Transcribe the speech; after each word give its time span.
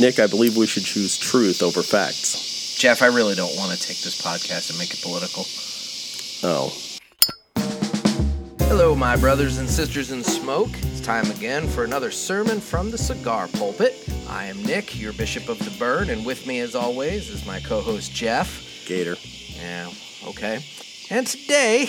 Nick, 0.00 0.18
I 0.18 0.26
believe 0.26 0.56
we 0.56 0.66
should 0.66 0.84
choose 0.84 1.16
truth 1.16 1.62
over 1.62 1.82
facts. 1.82 2.76
Jeff, 2.76 3.00
I 3.00 3.06
really 3.06 3.36
don't 3.36 3.56
want 3.56 3.72
to 3.72 3.78
take 3.78 3.98
this 3.98 4.20
podcast 4.20 4.70
and 4.70 4.78
make 4.78 4.92
it 4.92 5.00
political. 5.00 5.44
Oh. 6.42 6.76
Hello, 8.66 8.96
my 8.96 9.16
brothers 9.16 9.58
and 9.58 9.70
sisters 9.70 10.10
in 10.10 10.24
smoke. 10.24 10.70
It's 10.82 11.00
time 11.00 11.30
again 11.30 11.68
for 11.68 11.84
another 11.84 12.10
sermon 12.10 12.60
from 12.60 12.90
the 12.90 12.98
cigar 12.98 13.46
pulpit. 13.46 14.08
I 14.28 14.46
am 14.46 14.60
Nick, 14.64 14.98
your 15.00 15.12
bishop 15.12 15.48
of 15.48 15.60
the 15.60 15.70
burn, 15.78 16.10
and 16.10 16.26
with 16.26 16.44
me, 16.44 16.58
as 16.58 16.74
always, 16.74 17.30
is 17.30 17.46
my 17.46 17.60
co 17.60 17.80
host 17.80 18.12
Jeff. 18.12 18.84
Gator. 18.86 19.14
Yeah, 19.62 19.90
okay. 20.26 20.64
And 21.08 21.24
today, 21.24 21.88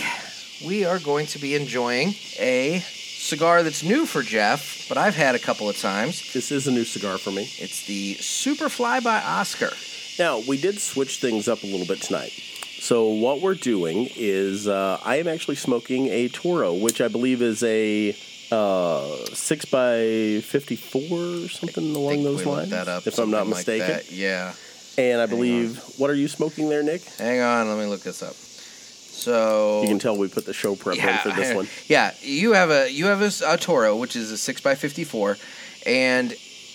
we 0.64 0.86
are 0.86 1.00
going 1.00 1.26
to 1.28 1.40
be 1.40 1.56
enjoying 1.56 2.14
a 2.40 2.84
cigar 3.26 3.64
that's 3.64 3.82
new 3.84 4.06
for 4.06 4.22
Jeff, 4.22 4.88
but 4.88 4.98
I've 5.00 5.16
had 5.16 5.34
a 5.34 5.40
couple 5.40 5.68
of 5.68 5.78
times. 5.78 6.32
This 6.34 6.52
is 6.52 6.68
a 6.68 6.72
new 6.72 6.84
cigar 6.86 7.18
for 7.18 7.32
me. 7.32 7.50
It's 7.58 7.86
the 7.88 8.16
Superfly 8.16 9.04
by 9.04 9.20
Oscar. 9.20 9.72
Now, 10.20 10.40
we 10.48 10.62
did 10.62 10.80
switch 10.80 11.18
things 11.20 11.48
up 11.48 11.64
a 11.64 11.66
little 11.66 11.88
bit 11.88 12.02
tonight. 12.02 12.32
So, 12.80 13.10
what 13.10 13.42
we're 13.42 13.56
doing 13.56 14.10
is 14.16 14.68
uh, 14.68 15.00
I 15.04 15.16
am 15.18 15.28
actually 15.28 15.56
smoking 15.56 16.08
a 16.10 16.28
Toro, 16.30 16.74
which 16.76 17.02
I 17.02 17.08
believe 17.08 17.42
is 17.42 17.64
a 17.64 18.16
uh, 18.52 19.26
6 19.34 19.66
by 19.66 20.42
54 20.46 21.18
or 21.20 21.48
something 21.50 21.96
along 21.96 22.24
those 22.24 22.46
lines, 22.46 22.70
that 22.70 22.88
up, 22.88 23.08
if 23.08 23.18
I'm 23.18 23.32
not 23.32 23.48
like 23.48 23.56
mistaken. 23.56 23.88
that, 23.88 24.12
Yeah. 24.12 24.54
and 25.00 25.20
I 25.20 25.26
believe, 25.26 25.82
what 25.98 26.12
are 26.12 26.16
you 26.16 26.28
smoking 26.28 26.70
there, 26.70 26.84
Nick? 26.84 27.04
Hang 27.18 27.42
on, 27.42 27.68
let 27.70 27.80
me 27.80 27.88
look 27.88 28.02
this 28.02 28.22
up. 28.22 28.36
So 29.16 29.82
You 29.82 29.88
can 29.88 30.00
tell 30.00 30.18
we 30.18 30.28
put 30.28 30.46
the 30.46 30.54
show 30.54 30.76
prep 30.76 30.98
in 30.98 31.18
for 31.20 31.32
this 31.32 31.56
one. 31.56 31.68
Yeah, 31.88 32.14
you 32.22 32.54
have 32.54 32.70
a 32.70 32.92
you 32.92 33.06
have 33.08 33.22
a, 33.22 33.32
a 33.54 33.58
Toro, 33.58 33.96
which 33.96 34.16
is 34.16 34.32
a 34.32 34.38
six 34.38 34.66
x 34.66 34.80
fifty 34.80 35.04
four, 35.04 35.38
and 35.86 36.34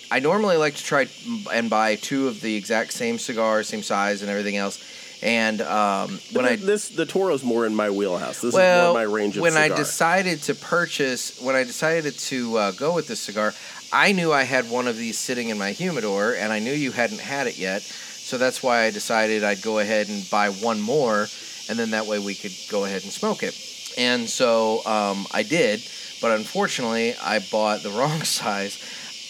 I 0.09 0.19
normally 0.19 0.57
like 0.57 0.75
to 0.75 0.83
try 0.83 1.07
and 1.53 1.69
buy 1.69 1.95
two 1.95 2.27
of 2.27 2.41
the 2.41 2.55
exact 2.55 2.93
same 2.93 3.17
cigar, 3.17 3.63
same 3.63 3.83
size, 3.83 4.21
and 4.21 4.29
everything 4.29 4.57
else. 4.57 4.83
And 5.23 5.61
um, 5.61 6.19
when 6.33 6.45
I 6.45 6.55
this 6.55 6.89
the 6.89 7.05
Toro's 7.05 7.43
more 7.43 7.65
in 7.65 7.75
my 7.75 7.89
wheelhouse. 7.91 8.41
This 8.41 8.53
well, 8.53 8.89
is 8.89 8.93
more 8.95 9.05
my 9.05 9.15
range 9.15 9.37
of 9.37 9.43
when 9.43 9.55
I 9.55 9.69
decided 9.69 10.41
to 10.43 10.55
purchase, 10.55 11.39
when 11.39 11.55
I 11.55 11.63
decided 11.63 12.17
to 12.17 12.57
uh, 12.57 12.71
go 12.71 12.95
with 12.95 13.07
this 13.07 13.19
cigar, 13.19 13.53
I 13.93 14.13
knew 14.13 14.33
I 14.33 14.43
had 14.43 14.69
one 14.69 14.87
of 14.87 14.97
these 14.97 15.19
sitting 15.19 15.49
in 15.49 15.57
my 15.57 15.71
humidor, 15.71 16.33
and 16.33 16.51
I 16.51 16.59
knew 16.59 16.73
you 16.73 16.91
hadn't 16.91 17.21
had 17.21 17.47
it 17.47 17.57
yet. 17.57 17.83
So 17.83 18.37
that's 18.37 18.63
why 18.63 18.83
I 18.83 18.91
decided 18.91 19.43
I'd 19.43 19.61
go 19.61 19.79
ahead 19.79 20.07
and 20.07 20.27
buy 20.29 20.49
one 20.49 20.79
more, 20.79 21.27
and 21.71 21.79
then 21.79 21.91
that 21.91 22.05
way 22.05 22.19
we 22.19 22.35
could 22.35 22.51
go 22.69 22.83
ahead 22.85 23.01
and 23.03 23.11
smoke 23.11 23.41
it. 23.43 23.55
And 23.97 24.29
so 24.29 24.85
um, 24.85 25.25
I 25.33 25.43
did, 25.43 25.81
but 26.21 26.37
unfortunately, 26.37 27.15
I 27.23 27.39
bought 27.51 27.81
the 27.81 27.89
wrong 27.99 28.21
size. 28.23 28.77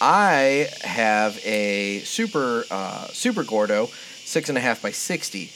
I 0.02 0.68
have 0.82 1.40
a 1.46 2.00
super 2.00 2.66
uh, 2.72 3.06
super 3.14 3.44
Gordo, 3.44 3.86
six 3.86 4.50
and 4.50 4.58
a 4.58 4.62
half 4.62 4.82
by 4.82 4.90
sixty, 4.92 5.52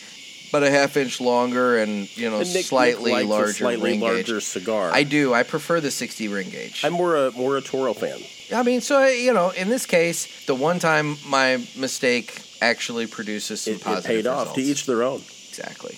but 0.52 0.61
a 0.61 0.69
half 0.69 0.95
inch 0.97 1.19
longer 1.19 1.78
and 1.80 2.16
you 2.16 2.30
know 2.30 2.38
And 2.41 2.47
Nick- 2.47 2.56
Nick 2.58 2.66
slightly 2.66 3.11
a 3.11 3.25
larger 3.25 3.53
slightly 3.53 3.91
ring 3.91 4.00
larger 4.02 4.36
gauge. 4.36 4.44
cigar. 4.44 4.91
I 4.94 5.02
do. 5.03 5.33
I 5.33 5.41
prefer 5.41 5.81
the 5.81 5.89
60 5.91 6.28
ring 6.28 6.50
gauge. 6.52 6.86
I'm 6.86 6.94
more 6.94 7.16
a 7.16 7.31
more 7.31 7.58
a 7.58 7.61
Toro 7.61 7.94
fan. 7.94 8.19
I 8.56 8.61
mean, 8.61 8.81
so 8.81 9.03
you 9.08 9.33
know, 9.33 9.50
in 9.50 9.69
this 9.69 9.88
case, 9.88 10.45
the 10.45 10.53
one 10.53 10.78
time 10.78 11.17
my 11.28 11.58
mistake 11.75 12.39
actually 12.61 13.08
produces 13.08 13.61
some 13.61 13.73
It, 13.73 13.78
it 13.78 13.83
positive 13.83 14.06
paid 14.23 14.28
off. 14.28 14.53
To 14.53 14.61
each 14.61 14.86
their 14.86 15.02
own. 15.02 15.22
Exactly. 15.50 15.97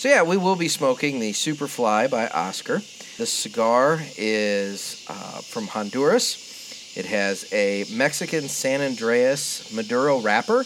So 0.00 0.08
yeah, 0.08 0.22
we 0.22 0.38
will 0.38 0.56
be 0.56 0.68
smoking 0.68 1.20
the 1.20 1.32
Superfly 1.32 2.10
by 2.10 2.26
Oscar. 2.28 2.80
The 3.18 3.26
cigar 3.26 4.00
is 4.16 5.04
uh, 5.10 5.42
from 5.42 5.66
Honduras. 5.66 6.96
It 6.96 7.04
has 7.04 7.46
a 7.52 7.84
Mexican 7.92 8.48
San 8.48 8.80
Andrés 8.80 9.70
Maduro 9.74 10.18
wrapper. 10.18 10.64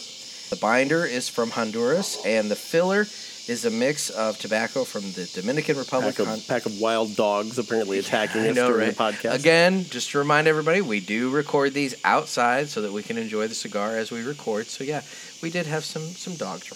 The 0.50 0.58
binder 0.62 1.04
is 1.04 1.28
from 1.28 1.50
Honduras, 1.50 2.24
and 2.24 2.48
the 2.48 2.54
filler 2.54 3.06
is 3.48 3.64
a 3.64 3.70
mix 3.72 4.08
of 4.08 4.38
tobacco 4.38 4.84
from 4.84 5.02
the 5.02 5.28
Dominican 5.34 5.78
Republic. 5.78 6.16
Pack 6.16 6.26
of, 6.28 6.46
pack 6.46 6.66
of 6.66 6.80
wild 6.80 7.16
dogs 7.16 7.58
apparently 7.58 7.98
attacking 7.98 8.42
I 8.42 8.50
us 8.50 8.54
know, 8.54 8.68
during 8.68 8.86
right? 8.86 8.96
the 8.96 9.28
podcast. 9.28 9.34
Again, 9.40 9.84
just 9.90 10.12
to 10.12 10.18
remind 10.18 10.46
everybody, 10.46 10.80
we 10.80 11.00
do 11.00 11.30
record 11.30 11.74
these 11.74 11.96
outside 12.04 12.68
so 12.68 12.82
that 12.82 12.92
we 12.92 13.02
can 13.02 13.18
enjoy 13.18 13.48
the 13.48 13.54
cigar 13.56 13.96
as 13.96 14.12
we 14.12 14.22
record. 14.22 14.68
So 14.68 14.84
yeah, 14.84 15.02
we 15.42 15.50
did 15.50 15.66
have 15.66 15.84
some 15.84 16.02
some 16.02 16.36
dogs 16.36 16.70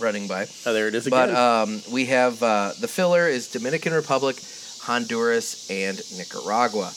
running 0.00 0.26
by. 0.26 0.46
Oh, 0.66 0.72
there 0.72 0.88
it 0.88 0.94
is 0.94 1.06
again. 1.06 1.28
But 1.28 1.34
um, 1.36 1.82
we 1.90 2.06
have 2.06 2.42
uh, 2.42 2.72
the 2.80 2.88
filler 2.88 3.28
is 3.28 3.48
Dominican 3.48 3.92
Republic, 3.92 4.36
Honduras, 4.80 5.70
and 5.70 6.00
Nicaragua. 6.16 6.92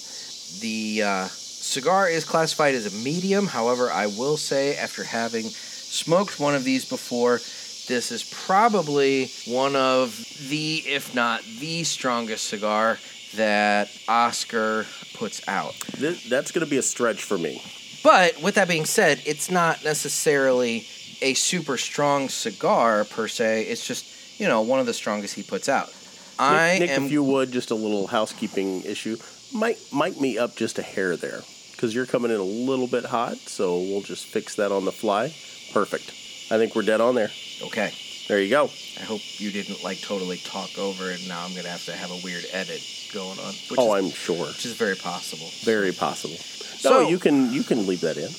The 0.60 1.04
uh, 1.04 1.28
cigar 1.28 2.10
is 2.10 2.24
classified 2.24 2.76
as 2.76 2.86
a 2.94 3.04
medium. 3.04 3.48
However, 3.48 3.92
I 3.92 4.08
will 4.08 4.38
say 4.38 4.76
after 4.78 5.04
having 5.04 5.44
smoked 5.44 6.40
one 6.40 6.56
of 6.56 6.64
these 6.64 6.86
before, 6.86 7.40
this 7.88 8.12
is 8.12 8.24
probably 8.46 9.32
one 9.46 9.76
of 9.76 10.18
the, 10.50 10.84
if 10.86 11.16
not 11.16 11.42
the 11.60 11.84
strongest 11.84 12.46
cigar 12.46 13.00
that 13.36 13.90
Oscar 14.08 14.86
puts 15.14 15.48
out. 15.48 15.74
This, 15.98 16.28
that's 16.30 16.52
going 16.52 16.66
to 16.66 16.70
be 16.70 16.78
a 16.78 16.82
stretch 16.82 17.24
for 17.24 17.38
me. 17.38 17.62
But 18.04 18.42
with 18.42 18.56
that 18.56 18.68
being 18.68 18.86
said, 18.86 19.22
it's 19.26 19.50
not 19.50 19.84
necessarily 19.84 20.86
a 21.22 21.34
super 21.34 21.78
strong 21.78 22.30
cigar 22.30 23.04
per 23.06 23.28
se. 23.28 23.64
It's 23.64 23.86
just, 23.86 24.40
you 24.40 24.48
know, 24.48 24.62
one 24.62 24.80
of 24.80 24.86
the 24.86 24.94
strongest 24.94 25.36
he 25.36 25.44
puts 25.44 25.70
out. 25.70 25.94
I 26.40 26.78
Nick, 26.80 26.90
am 26.92 27.06
if 27.06 27.12
you 27.12 27.24
would, 27.24 27.52
just 27.52 27.72
a 27.72 27.76
little 27.76 28.08
housekeeping 28.08 28.84
issue. 28.84 29.18
Mic, 29.54 29.78
mic 29.94 30.20
me 30.20 30.38
up 30.38 30.56
just 30.56 30.78
a 30.78 30.84
hair 30.84 31.16
there 31.16 31.42
because 31.72 31.96
you're 31.96 32.06
coming 32.06 32.32
in 32.32 32.38
a 32.40 32.44
little 32.44 32.88
bit 32.88 33.06
hot. 33.06 33.38
So 33.38 33.78
we'll 33.78 34.02
just 34.02 34.26
fix 34.26 34.56
that 34.56 34.72
on 34.72 34.86
the 34.86 34.92
fly. 34.92 35.34
Perfect. 35.74 36.10
I 36.52 36.58
think 36.58 36.76
we're 36.76 36.84
dead 36.84 37.02
on 37.02 37.16
there. 37.16 37.30
okay. 37.64 37.94
There 38.28 38.42
you 38.42 38.50
go. 38.50 38.66
I 39.00 39.04
hope 39.04 39.22
you 39.40 39.52
didn't 39.52 39.86
like 39.86 40.02
totally 40.02 40.36
talk 40.38 40.78
over 40.78 41.12
and 41.12 41.28
now 41.30 41.46
I'm 41.46 41.52
going 41.52 41.64
to 41.64 41.70
have 41.70 41.86
to 41.86 41.94
have 41.94 42.12
a 42.12 42.20
weird 42.26 42.44
edit 42.52 42.82
going 43.14 43.40
on, 43.40 43.54
which, 43.70 43.78
oh, 43.80 43.96
is, 43.96 44.04
I'm 44.04 44.12
sure. 44.12 44.48
which 44.48 44.66
is 44.66 44.74
very 44.74 44.96
possible. 44.96 45.48
Very 45.64 45.94
possible. 45.94 46.36
So- 46.36 46.90
no, 47.04 47.08
you 47.08 47.20
can 47.20 47.54
you 47.54 47.64
can 47.64 47.88
leave 47.88 48.02
that 48.02 48.18
in. 48.18 48.30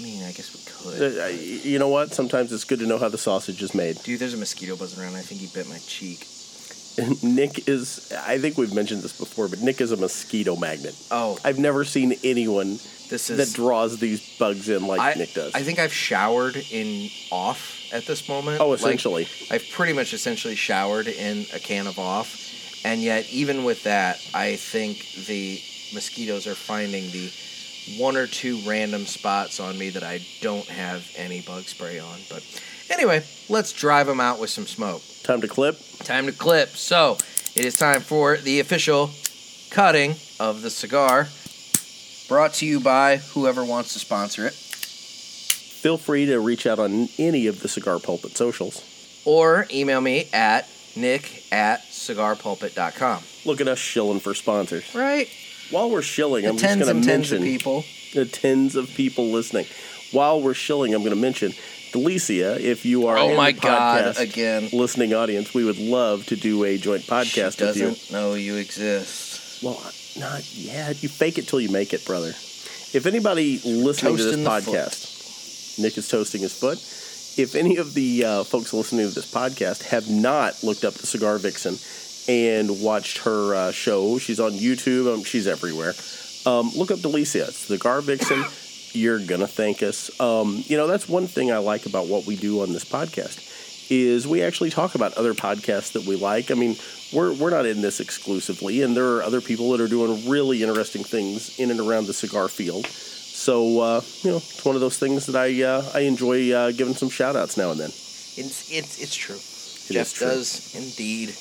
I 0.00 0.02
mean, 0.02 0.22
I 0.24 0.32
guess 0.32 0.54
we 0.54 0.60
could. 0.98 1.18
Uh, 1.18 1.26
you 1.26 1.78
know 1.78 1.88
what? 1.88 2.12
Sometimes 2.14 2.52
it's 2.52 2.64
good 2.64 2.78
to 2.78 2.86
know 2.86 2.96
how 2.98 3.08
the 3.10 3.18
sausage 3.18 3.62
is 3.62 3.74
made. 3.74 3.98
Dude, 4.02 4.18
there's 4.18 4.32
a 4.32 4.38
mosquito 4.38 4.74
buzzing 4.76 5.02
around. 5.02 5.14
I 5.14 5.20
think 5.20 5.42
he 5.42 5.46
bit 5.52 5.68
my 5.68 5.78
cheek. 5.78 6.26
Nick 7.22 7.68
is, 7.68 8.12
I 8.26 8.38
think 8.38 8.56
we've 8.58 8.74
mentioned 8.74 9.02
this 9.02 9.16
before, 9.16 9.48
but 9.48 9.60
Nick 9.60 9.80
is 9.80 9.92
a 9.92 9.96
mosquito 9.96 10.56
magnet. 10.56 10.94
Oh, 11.10 11.38
I've 11.44 11.58
never 11.58 11.84
seen 11.84 12.14
anyone 12.24 12.78
this 13.08 13.28
that 13.28 13.38
is. 13.40 13.52
draws 13.52 13.98
these 13.98 14.38
bugs 14.38 14.68
in 14.68 14.86
like 14.86 15.00
I, 15.00 15.14
Nick 15.18 15.34
does. 15.34 15.54
I 15.54 15.62
think 15.62 15.78
I've 15.78 15.92
showered 15.92 16.56
in 16.56 17.08
off 17.30 17.92
at 17.92 18.06
this 18.06 18.28
moment. 18.28 18.60
oh, 18.60 18.70
Like, 18.70 18.78
essentially. 18.80 19.28
I've 19.50 19.64
pretty 19.72 19.92
much 19.92 20.12
essentially 20.14 20.56
showered 20.56 21.08
in 21.08 21.46
a 21.54 21.58
can 21.58 21.86
of 21.86 21.98
off, 21.98 22.84
and 22.84 23.00
yet 23.00 23.28
even 23.30 23.64
with 23.64 23.84
that, 23.84 24.20
I 24.34 24.56
think 24.56 25.26
the 25.26 25.60
mosquitoes 25.94 26.46
are 26.46 26.54
finding 26.54 27.10
the 27.10 27.30
one 27.98 28.16
or 28.16 28.26
two 28.26 28.60
random 28.66 29.06
spots 29.06 29.60
on 29.60 29.78
me 29.78 29.90
that 29.90 30.02
I 30.02 30.20
don't 30.40 30.66
have 30.66 31.10
any 31.16 31.40
bug 31.40 31.64
spray 31.64 31.98
on. 31.98 32.18
But 32.28 32.44
anyway, 32.90 33.24
let's 33.48 33.72
drive 33.72 34.06
them 34.06 34.20
out 34.20 34.40
with 34.40 34.50
some 34.50 34.66
smoke. 34.66 35.02
Time 35.22 35.40
to 35.40 35.48
clip. 35.48 35.78
Time 35.98 36.26
to 36.26 36.32
clip. 36.32 36.70
So 36.70 37.18
it 37.54 37.64
is 37.64 37.76
time 37.76 38.00
for 38.00 38.36
the 38.36 38.60
official 38.60 39.10
cutting 39.70 40.16
of 40.38 40.62
the 40.62 40.70
cigar. 40.70 41.28
Brought 42.28 42.54
to 42.54 42.66
you 42.66 42.80
by 42.80 43.16
whoever 43.16 43.64
wants 43.64 43.92
to 43.94 43.98
sponsor 43.98 44.46
it. 44.46 44.54
Feel 44.54 45.96
free 45.96 46.26
to 46.26 46.38
reach 46.38 46.66
out 46.66 46.78
on 46.78 47.08
any 47.18 47.46
of 47.46 47.60
the 47.60 47.68
Cigar 47.68 47.98
Pulpit 47.98 48.36
socials. 48.36 48.84
Or 49.24 49.66
email 49.72 50.00
me 50.00 50.28
at 50.32 50.68
nick 50.94 51.44
at 51.50 51.80
cigarpulpit.com. 51.84 53.22
Look 53.46 53.60
at 53.60 53.68
us 53.68 53.78
shilling 53.78 54.20
for 54.20 54.34
sponsors. 54.34 54.94
Right? 54.94 55.28
While 55.70 55.90
we're 55.90 56.02
shilling, 56.02 56.42
The 56.44 56.50
I'm 56.50 56.56
just 56.58 56.78
going 56.80 57.00
to 57.02 57.06
mention 57.06 57.42
people. 57.42 57.84
the 58.14 58.24
tens 58.24 58.74
of 58.76 58.88
people 58.94 59.30
listening. 59.30 59.66
While 60.12 60.40
we're 60.42 60.54
shilling, 60.54 60.94
I'm 60.94 61.02
going 61.02 61.14
to 61.14 61.20
mention 61.20 61.52
Delicia. 61.92 62.58
If 62.58 62.84
you 62.84 63.06
are 63.06 63.16
Oh 63.18 63.30
in 63.30 63.36
my 63.36 63.52
the 63.52 63.60
God, 63.60 64.16
again. 64.18 64.68
listening 64.72 65.14
audience, 65.14 65.54
we 65.54 65.64
would 65.64 65.78
love 65.78 66.26
to 66.26 66.36
do 66.36 66.64
a 66.64 66.76
joint 66.78 67.02
podcast 67.02 67.58
She 67.58 67.64
with 67.64 67.76
you. 67.76 67.82
doesn't 67.90 68.12
know 68.12 68.34
you 68.34 68.56
exist. 68.56 69.62
Well, 69.62 69.80
not 70.18 70.42
yet. 70.56 71.02
You 71.02 71.08
fake 71.08 71.38
it 71.38 71.46
till 71.46 71.60
you 71.60 71.68
make 71.70 71.92
it, 71.92 72.04
brother. 72.04 72.30
If 72.92 73.06
anybody 73.06 73.60
listening 73.64 74.16
to 74.16 74.22
Toasting 74.24 74.44
this 74.44 74.66
podcast, 74.66 75.78
Nick 75.78 75.96
is 75.96 76.08
toasting 76.08 76.40
his 76.42 76.52
foot. 76.52 76.78
If 77.38 77.54
any 77.54 77.76
of 77.76 77.94
the 77.94 78.24
uh, 78.24 78.44
folks 78.44 78.72
listening 78.72 79.08
to 79.08 79.14
this 79.14 79.32
podcast 79.32 79.84
have 79.84 80.10
not 80.10 80.64
looked 80.64 80.84
up 80.84 80.94
the 80.94 81.06
Cigar 81.06 81.38
Vixen 81.38 81.74
and 82.28 82.82
watched 82.82 83.18
her 83.18 83.54
uh, 83.54 83.72
show, 83.72 84.18
she's 84.18 84.40
on 84.40 84.52
YouTube. 84.52 85.12
Um, 85.12 85.24
she's 85.24 85.46
everywhere. 85.46 85.94
Um, 86.46 86.70
look 86.74 86.90
up 86.90 86.98
Delicia. 86.98 87.48
It's 87.48 87.66
the 87.66 87.76
Cigar 87.76 88.00
Vixen. 88.00 88.44
You're 88.92 89.18
gonna 89.18 89.46
thank 89.46 89.82
us. 89.82 90.10
Um, 90.20 90.64
you 90.66 90.76
know 90.76 90.86
that's 90.86 91.08
one 91.08 91.26
thing 91.26 91.52
I 91.52 91.58
like 91.58 91.86
about 91.86 92.06
what 92.06 92.26
we 92.26 92.36
do 92.36 92.62
on 92.62 92.72
this 92.72 92.84
podcast 92.84 93.46
is 93.90 94.26
we 94.26 94.42
actually 94.42 94.70
talk 94.70 94.94
about 94.94 95.14
other 95.14 95.34
podcasts 95.34 95.92
that 95.92 96.04
we 96.04 96.16
like. 96.16 96.50
I 96.50 96.54
mean, 96.54 96.76
we're 97.12 97.32
we're 97.34 97.50
not 97.50 97.66
in 97.66 97.82
this 97.82 98.00
exclusively, 98.00 98.82
and 98.82 98.96
there 98.96 99.16
are 99.16 99.22
other 99.22 99.40
people 99.40 99.70
that 99.72 99.80
are 99.80 99.88
doing 99.88 100.28
really 100.28 100.62
interesting 100.62 101.04
things 101.04 101.58
in 101.58 101.70
and 101.70 101.80
around 101.80 102.06
the 102.06 102.14
cigar 102.14 102.48
field. 102.48 102.86
So 102.86 103.80
uh, 103.80 104.00
you 104.22 104.30
know, 104.30 104.36
it's 104.38 104.64
one 104.64 104.74
of 104.74 104.80
those 104.80 104.98
things 104.98 105.26
that 105.26 105.36
I 105.36 105.62
uh, 105.62 105.90
I 105.94 106.00
enjoy 106.00 106.52
uh, 106.52 106.72
giving 106.72 106.94
some 106.94 107.10
shout 107.10 107.36
outs 107.36 107.56
now 107.56 107.70
and 107.70 107.80
then. 107.80 107.90
It's 107.90 108.70
it's, 108.72 109.00
it's 109.00 109.14
true. 109.14 109.36
It 109.36 109.94
Jeff 109.94 110.06
is 110.06 110.12
true. 110.12 110.26
does 110.28 110.74
indeed 110.74 111.34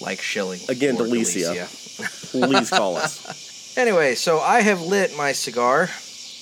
like 0.00 0.20
shilling. 0.20 0.60
Again, 0.68 0.96
or 0.96 1.06
Delicia. 1.06 1.54
Delicia. 1.54 2.30
Please 2.48 2.70
call 2.70 2.96
us. 2.96 3.42
Anyway, 3.76 4.14
so 4.14 4.40
I 4.40 4.62
have 4.62 4.80
lit 4.80 5.14
my 5.18 5.32
cigar, 5.32 5.90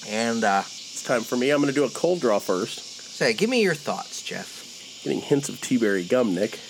and 0.09 0.45
uh, 0.45 0.61
It's 0.61 1.03
time 1.03 1.23
for 1.23 1.37
me. 1.37 1.51
I'm 1.51 1.61
going 1.61 1.67
to 1.67 1.75
do 1.75 1.83
a 1.83 1.91
cold 1.91 2.21
draw 2.21 2.39
first. 2.39 2.79
say, 3.17 3.33
give 3.33 3.51
me 3.51 3.61
your 3.61 3.75
thoughts, 3.75 4.23
Jeff. 4.23 5.03
Getting 5.03 5.21
hints 5.21 5.49
of 5.49 5.61
tea 5.61 5.77
berry 5.77 6.05
gum, 6.05 6.33
Nick. 6.37 6.61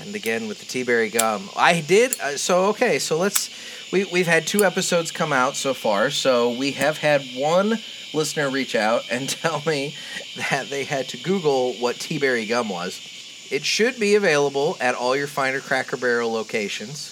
And 0.00 0.14
again 0.16 0.48
with 0.48 0.60
the 0.60 0.64
tea 0.64 0.82
berry 0.82 1.10
gum, 1.10 1.50
I 1.54 1.82
did. 1.82 2.18
Uh, 2.18 2.38
so 2.38 2.64
okay, 2.70 2.98
so 2.98 3.18
let's. 3.18 3.50
We 3.92 4.04
we've 4.06 4.26
had 4.26 4.46
two 4.46 4.64
episodes 4.64 5.10
come 5.12 5.30
out 5.32 5.56
so 5.56 5.74
far. 5.74 6.08
So 6.10 6.56
we 6.58 6.72
have 6.72 6.96
had 6.98 7.20
one 7.36 7.78
listener 8.14 8.48
reach 8.48 8.74
out 8.74 9.02
and 9.10 9.28
tell 9.42 9.62
me 9.66 9.94
that 10.50 10.70
they 10.70 10.84
had 10.84 11.06
to 11.10 11.18
Google 11.18 11.74
what 11.74 11.96
tea 11.96 12.18
berry 12.18 12.46
gum 12.46 12.70
was. 12.70 12.98
It 13.50 13.64
should 13.64 14.00
be 14.00 14.14
available 14.14 14.76
at 14.80 14.94
all 14.94 15.14
your 15.16 15.26
finer 15.26 15.60
Cracker 15.60 15.96
Barrel 15.96 16.32
locations. 16.32 17.10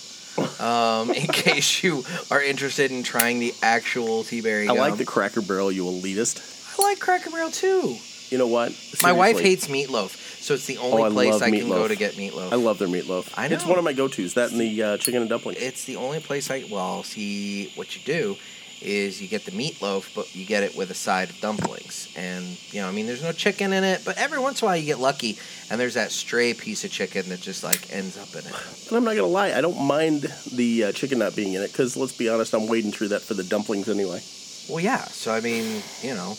Um, 0.60 1.10
in 1.10 1.26
case 1.32 1.82
you 1.82 2.04
are 2.30 2.42
interested 2.42 2.90
in 2.90 3.02
trying 3.02 3.38
the 3.38 3.54
actual 3.62 4.24
tea 4.24 4.40
berry 4.40 4.68
I 4.68 4.72
like 4.72 4.96
the 4.96 5.04
Cracker 5.04 5.42
Barrel, 5.42 5.70
you 5.70 5.84
elitist. 5.84 6.78
I 6.78 6.82
like 6.82 7.00
Cracker 7.00 7.30
Barrel 7.30 7.50
too. 7.50 7.96
You 8.30 8.38
know 8.38 8.46
what? 8.46 8.72
My 9.02 9.12
wife 9.12 9.38
hates 9.38 9.66
meatloaf, 9.66 10.16
so 10.40 10.54
it's 10.54 10.64
the 10.64 10.78
only 10.78 11.02
Oh, 11.02 11.06
I 11.06 11.10
place 11.10 11.42
I 11.42 11.50
can 11.50 11.68
go 11.68 11.86
to 11.86 11.94
get 11.94 12.14
meatloaf. 12.14 12.50
I 12.50 12.56
love 12.56 12.78
their 12.78 12.88
meatloaf. 12.88 13.30
I 13.36 13.48
know. 13.48 13.56
It's 13.56 13.66
one 13.66 13.76
of 13.76 13.84
my 13.84 13.92
go-tos. 13.92 14.34
That 14.34 14.52
and 14.52 14.60
the 14.60 14.82
uh, 14.82 14.96
chicken 14.96 15.20
and 15.20 15.28
dumpling. 15.28 15.56
it's 15.58 15.84
the 15.84 15.96
only 15.96 16.18
place 16.18 16.50
I 16.50 16.64
well 16.70 17.02
see 17.02 17.70
what 17.74 17.94
you 17.94 18.00
do 18.06 18.36
is 18.82 19.20
you 19.22 19.28
get 19.28 19.44
the 19.44 19.50
meatloaf, 19.52 20.14
but 20.14 20.34
you 20.34 20.44
get 20.44 20.62
it 20.62 20.76
with 20.76 20.90
a 20.90 20.94
side 20.94 21.30
of 21.30 21.40
dumplings, 21.40 22.08
and 22.16 22.44
you 22.72 22.80
know 22.80 22.88
I 22.88 22.92
mean 22.92 23.06
there's 23.06 23.22
no 23.22 23.32
chicken 23.32 23.72
in 23.72 23.84
it, 23.84 24.02
but 24.04 24.16
every 24.18 24.38
once 24.38 24.60
in 24.60 24.66
a 24.66 24.68
while 24.68 24.76
you 24.76 24.86
get 24.86 24.98
lucky, 24.98 25.38
and 25.70 25.80
there's 25.80 25.94
that 25.94 26.10
stray 26.10 26.52
piece 26.54 26.84
of 26.84 26.90
chicken 26.90 27.28
that 27.28 27.40
just 27.40 27.62
like 27.64 27.92
ends 27.92 28.18
up 28.18 28.30
in 28.32 28.40
it. 28.48 28.86
And 28.88 28.96
I'm 28.96 29.04
not 29.04 29.14
gonna 29.16 29.26
lie, 29.26 29.52
I 29.52 29.60
don't 29.60 29.80
mind 29.82 30.22
the 30.52 30.84
uh, 30.84 30.92
chicken 30.92 31.18
not 31.18 31.34
being 31.36 31.54
in 31.54 31.62
it 31.62 31.72
because 31.72 31.96
let's 31.96 32.16
be 32.16 32.28
honest, 32.28 32.54
I'm 32.54 32.66
wading 32.68 32.92
through 32.92 33.08
that 33.08 33.22
for 33.22 33.34
the 33.34 33.44
dumplings 33.44 33.88
anyway. 33.88 34.20
Well, 34.68 34.80
yeah, 34.80 35.04
so 35.04 35.32
I 35.32 35.40
mean 35.40 35.82
you 36.02 36.14
know 36.14 36.32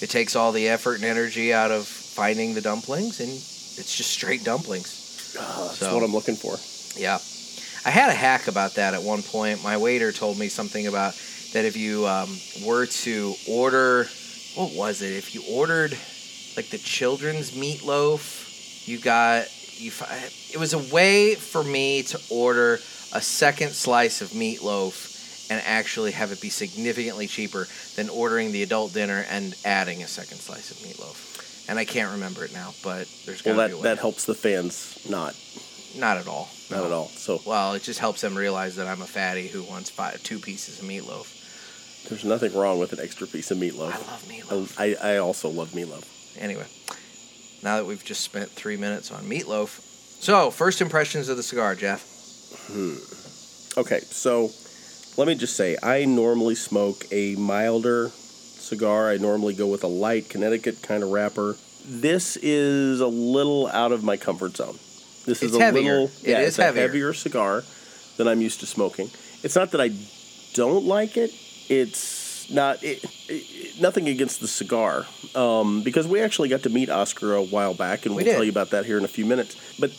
it 0.00 0.08
takes 0.10 0.34
all 0.36 0.52
the 0.52 0.68
effort 0.68 0.96
and 0.96 1.04
energy 1.04 1.52
out 1.52 1.70
of 1.70 1.86
finding 1.86 2.54
the 2.54 2.60
dumplings, 2.60 3.20
and 3.20 3.28
it's 3.30 3.96
just 3.96 4.10
straight 4.10 4.44
dumplings. 4.44 5.36
Uh, 5.38 5.66
that's 5.68 5.78
So- 5.78 5.94
what 5.94 6.02
I'm 6.02 6.12
looking 6.12 6.36
for. 6.36 6.58
Yeah. 7.00 7.18
I 7.82 7.88
had 7.90 8.10
a 8.10 8.14
hack 8.14 8.46
about 8.46 8.74
that 8.74 8.92
at 8.92 9.02
one 9.02 9.22
point. 9.22 9.62
My 9.64 9.78
waiter 9.78 10.12
told 10.12 10.38
me 10.38 10.48
something 10.48 10.86
about 10.86 11.14
that 11.52 11.64
if 11.64 11.76
you 11.76 12.06
um, 12.06 12.36
were 12.64 12.86
to 12.86 13.34
order, 13.48 14.06
what 14.54 14.72
was 14.72 15.02
it? 15.02 15.12
If 15.12 15.34
you 15.34 15.42
ordered 15.48 15.92
like 16.56 16.68
the 16.70 16.78
children's 16.78 17.52
meatloaf, 17.52 18.86
you 18.86 18.98
got 18.98 19.46
you. 19.78 19.92
It 20.52 20.58
was 20.58 20.72
a 20.74 20.78
way 20.94 21.34
for 21.34 21.62
me 21.62 22.02
to 22.04 22.20
order 22.30 22.74
a 23.12 23.20
second 23.20 23.70
slice 23.72 24.20
of 24.20 24.28
meatloaf 24.30 25.50
and 25.50 25.60
actually 25.66 26.12
have 26.12 26.30
it 26.30 26.40
be 26.40 26.48
significantly 26.48 27.26
cheaper 27.26 27.66
than 27.96 28.08
ordering 28.08 28.52
the 28.52 28.62
adult 28.62 28.92
dinner 28.92 29.24
and 29.28 29.54
adding 29.64 30.02
a 30.02 30.06
second 30.06 30.38
slice 30.38 30.70
of 30.70 30.76
meatloaf. 30.78 31.68
And 31.68 31.78
I 31.78 31.84
can't 31.84 32.12
remember 32.12 32.44
it 32.44 32.52
now, 32.52 32.72
but 32.82 33.08
there's 33.26 33.44
Well, 33.44 33.56
got 33.56 33.62
to 33.62 33.68
be 33.68 33.72
a 33.72 33.76
that 33.76 33.82
way. 33.82 33.82
that 33.94 33.98
helps 33.98 34.24
the 34.26 34.34
fans 34.34 34.98
not 35.08 35.34
Not 35.96 36.18
at 36.18 36.28
all. 36.28 36.48
not 36.70 36.80
No. 36.80 36.86
at 36.86 36.92
all. 36.92 37.08
So 37.08 37.40
Well, 37.44 37.74
it 37.74 37.82
just 37.82 37.98
helps 37.98 38.20
them 38.20 38.36
realize 38.36 38.76
that 38.76 38.86
I'm 38.86 39.02
a 39.02 39.06
fatty 39.06 39.48
who 39.48 39.62
wants 39.64 39.90
five, 39.90 40.22
two 40.22 40.38
pieces 40.38 40.78
of 40.78 40.84
meatloaf. 40.84 41.26
There's 42.08 42.24
nothing 42.24 42.52
wrong 42.54 42.78
with 42.78 42.92
an 42.92 43.00
extra 43.00 43.26
piece 43.26 43.50
of 43.50 43.58
meatloaf. 43.58 43.92
I 43.92 43.98
love 43.98 44.24
meatloaf. 44.28 44.74
I, 44.78 45.14
I, 45.14 45.16
also 45.18 45.48
love 45.48 45.70
meatloaf. 45.70 46.38
Anyway, 46.38 46.66
now 47.62 47.76
that 47.76 47.86
we've 47.86 48.04
just 48.04 48.22
spent 48.22 48.50
three 48.50 48.76
minutes 48.76 49.10
on 49.10 49.24
meatloaf, 49.24 49.80
so 50.22 50.50
first 50.50 50.80
impressions 50.80 51.28
of 51.28 51.36
the 51.36 51.42
cigar, 51.42 51.74
Jeff. 51.74 52.02
Hmm. 52.68 52.96
Okay, 53.78 54.00
so 54.00 54.50
let 55.16 55.28
me 55.28 55.34
just 55.34 55.56
say, 55.56 55.76
I 55.82 56.04
normally 56.04 56.54
smoke 56.54 57.04
a 57.10 57.36
milder 57.36 58.08
cigar. 58.08 59.10
I 59.10 59.16
normally 59.16 59.54
go 59.54 59.66
with 59.66 59.84
a 59.84 59.88
light 59.88 60.28
Connecticut 60.28 60.82
kind 60.82 61.02
of 61.02 61.10
wrapper. 61.10 61.56
This 61.84 62.36
is 62.36 63.00
a 63.00 63.06
little 63.06 63.68
out 63.68 63.92
of 63.92 64.04
my 64.04 64.16
comfort 64.16 64.56
zone. 64.56 64.78
This 65.26 65.42
is 65.42 65.54
a 65.54 65.58
heavier. 65.58 65.82
little 65.82 66.04
It 66.22 66.30
yeah, 66.30 66.40
is 66.40 66.48
it's 66.48 66.58
a 66.58 66.64
heavier. 66.64 66.82
heavier 66.82 67.12
cigar 67.12 67.62
than 68.16 68.28
I'm 68.28 68.40
used 68.40 68.60
to 68.60 68.66
smoking. 68.66 69.10
It's 69.42 69.56
not 69.56 69.70
that 69.72 69.80
I 69.80 69.90
don't 70.54 70.84
like 70.84 71.16
it. 71.16 71.32
It's 71.70 72.50
not 72.50 72.82
it, 72.82 73.04
it, 73.28 73.80
nothing 73.80 74.08
against 74.08 74.40
the 74.40 74.48
cigar 74.48 75.06
um, 75.36 75.82
because 75.82 76.04
we 76.08 76.20
actually 76.20 76.48
got 76.48 76.64
to 76.64 76.68
meet 76.68 76.90
Oscar 76.90 77.34
a 77.36 77.42
while 77.42 77.74
back, 77.74 78.06
and 78.06 78.14
We 78.16 78.24
we'll 78.24 78.24
did. 78.24 78.34
tell 78.34 78.44
you 78.44 78.50
about 78.50 78.70
that 78.70 78.84
here 78.86 78.98
in 78.98 79.04
a 79.04 79.08
few 79.08 79.24
minutes. 79.24 79.54
But 79.78 79.92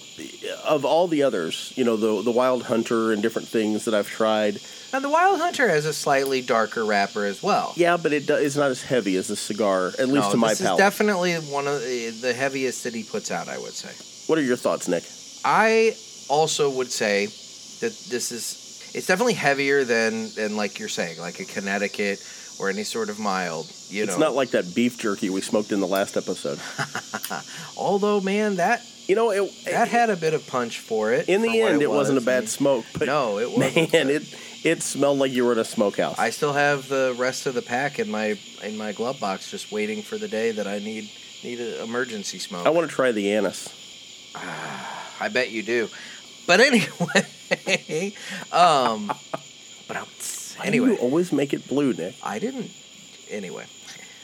of 0.68 0.84
all 0.84 1.08
the 1.08 1.24
others, 1.24 1.72
you 1.78 1.86
know, 1.86 1.96
the 1.96 2.22
the 2.22 2.32
Wild 2.32 2.64
Hunter 2.64 3.14
and 3.14 3.22
different 3.22 3.48
things 3.48 3.86
that 3.86 3.94
I've 3.94 4.10
tried, 4.10 4.60
Now 4.92 5.00
the 5.00 5.10
Wild 5.10 5.40
Hunter 5.40 5.70
has 5.70 5.86
a 5.86 5.94
slightly 5.94 6.42
darker 6.42 6.84
wrapper 6.84 7.24
as 7.26 7.42
well. 7.42 7.72
yeah, 7.78 7.96
but 7.96 8.12
it 8.12 8.28
do, 8.28 8.36
it's 8.36 8.58
not 8.58 8.70
as 8.70 8.84
heavy 8.84 9.16
as 9.16 9.28
the 9.30 9.38
cigar, 9.38 9.88
at 9.98 10.10
least 10.10 10.28
no, 10.28 10.32
to 10.32 10.38
my 10.38 10.50
this 10.50 10.62
palate. 10.62 10.78
is 10.80 10.84
definitely 10.86 11.36
one 11.36 11.68
of 11.68 11.80
the, 11.82 12.10
the 12.10 12.34
heaviest 12.34 12.84
that 12.84 12.94
he 12.94 13.04
puts 13.04 13.32
out. 13.32 13.48
I 13.48 13.58
would 13.60 13.74
say. 13.74 13.94
what 14.28 14.38
are 14.38 14.44
your 14.44 14.58
thoughts, 14.58 14.90
Nick? 14.90 15.06
I 15.46 15.96
also 16.28 16.70
would 16.70 16.92
say 16.92 17.28
that 17.80 17.94
this 18.12 18.34
is 18.34 18.58
it's 18.94 19.08
definitely 19.08 19.34
heavier 19.34 19.84
than 19.84 20.30
than 20.36 20.56
like 20.56 20.80
you're 20.80 20.90
saying, 20.90 21.20
like 21.20 21.40
a 21.40 21.46
Connecticut 21.46 22.26
or 22.60 22.70
any 22.70 22.84
sort 22.84 23.10
of 23.10 23.20
mild. 23.20 23.72
You 23.90 24.04
it's 24.04 24.14
know, 24.14 24.26
not 24.26 24.36
like 24.36 24.52
that 24.52 24.76
beef 24.76 24.98
jerky 24.98 25.30
we 25.30 25.42
smoked 25.42 25.72
in 25.72 25.80
the 25.80 25.88
last 25.88 26.18
episode. 26.18 26.60
although 27.78 28.22
man, 28.22 28.58
that 28.58 28.86
You 29.08 29.16
know, 29.16 29.32
it, 29.32 29.52
that 29.66 29.88
had 29.88 30.10
a 30.10 30.16
bit 30.16 30.34
of 30.34 30.46
punch 30.48 30.80
for 30.80 31.12
it. 31.12 31.28
in 31.28 31.42
the 31.42 31.62
end, 31.62 31.82
it, 31.82 31.90
was. 31.90 31.98
wasn't 31.98 32.20
a 32.20 32.22
bad 32.22 32.48
smoke, 32.50 32.86
but 32.98 33.08
no, 33.08 33.40
it 33.40 33.52
wasn't. 33.52 33.94
man, 33.94 34.10
it 34.10 34.36
it 34.64 34.84
smelled 34.84 35.18
like 35.18 35.32
you 35.32 35.46
were 35.46 35.54
in 35.54 35.60
a 35.60 35.66
smokehouse. 35.66 36.20
I 36.20 36.30
still 36.30 36.54
have 36.54 36.88
the 36.88 37.16
rest 37.18 37.48
of 37.48 37.56
the 37.56 37.62
pack 37.62 38.00
in 38.00 38.12
my 38.12 38.38
in 38.64 38.78
my 38.78 38.92
glove 38.92 39.20
box, 39.20 39.50
just 39.50 39.72
waiting 39.72 40.04
for 40.04 40.18
the 40.18 40.28
day 40.28 40.52
that 40.52 40.68
I 40.68 40.80
need 40.80 41.10
need 41.44 41.60
an 41.60 41.84
emergency 41.84 42.40
smoke. 42.40 42.66
I 42.66 42.70
want 42.70 42.90
to 42.90 42.96
try 42.96 43.12
the 43.12 43.34
anise. 43.34 43.68
I 44.36 45.30
bet 45.30 45.52
you 45.52 45.64
do. 45.64 45.90
But 46.48 46.60
anyway, 46.70 47.26
um, 48.52 49.08
but 49.88 49.98
I'm, 49.98 50.06
Why 50.06 50.66
do 50.66 50.68
anyway, 50.68 50.90
you 50.90 50.96
always 50.98 51.32
make 51.32 51.54
it 51.54 51.68
blue, 51.68 51.94
Nick. 51.94 52.16
I 52.24 52.40
didn't. 52.40 52.72
Anyway, 53.30 53.66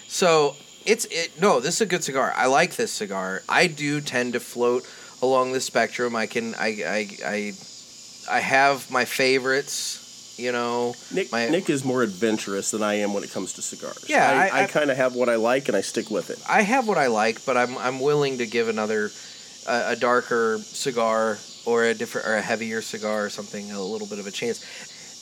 so 0.08 0.56
it's 0.86 1.06
it. 1.06 1.40
No, 1.40 1.60
this 1.60 1.76
is 1.76 1.82
a 1.82 1.86
good 1.86 2.04
cigar. 2.04 2.34
I 2.36 2.48
like 2.48 2.76
this 2.76 2.92
cigar. 2.92 3.42
I 3.50 3.68
do 3.68 4.02
tend 4.02 4.34
to 4.34 4.40
float 4.40 4.84
along 5.22 5.54
the 5.54 5.62
spectrum. 5.62 6.16
I 6.16 6.26
can. 6.28 6.56
I. 6.56 6.68
I. 6.86 7.08
I. 7.26 7.54
I 8.30 8.40
have 8.40 8.90
my 8.92 9.06
favorites. 9.06 10.36
You 10.38 10.52
know. 10.52 10.94
Nick, 11.12 11.32
My- 11.32 11.50
Nick 11.50 11.70
is 11.70 11.84
more 11.84 12.04
adventurous 12.04 12.72
than 12.72 12.84
I 12.84 12.96
am 12.96 13.14
when 13.14 13.24
it 13.24 13.32
comes 13.32 13.54
to 13.54 13.62
cigars. 13.62 14.06
Yeah, 14.08 14.30
I, 14.30 14.60
I- 14.60 14.64
I, 14.64 14.68
kind 14.68 14.92
of 14.92 14.98
have 14.98 15.16
what 15.16 15.30
I 15.30 15.36
like 15.36 15.68
and 15.68 15.76
I 15.76 15.82
stick 15.82 16.12
with 16.12 16.30
it. 16.30 16.40
I 16.48 16.62
have 16.62 16.88
what 16.88 16.98
I 16.98 17.08
like, 17.08 17.44
but 17.46 17.58
I'm 17.58 17.78
I'm 17.78 18.00
willing 18.00 18.38
to 18.38 18.46
give 18.46 18.68
another 18.68 19.10
a 19.68 19.96
darker 19.98 20.60
cigar 20.62 21.38
or 21.68 21.84
a 21.84 21.94
different 21.94 22.26
or 22.26 22.36
a 22.36 22.42
heavier 22.42 22.82
cigar 22.82 23.26
or 23.26 23.30
something 23.30 23.72
a 23.74 23.82
little 23.82 24.08
bit 24.08 24.20
of 24.20 24.26
a 24.26 24.32
chance. 24.32 24.60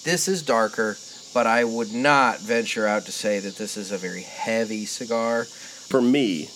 This 0.04 0.28
is 0.28 0.44
darker, 0.44 0.96
but 1.34 1.48
I 1.48 1.64
would 1.64 1.92
not 1.92 2.40
venture 2.40 2.86
out 2.88 3.06
to 3.08 3.12
say 3.12 3.40
that 3.40 3.56
this 3.56 3.76
is 3.78 3.92
a 3.92 3.98
very 3.98 4.22
heavy 4.22 4.86
cigar. 4.86 5.46
For 5.46 6.02
me, 6.02 6.50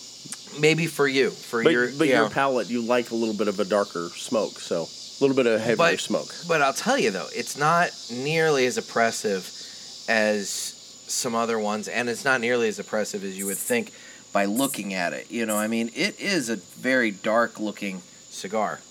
Maybe 0.59 0.87
for 0.87 1.07
you, 1.07 1.29
for 1.29 1.63
but, 1.63 1.71
your 1.71 1.91
but 1.91 2.07
you 2.07 2.13
your 2.15 2.23
know. 2.23 2.29
palate, 2.29 2.69
you 2.69 2.81
like 2.81 3.11
a 3.11 3.15
little 3.15 3.35
bit 3.35 3.47
of 3.47 3.59
a 3.59 3.65
darker 3.65 4.09
smoke, 4.15 4.59
so 4.59 4.81
a 4.83 5.17
little 5.23 5.35
bit 5.35 5.45
of 5.45 5.59
heavier 5.61 5.75
But- 5.77 5.99
smoke. 5.99 6.33
But 6.47 6.61
I'll 6.63 6.73
tell 6.73 6.97
you 6.97 7.11
though, 7.11 7.27
it's 7.35 7.55
not 7.55 7.91
nearly 8.11 8.65
as 8.65 8.77
oppressive 8.77 9.43
as 10.07 10.49
some 11.07 11.35
other 11.35 11.57
ones, 11.59 11.87
and 11.87 12.09
it's 12.09 12.25
not 12.25 12.41
nearly 12.41 12.67
as 12.67 12.79
oppressive 12.79 13.23
as 13.23 13.37
you 13.37 13.45
would 13.45 13.57
think 13.57 13.91
by 14.33 14.45
looking 14.45 14.93
at 14.93 15.13
it. 15.13 15.29
You 15.31 15.45
know, 15.45 15.55
I 15.57 15.67
mean, 15.67 15.91
it 15.95 16.19
is 16.19 16.49
a 16.49 16.55
very 16.55 17.11
dark 17.11 17.59
looking 17.59 18.01
cigar. 18.29 18.81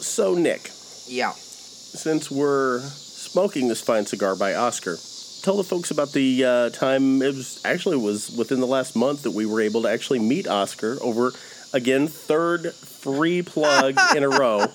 So, 0.00 0.34
Nick, 0.34 0.70
Yeah. 1.06 1.32
since 1.32 2.30
we're 2.30 2.80
smoking 2.80 3.68
this 3.68 3.80
fine 3.80 4.06
cigar 4.06 4.34
by 4.36 4.54
Oscar, 4.54 4.98
tell 5.42 5.56
the 5.56 5.64
folks 5.64 5.90
about 5.90 6.12
the 6.12 6.44
uh, 6.44 6.70
time. 6.70 7.22
It 7.22 7.34
was 7.34 7.60
actually 7.64 7.96
was 7.96 8.30
within 8.30 8.60
the 8.60 8.66
last 8.66 8.96
month 8.96 9.22
that 9.22 9.30
we 9.32 9.46
were 9.46 9.60
able 9.60 9.82
to 9.82 9.88
actually 9.88 10.18
meet 10.18 10.46
Oscar 10.48 10.98
over 11.00 11.32
again 11.72 12.06
third 12.08 12.72
free 12.74 13.42
plug 13.42 13.96
in 14.16 14.22
a 14.22 14.28
row 14.28 14.66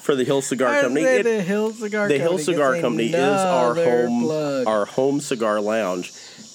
for 0.00 0.14
the 0.14 0.24
Hill 0.24 0.40
Cigar 0.42 0.80
Company. 0.82 1.04
It- 1.04 1.22
the 1.24 1.42
Hill 1.42 1.72
Cigar 1.72 2.08
the 2.08 2.18
Hill 2.18 2.38
Cigar 2.38 2.80
Company 2.80 3.08
is 3.08 3.14
our 3.14 3.74
home 3.74 4.30
our 4.66 4.84
home 4.86 5.20
cigar 5.20 5.60
lounge. 5.60 6.12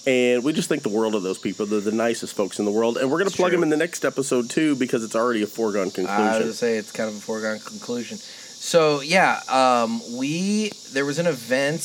And 0.10 0.44
we 0.44 0.54
just 0.54 0.68
think 0.70 0.82
the 0.82 0.90
world 0.90 1.14
of 1.14 1.22
those 1.22 1.38
people. 1.38 1.68
They're 1.68 1.82
the 1.82 1.92
nicest 1.92 2.34
folks 2.36 2.58
in 2.58 2.66
the 2.66 2.72
world. 2.72 2.98
And 2.98 3.12
we're 3.12 3.20
going 3.20 3.30
to 3.30 3.36
plug 3.36 3.52
true. 3.52 3.58
them 3.58 3.64
in 3.64 3.70
the 3.70 3.78
next 3.78 4.04
episode, 4.04 4.50
too, 4.50 4.76
because 4.76 5.04
it's 5.04 5.16
already 5.16 5.44
a 5.44 5.48
foregone 5.48 5.92
conclusion. 5.92 6.24
I 6.24 6.30
was 6.32 6.40
gonna 6.40 6.54
say 6.54 6.78
it's 6.78 6.92
kind 6.92 7.10
of 7.10 7.16
a 7.18 7.20
foregone 7.20 7.60
conclusion. 7.60 8.18
So 8.18 9.02
yeah, 9.02 9.40
um, 9.48 10.02
we 10.18 10.72
there 10.94 11.06
was 11.06 11.20
an 11.20 11.28
event 11.28 11.82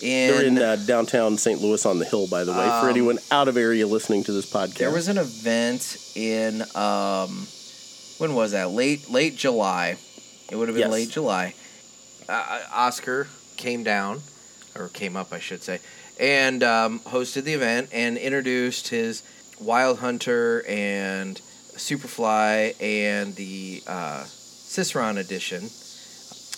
They're 0.00 0.42
in, 0.44 0.56
in 0.56 0.62
uh, 0.62 0.76
downtown 0.84 1.38
St. 1.38 1.60
Louis 1.60 1.84
on 1.86 1.98
the 2.00 2.04
Hill, 2.04 2.26
by 2.28 2.42
the 2.44 2.52
way, 2.52 2.66
for 2.80 2.86
Um, 2.86 2.88
anyone 2.88 3.18
out 3.30 3.46
of 3.46 3.56
area 3.56 3.86
listening 3.86 4.24
to 4.24 4.32
this 4.32 4.50
podcast. 4.50 4.74
there 4.78 4.90
was 4.90 5.06
an 5.08 5.18
event 5.18 5.96
in 6.16 6.62
um, 6.74 7.46
when 8.18 8.34
was 8.34 8.50
that? 8.50 8.70
Late 8.70 9.08
late 9.10 9.36
July. 9.36 9.96
It 10.50 10.56
would 10.56 10.66
have 10.68 10.74
been 10.74 10.90
Yes. 10.90 10.92
late 10.92 11.10
July. 11.10 11.54
Uh, 12.28 12.60
Oscar 12.72 13.28
came 13.56 13.84
down, 13.84 14.22
or 14.76 14.88
came 14.88 15.16
up, 15.16 15.32
I 15.32 15.38
should 15.38 15.62
say, 15.62 15.78
and 16.18 16.62
um, 16.62 17.00
hosted 17.00 17.44
the 17.44 17.54
event 17.54 17.90
and 17.92 18.16
introduced 18.16 18.88
his 18.88 19.22
Wild 19.60 19.98
Hunter 19.98 20.64
and 20.68 21.40
Superfly 21.76 22.80
and 22.80 23.34
the 23.36 23.82
uh, 23.86 24.24
Ciceron 24.24 25.18
edition, 25.18 25.70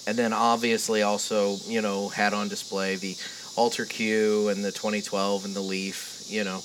and 0.06 0.16
then 0.16 0.32
obviously 0.32 1.02
also 1.02 1.56
you 1.66 1.82
know 1.82 2.08
had 2.08 2.34
on 2.34 2.48
display 2.48 2.96
the 2.96 3.16
Altar 3.56 3.84
Q 3.84 4.48
and 4.48 4.64
the 4.64 4.72
2012 4.72 5.44
and 5.44 5.54
the 5.54 5.60
Leaf. 5.60 6.24
You 6.28 6.44
know, 6.44 6.62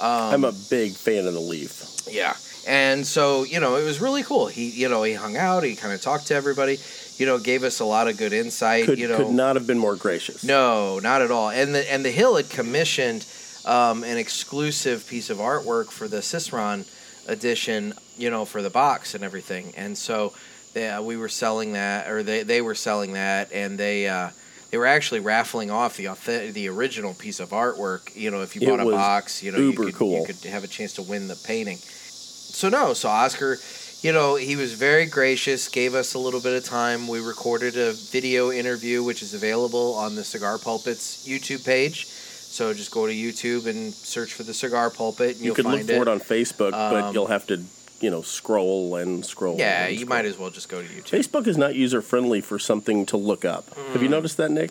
um, 0.00 0.34
I'm 0.34 0.44
a 0.44 0.52
big 0.70 0.92
fan 0.92 1.26
of 1.26 1.34
the 1.34 1.40
Leaf. 1.40 1.84
yeah. 2.10 2.34
And 2.66 3.06
so, 3.06 3.44
you 3.44 3.60
know, 3.60 3.76
it 3.76 3.84
was 3.84 3.98
really 3.98 4.22
cool. 4.22 4.46
He, 4.46 4.68
you 4.68 4.90
know, 4.90 5.02
he 5.02 5.14
hung 5.14 5.38
out, 5.38 5.64
he 5.64 5.74
kind 5.74 5.94
of 5.94 6.02
talked 6.02 6.26
to 6.26 6.34
everybody, 6.34 6.78
you 7.18 7.26
know, 7.26 7.38
gave 7.38 7.64
us 7.64 7.80
a 7.80 7.84
lot 7.84 8.08
of 8.08 8.16
good 8.16 8.32
insight, 8.32 8.86
Could, 8.86 8.98
you 8.98 9.08
know. 9.08 9.16
could 9.16 9.30
not 9.30 9.56
have 9.56 9.66
been 9.66 9.78
more 9.78 9.96
gracious. 9.96 10.44
No, 10.44 10.98
not 11.00 11.20
at 11.20 11.30
all. 11.30 11.50
And 11.50 11.74
the 11.74 11.92
and 11.92 12.04
the 12.04 12.10
Hill 12.10 12.36
had 12.36 12.48
commissioned 12.48 13.26
um, 13.64 14.04
an 14.04 14.16
exclusive 14.16 15.06
piece 15.06 15.28
of 15.28 15.38
artwork 15.38 15.90
for 15.90 16.08
the 16.08 16.22
Ciceron 16.22 16.84
edition, 17.26 17.92
you 18.16 18.30
know, 18.30 18.44
for 18.44 18.62
the 18.62 18.70
box 18.70 19.14
and 19.14 19.22
everything. 19.22 19.72
And 19.76 19.96
so 19.96 20.32
they, 20.74 20.88
uh, 20.88 21.02
we 21.02 21.16
were 21.16 21.28
selling 21.28 21.72
that, 21.72 22.08
or 22.08 22.22
they, 22.22 22.42
they 22.42 22.62
were 22.62 22.74
selling 22.74 23.12
that, 23.12 23.52
and 23.52 23.78
they 23.78 24.08
uh, 24.08 24.30
they 24.70 24.78
were 24.78 24.86
actually 24.86 25.20
raffling 25.20 25.70
off 25.70 25.96
the 25.96 26.06
auth- 26.06 26.52
the 26.52 26.68
original 26.68 27.14
piece 27.14 27.40
of 27.40 27.50
artwork. 27.50 28.14
You 28.14 28.30
know, 28.30 28.42
if 28.42 28.54
you 28.54 28.66
bought 28.66 28.80
a 28.80 28.84
box, 28.84 29.42
you 29.42 29.52
know, 29.52 29.58
you 29.58 29.72
could, 29.72 29.94
cool. 29.94 30.20
you 30.20 30.26
could 30.26 30.50
have 30.50 30.64
a 30.64 30.68
chance 30.68 30.94
to 30.94 31.02
win 31.02 31.28
the 31.28 31.40
painting. 31.46 31.76
So 31.76 32.68
no, 32.68 32.92
so 32.94 33.08
Oscar, 33.08 33.56
you 34.02 34.12
know, 34.12 34.36
he 34.36 34.54
was 34.56 34.72
very 34.74 35.06
gracious, 35.06 35.68
gave 35.68 35.94
us 35.94 36.14
a 36.14 36.18
little 36.18 36.40
bit 36.40 36.54
of 36.56 36.64
time. 36.64 37.08
We 37.08 37.20
recorded 37.20 37.76
a 37.76 37.92
video 37.92 38.50
interview, 38.52 39.02
which 39.02 39.22
is 39.22 39.34
available 39.34 39.94
on 39.94 40.14
the 40.14 40.24
Cigar 40.24 40.58
Pulpit's 40.58 41.26
YouTube 41.26 41.64
page. 41.64 42.06
So 42.06 42.72
just 42.72 42.90
go 42.90 43.06
to 43.06 43.12
YouTube 43.12 43.66
and 43.66 43.92
search 43.92 44.32
for 44.32 44.42
the 44.42 44.54
Cigar 44.54 44.90
Pulpit, 44.90 45.36
and 45.36 45.44
you 45.44 45.54
find 45.54 45.86
look 45.86 45.86
for 45.86 46.02
it. 46.02 46.08
on 46.08 46.20
Facebook, 46.20 46.70
but 46.72 47.04
Um, 47.04 47.14
you'll 47.14 47.26
have 47.26 47.46
to, 47.48 47.62
you 48.00 48.10
know, 48.10 48.22
scroll 48.22 48.96
and 48.96 49.24
scroll. 49.24 49.58
Yeah, 49.58 49.86
and 49.86 49.98
you 49.98 50.06
might 50.06 50.24
as 50.24 50.38
well 50.38 50.50
just 50.50 50.68
go 50.68 50.80
to 50.80 50.88
YouTube. 50.88 51.10
Facebook 51.10 51.46
is 51.46 51.58
not 51.58 51.74
user 51.74 52.00
friendly 52.00 52.40
for 52.40 52.58
something 52.58 53.04
to 53.06 53.16
look 53.16 53.44
up. 53.44 53.66
Have 53.92 53.98
Mm. 53.98 54.02
you 54.02 54.08
noticed 54.08 54.36
that, 54.38 54.50
Nick? 54.50 54.70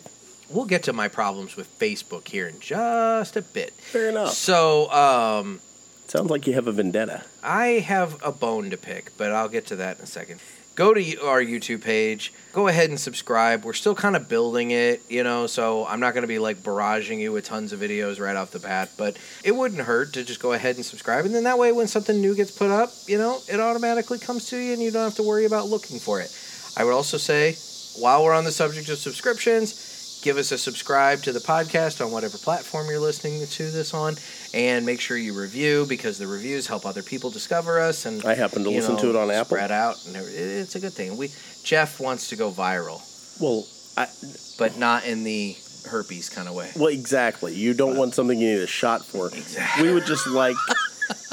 We'll 0.50 0.64
get 0.64 0.82
to 0.84 0.92
my 0.94 1.08
problems 1.08 1.56
with 1.56 1.68
Facebook 1.78 2.28
here 2.28 2.48
in 2.48 2.58
just 2.60 3.36
a 3.36 3.42
bit. 3.42 3.74
Fair 3.92 4.08
enough. 4.08 4.32
So, 4.34 4.90
um, 4.90 5.60
Sounds 6.08 6.30
like 6.30 6.46
you 6.46 6.54
have 6.54 6.66
a 6.66 6.72
vendetta. 6.72 7.22
I 7.42 7.66
have 7.66 8.16
a 8.24 8.32
bone 8.32 8.70
to 8.70 8.78
pick, 8.78 9.14
but 9.18 9.30
I'll 9.30 9.50
get 9.50 9.66
to 9.66 9.76
that 9.76 9.98
in 9.98 10.04
a 10.04 10.06
second. 10.06 10.40
Go 10.74 10.94
to 10.94 11.26
our 11.26 11.42
YouTube 11.42 11.84
page. 11.84 12.32
Go 12.54 12.66
ahead 12.66 12.88
and 12.88 12.98
subscribe. 12.98 13.62
We're 13.62 13.74
still 13.74 13.94
kind 13.94 14.16
of 14.16 14.26
building 14.26 14.70
it, 14.70 15.02
you 15.10 15.22
know, 15.22 15.46
so 15.46 15.84
I'm 15.86 16.00
not 16.00 16.14
going 16.14 16.22
to 16.22 16.28
be 16.28 16.38
like 16.38 16.58
barraging 16.58 17.18
you 17.18 17.32
with 17.32 17.44
tons 17.44 17.74
of 17.74 17.80
videos 17.80 18.18
right 18.20 18.36
off 18.36 18.52
the 18.52 18.58
bat, 18.58 18.88
but 18.96 19.18
it 19.44 19.54
wouldn't 19.54 19.82
hurt 19.82 20.14
to 20.14 20.24
just 20.24 20.40
go 20.40 20.54
ahead 20.54 20.76
and 20.76 20.84
subscribe. 20.84 21.26
And 21.26 21.34
then 21.34 21.44
that 21.44 21.58
way, 21.58 21.72
when 21.72 21.86
something 21.88 22.18
new 22.18 22.34
gets 22.34 22.52
put 22.52 22.70
up, 22.70 22.90
you 23.06 23.18
know, 23.18 23.40
it 23.46 23.60
automatically 23.60 24.18
comes 24.18 24.46
to 24.46 24.56
you 24.56 24.72
and 24.72 24.80
you 24.80 24.90
don't 24.90 25.04
have 25.04 25.16
to 25.16 25.22
worry 25.22 25.44
about 25.44 25.66
looking 25.66 25.98
for 25.98 26.22
it. 26.22 26.34
I 26.74 26.84
would 26.84 26.94
also 26.94 27.18
say, 27.18 27.56
while 28.00 28.24
we're 28.24 28.34
on 28.34 28.44
the 28.44 28.52
subject 28.52 28.88
of 28.88 28.96
subscriptions, 28.96 29.87
give 30.22 30.36
us 30.36 30.52
a 30.52 30.58
subscribe 30.58 31.22
to 31.22 31.32
the 31.32 31.38
podcast 31.38 32.04
on 32.04 32.10
whatever 32.12 32.38
platform 32.38 32.86
you're 32.88 32.98
listening 33.00 33.46
to 33.46 33.70
this 33.70 33.94
on 33.94 34.16
and 34.54 34.84
make 34.84 35.00
sure 35.00 35.16
you 35.16 35.38
review 35.38 35.86
because 35.88 36.18
the 36.18 36.26
reviews 36.26 36.66
help 36.66 36.84
other 36.86 37.02
people 37.02 37.30
discover 37.30 37.80
us 37.80 38.06
and 38.06 38.24
I 38.24 38.34
happen 38.34 38.64
to 38.64 38.70
listen 38.70 38.94
know, 38.94 39.00
to 39.02 39.10
it 39.10 39.16
on 39.16 39.30
Apple. 39.30 39.56
spread 39.56 39.70
out 39.70 40.04
and 40.06 40.16
it's 40.16 40.74
a 40.74 40.80
good 40.80 40.92
thing 40.92 41.16
we 41.16 41.30
jeff 41.62 42.00
wants 42.00 42.28
to 42.30 42.36
go 42.36 42.50
viral 42.50 43.00
Well, 43.40 43.66
I, 43.96 44.08
but 44.58 44.76
not 44.78 45.04
in 45.06 45.24
the 45.24 45.56
herpes 45.86 46.28
kind 46.28 46.48
of 46.48 46.54
way 46.54 46.70
well, 46.76 46.88
exactly. 46.88 47.54
You 47.54 47.72
don't 47.72 47.96
want 47.96 48.14
something 48.14 48.38
you 48.38 48.54
need 48.54 48.62
a 48.62 48.66
shot 48.66 49.04
for. 49.04 49.28
Exactly. 49.28 49.86
We 49.88 49.94
would 49.94 50.04
just 50.04 50.26
like, 50.26 50.56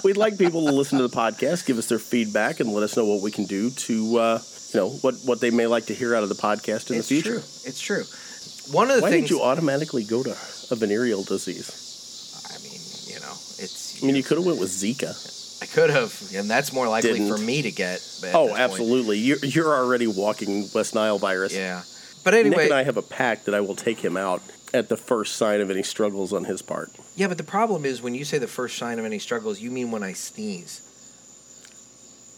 we'd 0.04 0.16
like 0.18 0.38
people 0.38 0.66
to 0.68 0.72
listen 0.72 0.98
to 1.00 1.08
the 1.08 1.14
podcast, 1.16 1.66
give 1.66 1.78
us 1.78 1.88
their 1.88 2.00
feedback, 2.00 2.60
and 2.62 2.72
let 2.72 2.84
us 2.84 2.96
know 2.96 3.06
what 3.06 3.22
we 3.22 3.32
can 3.32 3.46
do 3.46 3.70
to, 3.72 4.18
uh, 4.18 4.40
you 4.74 4.80
know, 4.80 4.90
what 5.02 5.16
what 5.26 5.42
they 5.42 5.50
may 5.52 5.68
like 5.68 5.88
to 5.88 5.94
hear 5.94 6.16
out 6.16 6.24
of 6.24 6.30
the 6.30 6.36
podcast 6.36 6.90
in 6.92 6.98
it's 6.98 7.10
the 7.10 7.22
future. 7.22 7.30
true 7.32 7.44
it's 7.66 7.82
true 7.82 8.04
one 8.72 8.90
of 8.90 8.98
the 8.98 9.02
Why 9.02 9.10
things 9.12 9.30
did 9.30 9.36
you 9.36 9.42
automatically 9.42 10.04
go 10.04 10.24
to 10.24 10.32
a 10.72 10.76
venereal 10.76 11.24
disease? 11.24 11.70
i 12.50 12.58
mean 12.64 12.80
you 13.14 13.20
know 13.22 13.32
it's 13.64 14.02
I 14.04 14.06
mean, 14.08 14.16
you 14.16 14.24
could 14.24 14.38
have 14.38 14.46
went 14.46 14.60
with 14.60 14.70
Zika. 14.70 15.62
i 15.62 15.66
could 15.66 15.90
have 15.90 16.20
and 16.36 16.50
that's 16.50 16.74
more 16.74 16.88
likely 16.88 17.14
Didn't. 17.14 17.30
for 17.30 17.38
me 17.38 17.62
to 17.62 17.72
get 17.72 17.98
Oh, 18.34 18.48
this 18.48 18.50
point. 18.50 18.60
absolutely. 18.60 19.18
You're 19.20 19.38
you're 19.40 19.74
already 19.76 20.08
walking 20.08 20.68
West 20.74 20.96
Nile 20.96 21.18
virus. 21.20 21.54
yeah 21.56 21.84
but 22.24 22.34
anyway, 22.34 22.50
Nick 22.50 22.58
anyway 22.60 22.66
and 22.66 22.74
I 22.74 22.84
have 22.84 22.98
a 22.98 23.02
pact 23.04 23.46
that 23.46 23.54
I 23.54 23.62
will 23.62 23.76
take 23.76 24.00
him 24.00 24.18
out 24.18 24.42
at 24.74 24.90
the 24.90 24.98
first 24.98 25.36
sign 25.38 25.62
of 25.62 25.70
any 25.70 25.84
struggles 25.84 26.34
on 26.34 26.46
his 26.46 26.62
part. 26.62 26.90
yeah 27.16 27.28
but 27.28 27.38
the 27.38 27.44
problem 27.44 27.86
is 27.86 28.02
when 28.02 28.16
you 28.16 28.26
say 28.26 28.38
the 28.40 28.48
first 28.48 28.78
sign 28.78 29.00
of 29.00 29.06
any 29.06 29.20
struggles 29.20 29.60
you 29.62 29.70
mean 29.72 29.92
when 29.92 30.04
i 30.04 30.14
sneeze 30.14 30.82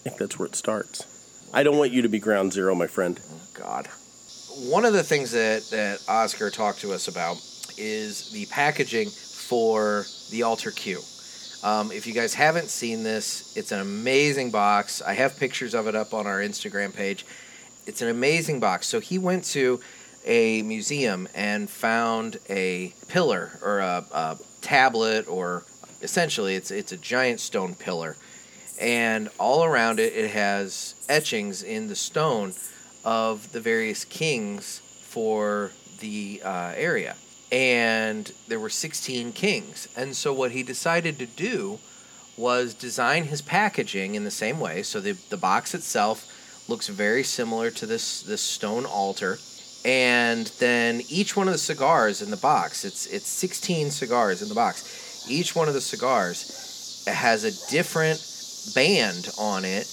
I 0.05 0.09
think 0.09 0.19
that's 0.21 0.39
where 0.39 0.45
it 0.47 0.55
starts. 0.55 1.05
I 1.53 1.63
don't 1.63 1.77
want 1.77 1.91
you 1.91 2.01
to 2.01 2.07
be 2.07 2.19
ground 2.19 2.53
zero, 2.53 2.73
my 2.75 2.87
friend. 2.87 3.19
Oh, 3.29 3.41
God. 3.53 3.89
One 4.65 4.85
of 4.85 4.93
the 4.93 5.03
things 5.03 5.31
that, 5.33 5.69
that 5.69 6.01
Oscar 6.07 6.49
talked 6.49 6.81
to 6.81 6.91
us 6.91 7.07
about 7.07 7.37
is 7.77 8.31
the 8.31 8.47
packaging 8.47 9.09
for 9.09 10.05
the 10.31 10.41
Altar 10.41 10.71
Q. 10.71 10.99
Um, 11.63 11.91
if 11.91 12.07
you 12.07 12.13
guys 12.15 12.33
haven't 12.33 12.69
seen 12.69 13.03
this, 13.03 13.55
it's 13.55 13.71
an 13.71 13.81
amazing 13.81 14.49
box. 14.49 15.03
I 15.03 15.13
have 15.13 15.37
pictures 15.37 15.75
of 15.75 15.85
it 15.85 15.93
up 15.93 16.11
on 16.11 16.25
our 16.25 16.39
Instagram 16.39 16.91
page. 16.91 17.23
It's 17.85 18.01
an 18.01 18.07
amazing 18.07 18.59
box. 18.59 18.87
So 18.87 18.99
he 18.99 19.19
went 19.19 19.43
to 19.45 19.79
a 20.25 20.63
museum 20.63 21.29
and 21.35 21.69
found 21.69 22.39
a 22.49 22.95
pillar 23.07 23.59
or 23.61 23.77
a, 23.77 24.05
a 24.11 24.37
tablet, 24.61 25.27
or 25.27 25.65
essentially 26.01 26.55
it's 26.55 26.71
it's 26.71 26.91
a 26.91 26.97
giant 26.97 27.39
stone 27.41 27.75
pillar, 27.75 28.17
and 28.81 29.29
all 29.37 29.63
around 29.63 29.99
it 29.99 30.13
it 30.13 30.31
has 30.31 30.95
etchings 31.07 31.61
in 31.61 31.89
the 31.89 31.95
stone 31.95 32.53
of 33.07 33.53
the 33.53 33.61
various 33.61 34.03
kings 34.03 34.79
for 35.01 35.71
the 36.01 36.41
uh, 36.43 36.73
area. 36.75 37.15
And 37.53 38.29
there 38.49 38.59
were 38.59 38.69
16 38.69 39.31
kings. 39.31 39.87
And 39.95 40.13
so 40.13 40.33
what 40.33 40.51
he 40.51 40.61
decided 40.61 41.17
to 41.19 41.25
do 41.25 41.79
was 42.35 42.73
design 42.73 43.23
his 43.23 43.41
packaging 43.41 44.15
in 44.15 44.25
the 44.25 44.29
same 44.29 44.59
way. 44.59 44.83
So 44.83 44.99
the, 44.99 45.13
the 45.29 45.37
box 45.37 45.73
itself 45.73 46.27
looks 46.67 46.89
very 46.89 47.23
similar 47.23 47.71
to 47.71 47.85
this, 47.85 48.23
this 48.23 48.41
stone 48.41 48.85
altar. 48.85 49.39
And 49.85 50.47
then 50.59 51.01
each 51.07 51.37
one 51.37 51.47
of 51.47 51.53
the 51.53 51.59
cigars 51.59 52.21
in 52.21 52.29
the 52.29 52.35
box, 52.35 52.83
it's, 52.83 53.05
it's 53.05 53.29
16 53.29 53.89
cigars 53.91 54.41
in 54.41 54.49
the 54.49 54.55
box. 54.55 55.25
Each 55.29 55.55
one 55.55 55.69
of 55.69 55.73
the 55.73 55.79
cigars 55.79 57.05
has 57.07 57.45
a 57.45 57.71
different 57.71 58.19
band 58.75 59.29
on 59.39 59.63
it 59.63 59.87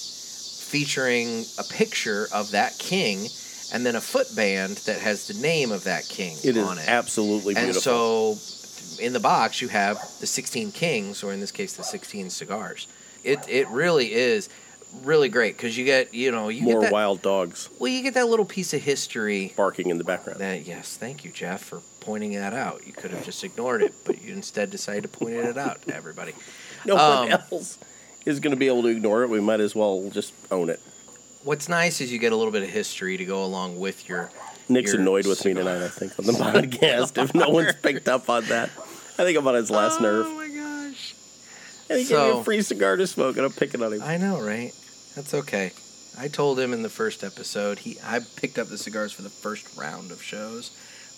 featuring 0.65 1.45
a 1.59 1.63
picture 1.63 2.27
of 2.33 2.51
that 2.51 2.77
king 2.79 3.27
and 3.73 3.85
then 3.85 3.95
a 3.95 4.01
footband 4.01 4.77
that 4.85 4.99
has 4.99 5.27
the 5.27 5.33
name 5.35 5.71
of 5.71 5.83
that 5.85 6.03
king 6.07 6.35
It 6.43 6.57
is 6.57 6.63
on 6.67 6.77
it. 6.79 6.87
absolutely 6.87 7.55
and 7.55 7.65
beautiful. 7.71 8.35
so 8.35 9.01
in 9.03 9.13
the 9.13 9.19
box 9.19 9.61
you 9.61 9.67
have 9.69 9.97
the 10.19 10.27
16 10.27 10.71
kings 10.71 11.23
or 11.23 11.33
in 11.33 11.39
this 11.39 11.51
case 11.51 11.73
the 11.73 11.83
16 11.83 12.29
cigars. 12.29 12.87
It 13.23 13.39
it 13.47 13.67
really 13.69 14.13
is 14.13 14.49
really 15.03 15.29
great 15.29 15.57
cuz 15.57 15.77
you 15.77 15.83
get, 15.85 16.13
you 16.13 16.31
know, 16.31 16.49
you 16.49 16.61
More 16.63 16.75
get 16.79 16.87
that 16.87 16.93
wild 16.93 17.21
dogs 17.21 17.69
well 17.79 17.91
you 17.91 18.01
get 18.01 18.13
that 18.15 18.27
little 18.27 18.45
piece 18.45 18.73
of 18.73 18.81
history 18.81 19.53
barking 19.55 19.89
in 19.89 19.97
the 19.97 20.03
background. 20.03 20.39
that 20.39 20.65
yes, 20.65 20.97
thank 20.97 21.23
you 21.25 21.31
Jeff 21.31 21.61
for 21.63 21.81
pointing 21.99 22.33
that 22.33 22.53
out. 22.53 22.85
You 22.87 22.93
could 22.93 23.11
have 23.11 23.23
just 23.25 23.43
ignored 23.43 23.81
it, 23.81 23.93
but 24.05 24.21
you 24.21 24.33
instead 24.33 24.69
decided 24.71 25.03
to 25.03 25.09
point 25.09 25.33
it 25.35 25.57
out 25.57 25.81
to 25.83 25.95
everybody. 25.95 26.33
No 26.85 26.95
one 26.95 27.31
Um, 27.33 27.39
else 27.51 27.79
is 28.25 28.39
going 28.39 28.51
to 28.51 28.57
be 28.59 28.67
able 28.67 28.81
to 28.83 28.89
ignore 28.89 29.23
it. 29.23 29.29
We 29.29 29.39
might 29.39 29.59
as 29.59 29.75
well 29.75 30.09
just 30.09 30.33
own 30.51 30.69
it. 30.69 30.79
What's 31.43 31.69
nice 31.69 32.01
is 32.01 32.11
you 32.11 32.17
get 32.17 32.31
a 32.31 32.35
little 32.35 32.51
bit 32.51 32.63
of 32.63 32.69
history 32.69 33.17
to 33.17 33.25
go 33.25 33.45
along 33.45 33.79
with 33.79 34.09
your 34.09 34.31
Nick's 34.67 34.93
Your 34.93 35.01
annoyed 35.01 35.27
with 35.27 35.45
me 35.45 35.53
tonight, 35.53 35.83
I 35.83 35.89
think, 35.89 36.17
on 36.17 36.25
the 36.25 36.31
podcast. 36.33 37.21
if 37.21 37.35
no 37.35 37.49
one's 37.49 37.75
picked 37.75 38.07
up 38.07 38.29
on 38.29 38.45
that, 38.45 38.69
I 38.69 39.23
think 39.23 39.37
I'm 39.37 39.47
on 39.47 39.53
his 39.53 39.69
last 39.69 39.99
oh 39.99 40.03
nerve. 40.03 40.25
Oh 40.27 40.35
my 40.35 40.47
gosh. 40.47 41.15
And 41.87 41.99
he 41.99 42.05
gave 42.05 42.17
me 42.17 42.39
a 42.39 42.43
free 42.43 42.63
cigar 42.63 42.95
to 42.95 43.05
smoke, 43.05 43.37
and 43.37 43.45
I'm 43.45 43.51
picking 43.51 43.83
on 43.83 43.93
him. 43.93 44.01
I 44.01 44.17
know, 44.17 44.41
right? 44.41 44.73
That's 45.15 45.35
okay. 45.35 45.71
I 46.17 46.29
told 46.29 46.59
him 46.59 46.73
in 46.73 46.81
the 46.81 46.89
first 46.89 47.23
episode. 47.23 47.77
He 47.79 47.97
I 48.03 48.21
picked 48.37 48.57
up 48.57 48.67
the 48.67 48.77
cigars 48.77 49.11
for 49.11 49.21
the 49.21 49.29
first 49.29 49.77
round 49.77 50.11
of 50.11 50.23
shows. 50.23 50.71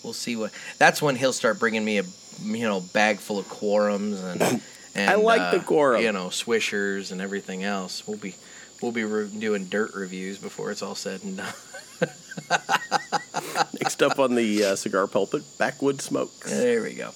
We'll 0.04 0.14
see 0.14 0.36
what. 0.36 0.52
That's 0.78 1.02
when 1.02 1.16
he'll 1.16 1.34
start 1.34 1.58
bringing 1.58 1.86
me 1.86 2.00
a 2.00 2.04
you 2.42 2.68
know 2.68 2.82
bag 2.82 3.20
full 3.20 3.40
of 3.40 3.46
Cuorums 3.46 4.22
and. 4.24 4.62
and 4.98 5.10
I 5.10 5.16
like 5.16 5.42
uh, 5.42 5.52
the 5.52 5.60
Cuorum. 5.60 6.02
You 6.02 6.12
know, 6.12 6.28
swishers 6.28 7.12
and 7.12 7.22
everything 7.22 7.64
else. 7.64 8.08
We'll 8.08 8.18
be 8.18 8.36
we'll 8.82 8.92
be 8.92 9.04
re- 9.04 9.30
doing 9.30 9.66
dirt 9.66 9.92
reviews 9.96 10.38
before 10.38 10.72
it's 10.72 10.82
all 10.82 10.96
said 10.96 11.24
and 11.24 11.38
done. 11.38 11.54
Next 13.82 14.02
up 14.04 14.20
on 14.20 14.36
the 14.36 14.64
uh, 14.64 14.76
cigar 14.76 15.08
pulpit, 15.08 15.44
backwood 15.58 16.02
smokes. 16.02 16.50
There 16.50 16.84
we 16.84 16.94
go. 16.94 17.12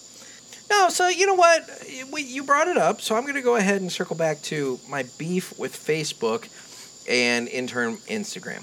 No, 0.69 0.89
so 0.89 1.09
you 1.09 1.25
know 1.25 1.33
what? 1.35 1.69
We, 2.11 2.23
you 2.23 2.43
brought 2.43 2.67
it 2.67 2.77
up, 2.77 3.01
so 3.01 3.15
I'm 3.15 3.23
going 3.23 3.35
to 3.35 3.41
go 3.41 3.57
ahead 3.57 3.81
and 3.81 3.91
circle 3.91 4.15
back 4.15 4.41
to 4.43 4.79
my 4.89 5.03
beef 5.17 5.57
with 5.59 5.75
Facebook 5.75 6.47
and 7.09 7.47
in 7.47 7.67
turn 7.67 7.97
Instagram. 8.07 8.61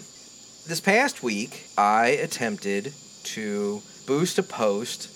This 0.66 0.80
past 0.80 1.22
week, 1.22 1.66
I 1.76 2.08
attempted 2.08 2.92
to 3.24 3.82
boost 4.06 4.38
a 4.38 4.42
post 4.42 5.10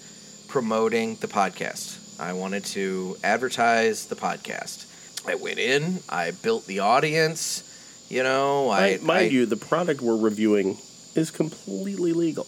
promoting 0.49 1.17
the 1.17 1.29
podcast. 1.29 2.02
I 2.23 2.35
wanted 2.35 2.65
to 2.67 3.17
advertise 3.25 4.07
the 4.07 4.15
podcast. 4.15 4.87
I 5.27 5.35
went 5.35 5.59
in, 5.59 5.99
I 6.09 6.31
built 6.31 6.67
the 6.67 6.79
audience, 6.79 7.65
you 8.09 8.23
know, 8.23 8.71
I 8.71 8.81
Mind, 8.93 9.03
mind 9.03 9.19
I- 9.25 9.29
you, 9.31 9.45
the 9.45 9.57
product 9.57 10.01
we're 10.01 10.17
reviewing 10.17 10.79
is 11.17 11.33
completely 11.33 12.13
legal. 12.13 12.47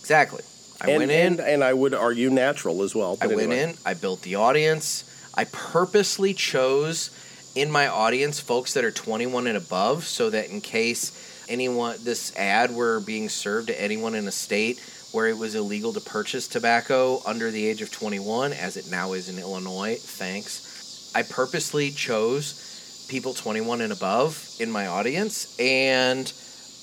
exactly. 0.00 0.42
I 0.80 0.88
and, 0.90 0.98
went 1.00 1.10
in, 1.10 1.26
and, 1.34 1.40
and 1.40 1.64
I 1.64 1.74
would 1.74 1.92
argue 1.92 2.30
natural 2.30 2.82
as 2.82 2.94
well. 2.94 3.18
I 3.20 3.26
went 3.26 3.40
anyway. 3.40 3.60
in, 3.60 3.74
I 3.84 3.92
built 3.92 4.22
the 4.22 4.36
audience. 4.36 5.04
I 5.34 5.44
purposely 5.44 6.32
chose 6.32 7.10
in 7.54 7.70
my 7.70 7.86
audience 7.86 8.40
folks 8.40 8.72
that 8.72 8.84
are 8.84 8.90
21 8.90 9.46
and 9.46 9.56
above 9.58 10.04
so 10.06 10.30
that 10.30 10.48
in 10.48 10.62
case 10.62 11.12
anyone 11.46 11.96
this 12.02 12.34
ad 12.36 12.70
were 12.74 13.00
being 13.00 13.28
served 13.28 13.68
to 13.68 13.78
anyone 13.80 14.14
in 14.14 14.26
a 14.26 14.32
state 14.32 14.80
where 15.14 15.28
it 15.28 15.38
was 15.38 15.54
illegal 15.54 15.92
to 15.92 16.00
purchase 16.00 16.48
tobacco 16.48 17.22
under 17.24 17.48
the 17.52 17.64
age 17.64 17.80
of 17.80 17.92
21 17.92 18.52
as 18.52 18.76
it 18.76 18.90
now 18.90 19.12
is 19.12 19.28
in 19.28 19.38
Illinois, 19.38 19.96
thanks. 19.96 21.12
I 21.14 21.22
purposely 21.22 21.92
chose 21.92 23.06
people 23.08 23.32
21 23.32 23.80
and 23.80 23.92
above 23.92 24.44
in 24.58 24.72
my 24.72 24.88
audience 24.88 25.56
and 25.60 26.32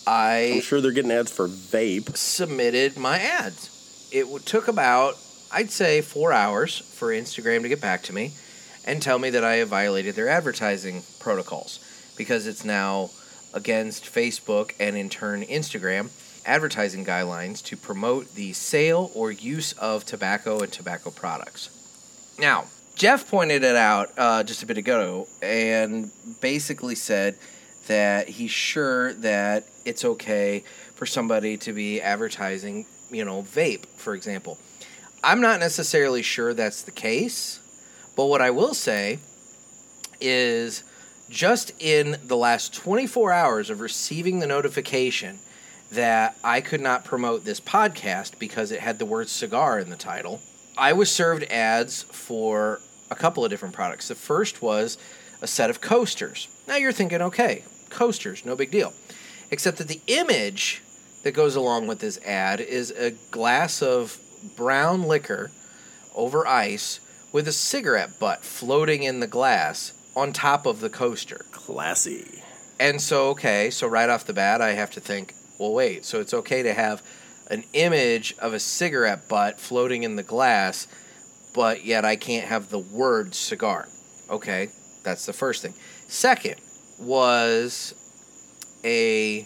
I 0.07 0.53
I'm 0.55 0.61
sure 0.61 0.79
they're 0.79 0.91
getting 0.91 1.11
ads 1.11 1.29
for 1.29 1.49
vape. 1.49 2.15
submitted 2.15 2.97
my 2.97 3.19
ads. 3.19 4.09
It 4.13 4.25
took 4.45 4.69
about, 4.69 5.17
I'd 5.51 5.69
say, 5.69 5.99
four 5.99 6.31
hours 6.31 6.77
for 6.77 7.09
Instagram 7.09 7.63
to 7.63 7.69
get 7.69 7.81
back 7.81 8.01
to 8.03 8.13
me 8.13 8.31
and 8.85 9.01
tell 9.01 9.19
me 9.19 9.29
that 9.31 9.43
I 9.43 9.55
have 9.55 9.67
violated 9.67 10.15
their 10.15 10.29
advertising 10.29 11.03
protocols 11.19 11.79
because 12.17 12.47
it's 12.47 12.63
now 12.63 13.09
against 13.53 14.05
Facebook 14.05 14.73
and 14.79 14.95
in 14.95 15.09
turn 15.09 15.43
Instagram 15.43 16.09
advertising 16.45 17.05
guidelines 17.05 17.63
to 17.65 17.77
promote 17.77 18.35
the 18.35 18.53
sale 18.53 19.11
or 19.13 19.31
use 19.31 19.73
of 19.73 20.05
tobacco 20.05 20.59
and 20.59 20.71
tobacco 20.71 21.11
products. 21.11 21.69
Now, 22.39 22.65
Jeff 22.95 23.29
pointed 23.29 23.63
it 23.63 23.75
out 23.75 24.11
uh, 24.17 24.43
just 24.43 24.63
a 24.63 24.65
bit 24.65 24.77
ago 24.77 25.27
and 25.41 26.11
basically 26.39 26.95
said 26.95 27.37
that 27.87 28.29
he's 28.29 28.51
sure 28.51 29.13
that 29.13 29.65
it's 29.85 30.05
okay 30.05 30.63
for 30.93 31.05
somebody 31.05 31.57
to 31.57 31.73
be 31.73 32.01
advertising, 32.01 32.85
you 33.09 33.25
know, 33.25 33.41
vape, 33.41 33.85
for 33.87 34.13
example. 34.13 34.57
I'm 35.23 35.41
not 35.41 35.59
necessarily 35.59 36.21
sure 36.21 36.53
that's 36.53 36.83
the 36.83 36.91
case, 36.91 37.59
but 38.15 38.25
what 38.25 38.41
I 38.41 38.51
will 38.51 38.73
say 38.73 39.19
is 40.19 40.83
just 41.29 41.71
in 41.79 42.17
the 42.23 42.37
last 42.37 42.73
24 42.73 43.31
hours 43.31 43.69
of 43.69 43.79
receiving 43.79 44.39
the 44.39 44.47
notification 44.47 45.39
that 45.91 46.37
I 46.43 46.61
could 46.61 46.81
not 46.81 47.03
promote 47.03 47.43
this 47.43 47.59
podcast 47.59 48.39
because 48.39 48.71
it 48.71 48.79
had 48.79 48.97
the 48.97 49.05
word 49.05 49.29
cigar 49.29 49.79
in 49.79 49.89
the 49.89 49.95
title, 49.95 50.41
I 50.77 50.93
was 50.93 51.11
served 51.11 51.43
ads 51.43 52.03
for 52.03 52.79
a 53.09 53.15
couple 53.15 53.43
of 53.43 53.49
different 53.49 53.75
products. 53.75 54.07
The 54.07 54.15
first 54.15 54.61
was 54.61 54.97
a 55.41 55.47
set 55.47 55.69
of 55.69 55.81
coasters. 55.81 56.47
Now 56.67 56.77
you're 56.77 56.93
thinking, 56.93 57.21
okay, 57.21 57.63
coasters, 57.89 58.45
no 58.45 58.55
big 58.55 58.71
deal. 58.71 58.93
Except 59.51 59.77
that 59.79 59.89
the 59.89 60.01
image 60.07 60.81
that 61.23 61.33
goes 61.33 61.55
along 61.55 61.87
with 61.87 61.99
this 61.99 62.19
ad 62.25 62.61
is 62.61 62.91
a 62.91 63.11
glass 63.29 63.81
of 63.81 64.19
brown 64.55 65.03
liquor 65.03 65.51
over 66.15 66.47
ice 66.47 66.99
with 67.31 67.47
a 67.47 67.51
cigarette 67.51 68.17
butt 68.17 68.43
floating 68.43 69.03
in 69.03 69.19
the 69.19 69.27
glass 69.27 69.93
on 70.15 70.31
top 70.31 70.65
of 70.65 70.79
the 70.79 70.89
coaster. 70.89 71.45
Classy. 71.51 72.41
And 72.79 73.01
so, 73.01 73.29
okay, 73.29 73.69
so 73.69 73.87
right 73.87 74.09
off 74.09 74.25
the 74.25 74.33
bat, 74.33 74.61
I 74.61 74.73
have 74.73 74.91
to 74.91 74.99
think, 74.99 75.35
well, 75.61 75.73
wait, 75.73 76.05
so 76.05 76.19
it's 76.19 76.33
okay 76.33 76.63
to 76.63 76.73
have 76.73 77.03
an 77.51 77.63
image 77.73 78.33
of 78.39 78.51
a 78.55 78.59
cigarette 78.59 79.29
butt 79.29 79.59
floating 79.59 80.01
in 80.01 80.15
the 80.15 80.23
glass, 80.23 80.87
but 81.53 81.85
yet 81.85 82.03
I 82.03 82.15
can't 82.15 82.47
have 82.47 82.69
the 82.69 82.79
word 82.79 83.35
cigar. 83.35 83.87
Okay, 84.27 84.69
that's 85.03 85.27
the 85.27 85.33
first 85.33 85.61
thing. 85.61 85.75
Second 86.07 86.55
was 86.99 87.93
a 88.83 89.45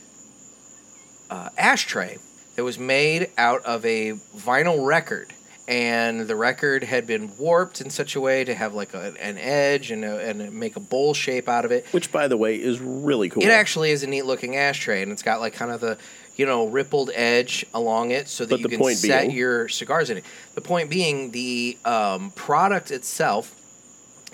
uh, 1.30 1.50
ashtray 1.58 2.18
that 2.56 2.64
was 2.64 2.80
made 2.80 3.30
out 3.38 3.66
of 3.66 3.86
a 3.86 4.14
vinyl 4.38 4.88
record. 4.88 5.34
And 5.68 6.22
the 6.22 6.36
record 6.36 6.84
had 6.84 7.08
been 7.08 7.36
warped 7.38 7.82
in 7.82 7.90
such 7.90 8.16
a 8.16 8.22
way 8.22 8.44
to 8.44 8.54
have 8.54 8.76
like 8.76 8.94
a, 8.94 9.16
an 9.20 9.40
edge 9.40 9.90
and, 9.90 10.06
a, 10.06 10.20
and 10.20 10.54
make 10.54 10.76
a 10.76 10.80
bowl 10.80 11.16
shape 11.16 11.50
out 11.50 11.66
of 11.66 11.72
it. 11.72 11.88
Which, 11.92 12.12
by 12.12 12.28
the 12.28 12.38
way, 12.38 12.62
is 12.62 12.80
really 12.80 13.30
cool. 13.30 13.42
It 13.42 13.50
actually 13.50 13.90
is 13.90 14.04
a 14.04 14.08
neat 14.08 14.26
looking 14.26 14.56
ashtray, 14.56 15.02
and 15.02 15.12
it's 15.12 15.24
got 15.24 15.40
like 15.40 15.54
kind 15.54 15.72
of 15.72 15.82
the 15.82 15.98
you 16.36 16.46
know 16.46 16.68
rippled 16.68 17.10
edge 17.16 17.66
along 17.74 18.12
it, 18.12 18.28
so 18.28 18.46
that 18.46 18.52
But 18.52 18.60
you 18.60 18.70
can 18.70 18.80
point 18.80 18.98
set 18.98 19.24
being- 19.28 19.36
your 19.36 19.68
cigars 19.68 20.12
in 20.12 20.18
it. 20.18 20.26
The 20.54 20.62
point 20.62 20.90
being, 20.90 21.32
the 21.32 21.78
um, 21.84 22.30
product 22.32 22.92
itself 22.92 23.56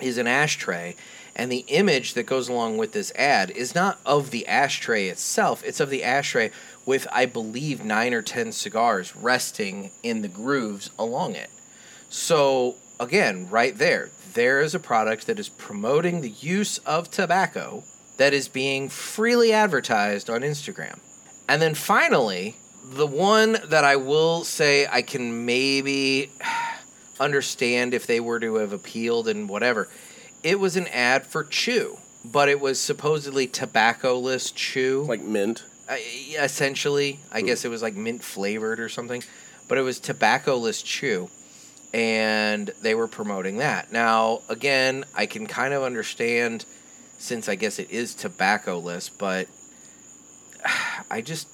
is 0.00 0.18
an 0.18 0.26
ashtray, 0.26 0.96
and 1.34 1.50
the 1.50 1.64
image 1.68 2.12
that 2.12 2.24
goes 2.24 2.50
along 2.50 2.76
with 2.76 2.92
this 2.92 3.10
ad 3.14 3.50
is 3.52 3.74
not 3.74 3.98
of 4.04 4.32
the 4.32 4.46
ashtray 4.46 5.08
itself; 5.08 5.62
it's 5.64 5.80
of 5.80 5.88
the 5.88 6.04
ashtray 6.04 6.50
with, 6.84 7.06
I 7.12 7.26
believe, 7.26 7.84
nine 7.84 8.14
or 8.14 8.22
ten 8.22 8.52
cigars 8.52 9.14
resting 9.14 9.90
in 10.02 10.22
the 10.22 10.28
grooves 10.28 10.90
along 10.98 11.34
it. 11.34 11.50
So 12.08 12.76
again, 12.98 13.48
right 13.48 13.76
there, 13.76 14.10
there 14.34 14.60
is 14.60 14.74
a 14.74 14.80
product 14.80 15.26
that 15.26 15.38
is 15.38 15.48
promoting 15.48 16.20
the 16.20 16.30
use 16.30 16.78
of 16.78 17.10
tobacco 17.10 17.84
that 18.18 18.32
is 18.32 18.48
being 18.48 18.88
freely 18.88 19.52
advertised 19.52 20.30
on 20.30 20.42
Instagram. 20.42 20.98
And 21.48 21.60
then 21.60 21.74
finally, 21.74 22.56
the 22.84 23.06
one 23.06 23.58
that 23.64 23.84
I 23.84 23.96
will 23.96 24.44
say 24.44 24.86
I 24.86 25.02
can 25.02 25.44
maybe 25.44 26.30
understand 27.20 27.94
if 27.94 28.06
they 28.06 28.20
were 28.20 28.40
to 28.40 28.56
have 28.56 28.72
appealed 28.72 29.28
and 29.28 29.48
whatever. 29.48 29.88
It 30.42 30.58
was 30.58 30.76
an 30.76 30.88
ad 30.88 31.26
for 31.26 31.44
chew, 31.44 31.98
but 32.24 32.48
it 32.48 32.60
was 32.60 32.80
supposedly 32.80 33.46
tobacco-less 33.46 34.50
chew 34.50 35.04
like 35.08 35.22
mint. 35.22 35.64
Essentially 35.90 37.18
i 37.32 37.40
guess 37.42 37.64
it 37.64 37.68
was 37.68 37.82
like 37.82 37.94
mint 37.94 38.22
flavored 38.22 38.80
or 38.80 38.88
something 38.88 39.22
but 39.68 39.78
it 39.78 39.82
was 39.82 39.98
tobacco-less 40.00 40.82
chew 40.82 41.28
and 41.92 42.70
they 42.80 42.94
were 42.94 43.08
promoting 43.08 43.58
that 43.58 43.92
now 43.92 44.40
again 44.48 45.04
i 45.14 45.26
can 45.26 45.46
kind 45.46 45.74
of 45.74 45.82
understand 45.82 46.64
since 47.18 47.48
i 47.48 47.54
guess 47.54 47.78
it 47.78 47.90
is 47.90 48.14
tobacco-less 48.14 49.08
but 49.08 49.48
i 51.10 51.20
just 51.20 51.48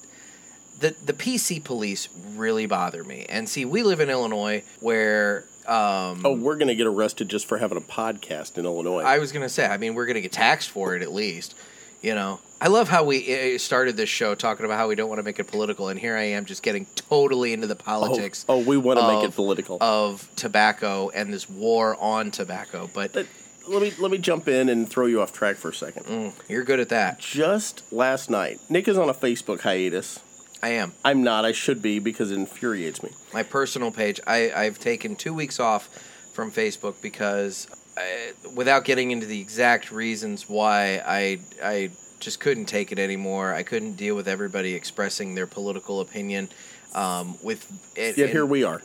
the 0.79 0.95
the 1.05 1.13
pc 1.13 1.61
police 1.63 2.07
really 2.35 2.65
bother 2.65 3.03
me 3.03 3.25
and 3.29 3.49
see 3.49 3.65
we 3.65 3.83
live 3.83 3.99
in 3.99 4.09
illinois 4.09 4.63
where 4.79 5.45
um, 5.67 6.25
Oh, 6.25 6.33
we're 6.33 6.55
going 6.55 6.69
to 6.69 6.75
get 6.75 6.87
arrested 6.87 7.29
just 7.29 7.45
for 7.45 7.59
having 7.59 7.77
a 7.77 7.81
podcast 7.81 8.57
in 8.57 8.65
Illinois. 8.65 9.03
I 9.03 9.19
was 9.19 9.31
gonna 9.31 9.49
say. 9.49 9.67
I 9.67 9.77
mean, 9.77 9.93
we're 9.93 10.07
gonna 10.07 10.21
get 10.21 10.31
taxed 10.31 10.71
for 10.71 10.95
it 10.95 11.03
at 11.03 11.13
least. 11.13 11.55
You 12.01 12.15
know, 12.15 12.39
I 12.61 12.67
love 12.67 12.87
how 12.87 13.03
we 13.03 13.55
uh, 13.55 13.57
started 13.57 13.97
this 13.97 14.09
show 14.09 14.35
talking 14.35 14.65
about 14.65 14.77
how 14.77 14.87
we 14.87 14.95
don't 14.95 15.09
want 15.09 15.19
to 15.19 15.23
make 15.23 15.39
it 15.39 15.47
political, 15.47 15.89
and 15.89 15.99
here 15.99 16.15
I 16.15 16.23
am 16.23 16.45
just 16.45 16.63
getting 16.63 16.85
totally 16.95 17.53
into 17.53 17.67
the 17.67 17.75
oh, 17.75 17.83
politics 17.83 18.45
oh, 18.47 18.59
we 18.59 18.77
want 18.77 18.99
to 18.99 19.07
make 19.07 19.23
it 19.23 19.35
political. 19.35 19.77
of 19.81 20.29
tobacco 20.35 21.09
and 21.09 21.33
this 21.33 21.49
war 21.49 21.97
on 21.99 22.31
tobacco. 22.31 22.89
But 22.93 23.13
But 23.13 23.27
let 23.67 23.81
me 23.81 23.93
let 23.99 24.11
me 24.11 24.17
jump 24.17 24.47
in 24.47 24.69
and 24.69 24.89
throw 24.89 25.05
you 25.05 25.21
off 25.21 25.33
track 25.33 25.57
for 25.57 25.69
a 25.69 25.73
second. 25.73 26.05
mm, 26.05 26.33
you're 26.49 26.63
good 26.63 26.79
at 26.79 26.89
that. 26.89 27.19
Just 27.19 27.83
last 27.91 28.29
night, 28.29 28.59
Nick 28.69 28.87
is 28.87 28.97
on 28.97 29.09
a 29.09 29.13
Facebook 29.13 29.61
hiatus. 29.61 30.19
I 30.61 30.69
am. 30.69 30.93
I'm 31.05 31.23
not. 31.23 31.45
I 31.45 31.53
should 31.53 31.81
be 31.81 31.99
because 31.99 32.31
it 32.31 32.35
infuriates 32.35 33.01
me. 33.01 33.11
My 33.33 33.43
personal 33.43 33.91
page. 33.91 34.19
I 34.27 34.51
I've 34.51 34.79
taken 34.79 35.15
two 35.15 35.33
weeks 35.33 35.59
off 35.59 35.87
from 36.33 36.51
Facebook 36.51 37.01
because, 37.01 37.67
I, 37.99 38.31
without 38.55 38.85
getting 38.85 39.11
into 39.11 39.25
the 39.25 39.39
exact 39.41 39.91
reasons 39.91 40.47
why, 40.47 41.01
I 41.05 41.39
I 41.63 41.91
just 42.19 42.39
couldn't 42.39 42.65
take 42.65 42.91
it 42.91 42.99
anymore. 42.99 43.53
I 43.53 43.63
couldn't 43.63 43.93
deal 43.93 44.15
with 44.15 44.27
everybody 44.27 44.73
expressing 44.75 45.35
their 45.35 45.47
political 45.47 45.99
opinion. 46.01 46.49
Um, 46.95 47.37
with 47.43 47.67
and, 47.97 48.17
Yet 48.17 48.25
and- 48.25 48.29
here 48.29 48.45
we 48.45 48.63
are. 48.63 48.81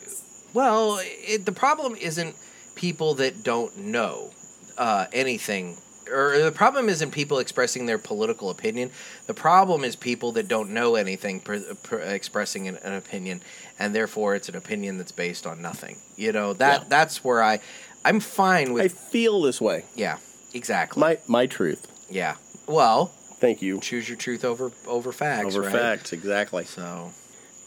Well, 0.53 0.99
it, 1.01 1.45
the 1.45 1.51
problem 1.51 1.95
isn't 1.95 2.35
people 2.75 3.15
that 3.15 3.43
don't 3.43 3.77
know 3.77 4.31
uh, 4.77 5.05
anything, 5.11 5.75
or 6.09 6.37
the 6.39 6.51
problem 6.51 6.87
isn't 6.87 7.11
people 7.11 7.39
expressing 7.39 7.87
their 7.87 7.97
political 7.97 8.49
opinion. 8.49 8.91
The 9.27 9.33
problem 9.33 9.83
is 9.83 9.95
people 9.97 10.31
that 10.33 10.47
don't 10.47 10.69
know 10.69 10.95
anything 10.95 11.41
pr- 11.41 11.73
pr- 11.83 11.97
expressing 11.97 12.69
an, 12.69 12.77
an 12.83 12.93
opinion, 12.93 13.41
and 13.79 13.93
therefore 13.93 14.35
it's 14.35 14.47
an 14.47 14.55
opinion 14.55 14.97
that's 14.97 15.11
based 15.11 15.45
on 15.45 15.61
nothing. 15.61 15.97
You 16.15 16.31
know 16.31 16.53
that 16.53 16.81
Yeah. 16.81 16.87
that's 16.87 17.21
where 17.23 17.43
I, 17.43 17.59
I'm 18.05 18.19
fine 18.19 18.71
with. 18.71 18.83
I 18.83 18.87
feel 18.87 19.41
this 19.41 19.59
way. 19.59 19.83
yeah, 19.95 20.17
exactly. 20.53 21.01
My 21.01 21.17
my 21.27 21.47
truth. 21.47 21.87
yeah. 22.09 22.35
Well, 22.67 23.07
Thank 23.37 23.61
you. 23.61 23.79
choose 23.79 24.07
your 24.07 24.17
truth 24.17 24.45
over 24.45 24.71
over 24.87 25.11
facts. 25.11 25.55
Over 25.55 25.61
right? 25.67 25.71
facts, 25.71 26.13
exactly. 26.13 26.63
So 26.65 27.11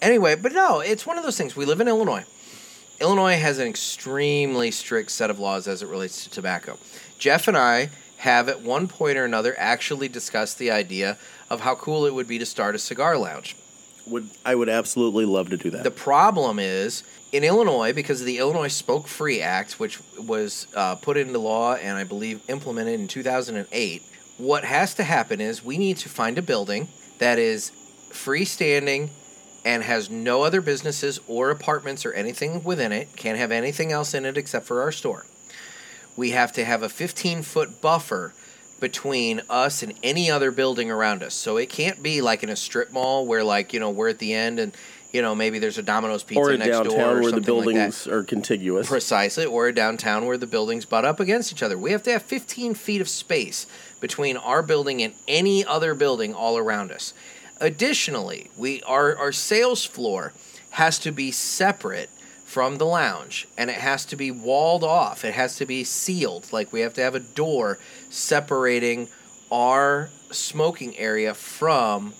Anyway, 0.01 0.37
but 0.37 0.53
no, 0.53 0.81
it's 0.81 1.05
one 1.07 1.19
of 1.19 1.25
those 1.25 1.37
things. 1.37 1.57
We 1.57 1.65
live 1.65 1.81
in 1.81 1.89
Illinois. 1.89 2.25
Illinois 3.01 3.37
has 3.39 3.59
an 3.59 3.67
extremely 3.69 4.71
strict 4.71 5.11
set 5.11 5.31
of 5.31 5.39
laws 5.39 5.69
as 5.69 5.83
it 5.83 5.89
relates 5.89 6.25
to 6.25 6.31
tobacco. 6.31 6.79
Jeff 7.19 7.49
and 7.49 7.57
I 7.57 7.91
have 8.19 8.49
at 8.49 8.61
one 8.63 8.89
point 8.89 9.17
or 9.17 9.25
another 9.25 9.55
actually 9.59 10.09
discussed 10.09 10.59
the 10.59 10.71
idea 10.71 11.17
of 11.51 11.61
how 11.61 11.75
cool 11.77 12.07
it 12.07 12.15
would 12.15 12.27
be 12.27 12.39
to 12.39 12.47
start 12.47 12.75
a 12.75 12.79
cigar 12.79 13.17
lounge. 13.17 13.57
Would 14.11 14.29
I 14.45 14.55
would 14.55 14.69
absolutely 14.69 15.25
love 15.25 15.51
to 15.51 15.57
do 15.57 15.71
that. 15.71 15.85
The 15.85 15.91
problem 15.91 16.59
is 16.59 17.05
in 17.33 17.45
Illinois 17.45 17.93
because 17.93 18.21
of 18.21 18.27
the 18.27 18.39
Illinois 18.39 18.69
Smoke 18.69 19.07
Free 19.07 19.41
Act, 19.41 19.79
which 19.79 20.01
was 20.19 20.67
uh, 20.75 20.95
put 20.97 21.17
into 21.17 21.39
law 21.39 21.75
and 21.75 21.97
I 21.97 22.05
believe 22.05 22.41
implemented 22.49 23.01
in 23.01 23.09
2008. 23.09 24.03
What 24.39 24.65
has 24.65 24.95
to 24.95 25.05
happen 25.05 25.41
is 25.41 25.65
we 25.65 25.79
need 25.79 25.97
to 25.99 26.09
find 26.09 26.39
a 26.39 26.43
building 26.43 26.89
that 27.19 27.39
is 27.39 27.71
freestanding 28.11 29.11
and 29.65 29.83
has 29.83 30.09
no 30.09 30.43
other 30.43 30.61
businesses 30.61 31.21
or 31.27 31.51
apartments 31.51 32.07
or 32.07 32.13
anything 32.13 32.63
within 32.63 32.93
it. 32.93 33.15
Can't 33.17 33.39
have 33.39 33.53
anything 33.53 33.93
else 33.93 34.15
in 34.15 34.25
it 34.25 34.39
except 34.39 34.67
for 34.67 34.81
our 34.81 34.93
store. 34.93 35.27
We 36.17 36.31
have 36.31 36.53
to 36.53 36.65
have 36.65 36.83
a 36.83 36.89
15 36.89 37.43
foot 37.43 37.81
buffer 37.81 38.33
between 38.81 39.43
us 39.51 39.83
and 39.83 39.95
any 40.03 40.31
other 40.31 40.51
building 40.51 40.91
around 40.91 41.23
us. 41.23 41.35
So 41.35 41.57
it 41.57 41.69
can't 41.69 42.03
be 42.03 42.21
like 42.21 42.43
in 42.43 42.49
a 42.49 42.57
strip 42.57 42.93
mall 42.93 43.27
where 43.27 43.45
like, 43.45 43.73
you 43.73 43.81
know, 43.81 43.91
we're 43.91 44.09
at 44.09 44.19
the 44.19 44.33
end 44.35 44.59
and 44.59 44.73
you 45.13 45.23
know, 45.23 45.35
maybe 45.35 45.59
there's 45.59 45.79
a 45.79 45.83
Domino's 45.83 46.23
pizza 46.23 46.41
or 46.41 46.51
a 46.51 46.59
next 46.59 46.71
downtown 46.71 46.93
door 46.93 47.19
or 47.19 47.23
where 47.23 47.33
the 47.33 47.41
buildings 47.41 48.07
like 48.07 48.15
are 48.15 48.23
contiguous. 48.23 48.89
Precisely, 48.89 49.47
or 49.47 49.69
a 49.69 49.75
downtown 49.75 50.27
where 50.27 50.37
the 50.37 50.47
buildings 50.47 50.85
butt 50.85 51.05
up 51.05 51.19
against 51.19 51.51
each 51.51 51.63
other. 51.63 51.79
We 51.79 51.93
have 51.93 52.03
to 52.03 52.13
have 52.13 52.23
15 52.23 52.75
feet 52.75 53.01
of 53.01 53.09
space 53.09 53.67
between 54.01 54.37
our 54.37 54.63
building 54.63 55.03
and 55.03 55.15
any 55.27 55.65
other 55.65 55.95
building 55.95 56.35
all 56.35 56.59
around 56.59 56.93
us. 56.93 57.15
Additionally, 57.59 58.51
we 58.57 58.83
our, 58.83 59.17
our 59.17 59.33
sales 59.33 59.85
floor 59.85 60.35
has 60.73 60.99
to 60.99 61.11
be 61.11 61.31
separate 61.31 62.11
from 62.49 62.79
the 62.79 62.87
lounge 62.87 63.47
and 63.59 63.69
it 63.69 63.77
has 63.77 64.07
to 64.07 64.17
be 64.17 64.31
walled 64.31 64.83
off. 64.83 65.23
It 65.23 65.35
has 65.35 65.57
to 65.57 65.67
be 65.67 65.85
sealed. 65.85 66.51
Like 66.51 66.73
we 66.73 66.81
have 66.81 66.95
to 66.95 67.03
have 67.03 67.15
a 67.15 67.21
door 67.21 67.79
separating 68.09 69.09
our 69.53 70.09
smoking 70.31 70.97
area 70.97 71.35
from 71.35 72.15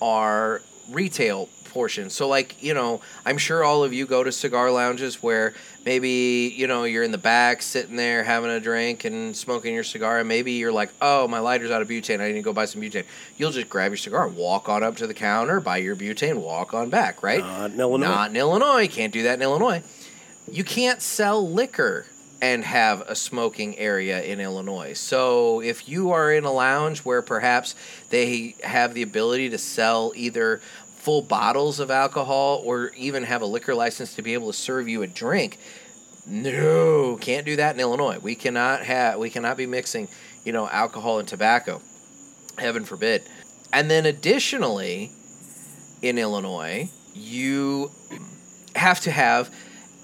our 0.00 0.62
retail 0.88 1.48
portion. 1.72 2.10
So 2.10 2.28
like, 2.28 2.62
you 2.62 2.74
know, 2.74 3.00
I'm 3.24 3.38
sure 3.38 3.64
all 3.64 3.82
of 3.82 3.92
you 3.92 4.06
go 4.06 4.22
to 4.22 4.30
cigar 4.30 4.70
lounges 4.70 5.22
where 5.22 5.54
maybe, 5.84 6.52
you 6.54 6.66
know, 6.66 6.84
you're 6.84 7.02
in 7.02 7.12
the 7.12 7.18
back 7.18 7.62
sitting 7.62 7.96
there 7.96 8.22
having 8.22 8.50
a 8.50 8.60
drink 8.60 9.04
and 9.04 9.34
smoking 9.34 9.74
your 9.74 9.84
cigar 9.84 10.18
and 10.18 10.28
maybe 10.28 10.52
you're 10.52 10.72
like, 10.72 10.90
"Oh, 11.00 11.26
my 11.26 11.38
lighter's 11.38 11.70
out 11.70 11.82
of 11.82 11.88
butane. 11.88 12.20
I 12.20 12.28
need 12.28 12.34
to 12.34 12.42
go 12.42 12.52
buy 12.52 12.66
some 12.66 12.82
butane." 12.82 13.04
You'll 13.36 13.50
just 13.50 13.68
grab 13.68 13.90
your 13.90 13.96
cigar, 13.96 14.28
walk 14.28 14.68
on 14.68 14.82
up 14.82 14.96
to 14.96 15.06
the 15.06 15.14
counter, 15.14 15.60
buy 15.60 15.78
your 15.78 15.96
butane, 15.96 16.36
walk 16.36 16.74
on 16.74 16.90
back, 16.90 17.22
right? 17.22 17.40
Not 17.40 17.70
in 17.72 17.80
Illinois. 17.80 18.06
Not 18.06 18.30
in 18.30 18.36
Illinois. 18.36 18.88
Can't 18.88 19.12
do 19.12 19.22
that 19.24 19.34
in 19.34 19.42
Illinois. 19.42 19.82
You 20.50 20.64
can't 20.64 21.00
sell 21.00 21.48
liquor 21.48 22.06
and 22.42 22.64
have 22.64 23.02
a 23.02 23.14
smoking 23.14 23.78
area 23.78 24.20
in 24.20 24.40
Illinois. 24.40 24.94
So 24.94 25.60
if 25.60 25.88
you 25.88 26.10
are 26.10 26.32
in 26.32 26.44
a 26.44 26.50
lounge 26.50 26.98
where 27.00 27.22
perhaps 27.22 27.76
they 28.10 28.56
have 28.64 28.94
the 28.94 29.02
ability 29.02 29.50
to 29.50 29.58
sell 29.58 30.12
either 30.16 30.60
full 31.02 31.20
bottles 31.20 31.80
of 31.80 31.90
alcohol 31.90 32.62
or 32.64 32.92
even 32.96 33.24
have 33.24 33.42
a 33.42 33.46
liquor 33.46 33.74
license 33.74 34.14
to 34.14 34.22
be 34.22 34.34
able 34.34 34.46
to 34.46 34.52
serve 34.56 34.88
you 34.88 35.02
a 35.02 35.06
drink, 35.08 35.58
no, 36.28 37.18
can't 37.20 37.44
do 37.44 37.56
that 37.56 37.74
in 37.74 37.80
Illinois. 37.80 38.18
We 38.20 38.36
cannot 38.36 38.84
have 38.84 39.18
we 39.18 39.28
cannot 39.28 39.56
be 39.56 39.66
mixing, 39.66 40.06
you 40.44 40.52
know, 40.52 40.68
alcohol 40.68 41.18
and 41.18 41.26
tobacco. 41.26 41.82
Heaven 42.56 42.84
forbid. 42.84 43.22
And 43.72 43.90
then 43.90 44.06
additionally, 44.06 45.10
in 46.02 46.18
Illinois, 46.18 46.88
you 47.14 47.90
have 48.76 49.00
to 49.00 49.10
have, 49.10 49.52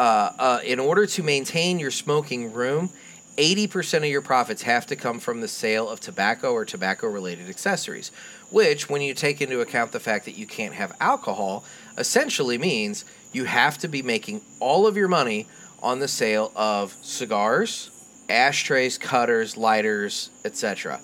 uh, 0.01 0.31
uh, 0.39 0.61
in 0.65 0.81
order 0.81 1.07
to 1.07 1.23
maintain 1.23 1.79
your 1.79 1.93
smoking 1.93 2.53
room, 2.53 2.91
80% 3.37 3.99
of 3.99 4.07
your 4.07 4.23
profits 4.23 4.63
have 4.63 4.87
to 4.87 4.97
come 4.97 5.21
from 5.21 5.41
the 5.41 5.49
sale 5.49 5.89
of 5.89 6.01
tobacco 6.01 6.53
or 6.53 6.65
tobacco 6.65 7.07
related 7.07 7.49
accessories, 7.49 8.11
which, 8.51 8.89
when 8.89 9.03
you 9.03 9.15
take 9.15 9.41
into 9.41 9.61
account 9.61 9.93
the 9.93 10.01
fact 10.01 10.25
that 10.25 10.39
you 10.39 10.47
can't 10.47 10.75
have 10.75 10.93
alcohol, 11.01 11.65
essentially 11.97 12.59
means 12.59 13.05
you 13.33 13.45
have 13.45 13.79
to 13.79 13.89
be 13.89 14.03
making 14.03 14.41
all 14.61 14.87
of 14.87 14.97
your 14.97 15.09
money 15.09 15.47
on 15.83 15.99
the 15.99 16.09
sale 16.09 16.53
of 16.57 16.93
cigars, 17.03 17.91
ashtrays, 18.29 18.99
cutters, 18.99 19.57
lighters, 19.57 20.31
etc. 20.45 21.01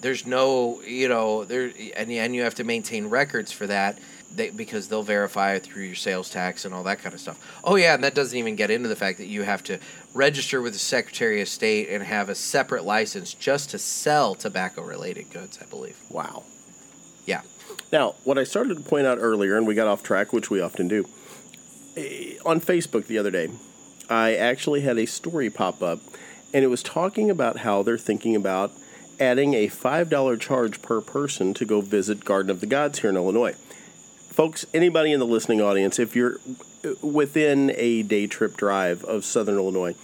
There's 0.00 0.26
no, 0.26 0.80
you 0.82 1.08
know, 1.08 1.44
there 1.44 1.72
and, 1.96 2.10
and 2.10 2.34
you 2.34 2.42
have 2.42 2.54
to 2.56 2.64
maintain 2.64 3.06
records 3.06 3.52
for 3.52 3.66
that 3.66 3.98
they, 4.34 4.50
because 4.50 4.88
they'll 4.88 5.02
verify 5.02 5.54
it 5.54 5.62
through 5.62 5.84
your 5.84 5.94
sales 5.94 6.30
tax 6.30 6.64
and 6.64 6.74
all 6.74 6.82
that 6.84 6.98
kind 6.98 7.14
of 7.14 7.20
stuff. 7.20 7.38
Oh 7.64 7.76
yeah, 7.76 7.94
and 7.94 8.04
that 8.04 8.14
doesn't 8.14 8.36
even 8.38 8.56
get 8.56 8.70
into 8.70 8.88
the 8.88 8.96
fact 8.96 9.18
that 9.18 9.26
you 9.26 9.42
have 9.42 9.62
to 9.64 9.78
register 10.14 10.60
with 10.60 10.72
the 10.72 10.78
Secretary 10.78 11.40
of 11.40 11.48
State 11.48 11.88
and 11.88 12.02
have 12.02 12.28
a 12.28 12.34
separate 12.34 12.84
license 12.84 13.34
just 13.34 13.70
to 13.70 13.78
sell 13.78 14.34
tobacco 14.34 14.82
related 14.82 15.30
goods, 15.30 15.58
I 15.60 15.66
believe. 15.66 15.98
Wow. 16.10 16.44
Yeah. 17.26 17.42
Now, 17.92 18.14
what 18.24 18.38
I 18.38 18.44
started 18.44 18.76
to 18.76 18.82
point 18.82 19.06
out 19.06 19.18
earlier, 19.20 19.56
and 19.56 19.66
we 19.66 19.74
got 19.74 19.86
off 19.86 20.02
track, 20.02 20.32
which 20.32 20.50
we 20.50 20.60
often 20.60 20.88
do, 20.88 21.06
eh, 21.96 22.36
on 22.44 22.60
Facebook 22.60 23.06
the 23.06 23.18
other 23.18 23.30
day, 23.30 23.48
I 24.08 24.34
actually 24.34 24.80
had 24.82 24.98
a 24.98 25.06
story 25.06 25.50
pop 25.50 25.82
up, 25.82 26.00
and 26.54 26.64
it 26.64 26.68
was 26.68 26.82
talking 26.82 27.30
about 27.30 27.58
how 27.58 27.82
they're 27.82 27.98
thinking 27.98 28.34
about 28.36 28.72
adding 29.18 29.54
a 29.54 29.68
$5 29.68 30.36
charge 30.40 30.82
per 30.82 31.00
person 31.00 31.54
to 31.54 31.64
go 31.64 31.80
visit 31.80 32.24
Garden 32.24 32.50
of 32.50 32.60
the 32.60 32.66
Gods 32.66 33.00
here 33.00 33.10
in 33.10 33.16
Illinois. 33.16 33.54
Folks, 34.30 34.66
anybody 34.74 35.12
in 35.12 35.20
the 35.20 35.26
listening 35.26 35.60
audience, 35.60 35.98
if 35.98 36.14
you're 36.14 36.38
uh, 36.84 36.90
within 37.06 37.72
a 37.76 38.02
day 38.02 38.26
trip 38.26 38.56
drive 38.56 39.02
of 39.04 39.24
Southern 39.24 39.56
Illinois, 39.56 39.94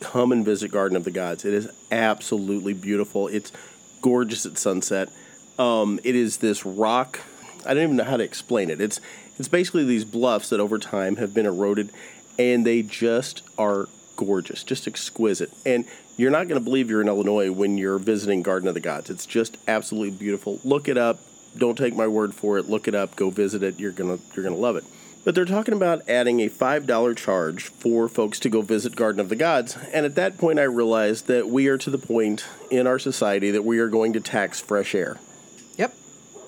come 0.00 0.32
and 0.32 0.44
visit 0.44 0.70
Garden 0.70 0.96
of 0.96 1.04
the 1.04 1.10
Gods. 1.10 1.44
It 1.44 1.52
is 1.52 1.68
absolutely 1.90 2.72
beautiful. 2.72 3.28
It's 3.28 3.52
gorgeous 4.00 4.46
at 4.46 4.58
sunset. 4.58 5.10
Um, 5.58 6.00
it 6.04 6.14
is 6.14 6.38
this 6.38 6.64
rock. 6.64 7.20
I 7.64 7.74
don't 7.74 7.82
even 7.82 7.96
know 7.96 8.04
how 8.04 8.16
to 8.16 8.24
explain 8.24 8.70
it. 8.70 8.80
It's 8.80 9.00
it's 9.38 9.48
basically 9.48 9.84
these 9.84 10.04
bluffs 10.04 10.50
that 10.50 10.60
over 10.60 10.78
time 10.78 11.16
have 11.16 11.34
been 11.34 11.46
eroded, 11.46 11.90
and 12.38 12.66
they 12.66 12.82
just 12.82 13.42
are 13.58 13.88
gorgeous, 14.16 14.62
just 14.62 14.86
exquisite. 14.86 15.50
And 15.64 15.86
you're 16.16 16.30
not 16.30 16.48
going 16.48 16.60
to 16.60 16.64
believe 16.64 16.90
you're 16.90 17.00
in 17.00 17.08
Illinois 17.08 17.50
when 17.50 17.78
you're 17.78 17.98
visiting 17.98 18.42
Garden 18.42 18.68
of 18.68 18.74
the 18.74 18.80
Gods. 18.80 19.10
It's 19.10 19.26
just 19.26 19.56
absolutely 19.66 20.10
beautiful. 20.10 20.60
Look 20.64 20.88
it 20.88 20.98
up. 20.98 21.18
Don't 21.56 21.76
take 21.76 21.94
my 21.94 22.06
word 22.06 22.34
for 22.34 22.58
it. 22.58 22.68
Look 22.68 22.88
it 22.88 22.94
up. 22.94 23.16
Go 23.16 23.30
visit 23.30 23.62
it. 23.62 23.80
You're 23.80 23.92
gonna 23.92 24.18
you're 24.34 24.44
gonna 24.44 24.56
love 24.56 24.76
it. 24.76 24.84
But 25.24 25.36
they're 25.36 25.44
talking 25.44 25.74
about 25.74 26.08
adding 26.08 26.40
a 26.40 26.48
$5 26.48 27.16
charge 27.16 27.68
for 27.68 28.08
folks 28.08 28.40
to 28.40 28.48
go 28.48 28.60
visit 28.60 28.96
Garden 28.96 29.20
of 29.20 29.28
the 29.28 29.36
Gods. 29.36 29.76
And 29.92 30.04
at 30.04 30.16
that 30.16 30.36
point, 30.36 30.58
I 30.58 30.64
realized 30.64 31.28
that 31.28 31.48
we 31.48 31.68
are 31.68 31.78
to 31.78 31.90
the 31.90 31.98
point 31.98 32.44
in 32.72 32.88
our 32.88 32.98
society 32.98 33.52
that 33.52 33.64
we 33.64 33.78
are 33.78 33.88
going 33.88 34.12
to 34.14 34.20
tax 34.20 34.60
fresh 34.60 34.96
air. 34.96 35.18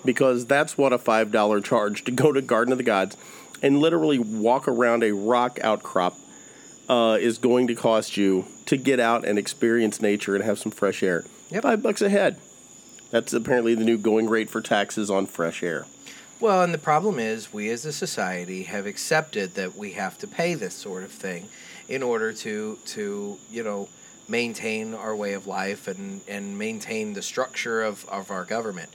Because 0.05 0.47
that's 0.47 0.77
what 0.77 0.93
a 0.93 0.99
$5 0.99 1.65
charge 1.65 2.05
to 2.05 2.11
go 2.11 2.33
to 2.33 2.43
Garden 2.43 2.73
of 2.73 2.79
the 2.79 2.85
Gods 2.85 3.17
and 3.63 3.79
literally 3.79 4.19
walk 4.19 4.69
around 4.69 5.03
a 5.03 5.13
rock 5.13 5.59
outcrop 5.63 6.19
uh, 6.89 7.17
is 7.21 7.39
going 7.39 7.67
to 7.67 7.75
cost 7.75 8.17
you 8.17 8.45
to 8.67 8.77
get 8.77 9.01
out 9.01 9.25
and 9.25 9.39
experience 9.39 10.03
nature 10.03 10.35
and 10.35 10.45
have 10.45 10.59
some 10.59 10.73
fresh 10.73 11.03
air. 11.03 11.25
Yep. 11.51 11.63
Five 11.63 11.83
bucks 11.83 12.03
a 12.03 12.09
head. 12.09 12.39
That's 13.11 13.33
apparently 13.33 13.75
the 13.75 13.85
new 13.85 13.97
going 13.97 14.29
rate 14.29 14.51
for 14.51 14.61
taxes 14.61 15.11
on 15.11 15.27
fresh 15.27 15.63
air. 15.63 15.87
Well, 16.41 16.63
and 16.63 16.75
the 16.75 16.79
problem 16.79 17.19
is, 17.19 17.53
we 17.53 17.71
as 17.71 17.85
a 17.85 17.93
society 17.93 18.65
have 18.65 18.87
accepted 18.87 19.55
that 19.55 19.77
we 19.77 19.93
have 19.93 20.19
to 20.19 20.27
pay 20.27 20.55
this 20.55 20.75
sort 20.75 21.05
of 21.05 21.13
thing 21.13 21.49
in 21.89 22.03
order 22.03 22.33
to 22.33 22.79
to 22.87 23.39
you 23.51 23.63
know 23.63 23.89
maintain 24.29 24.95
our 24.95 25.15
way 25.15 25.35
of 25.35 25.47
life 25.47 25.87
and 25.87 26.23
and 26.27 26.59
maintain 26.59 27.13
the 27.13 27.23
structure 27.23 27.83
of, 27.83 28.07
of 28.09 28.31
our 28.31 28.45
government. 28.45 28.91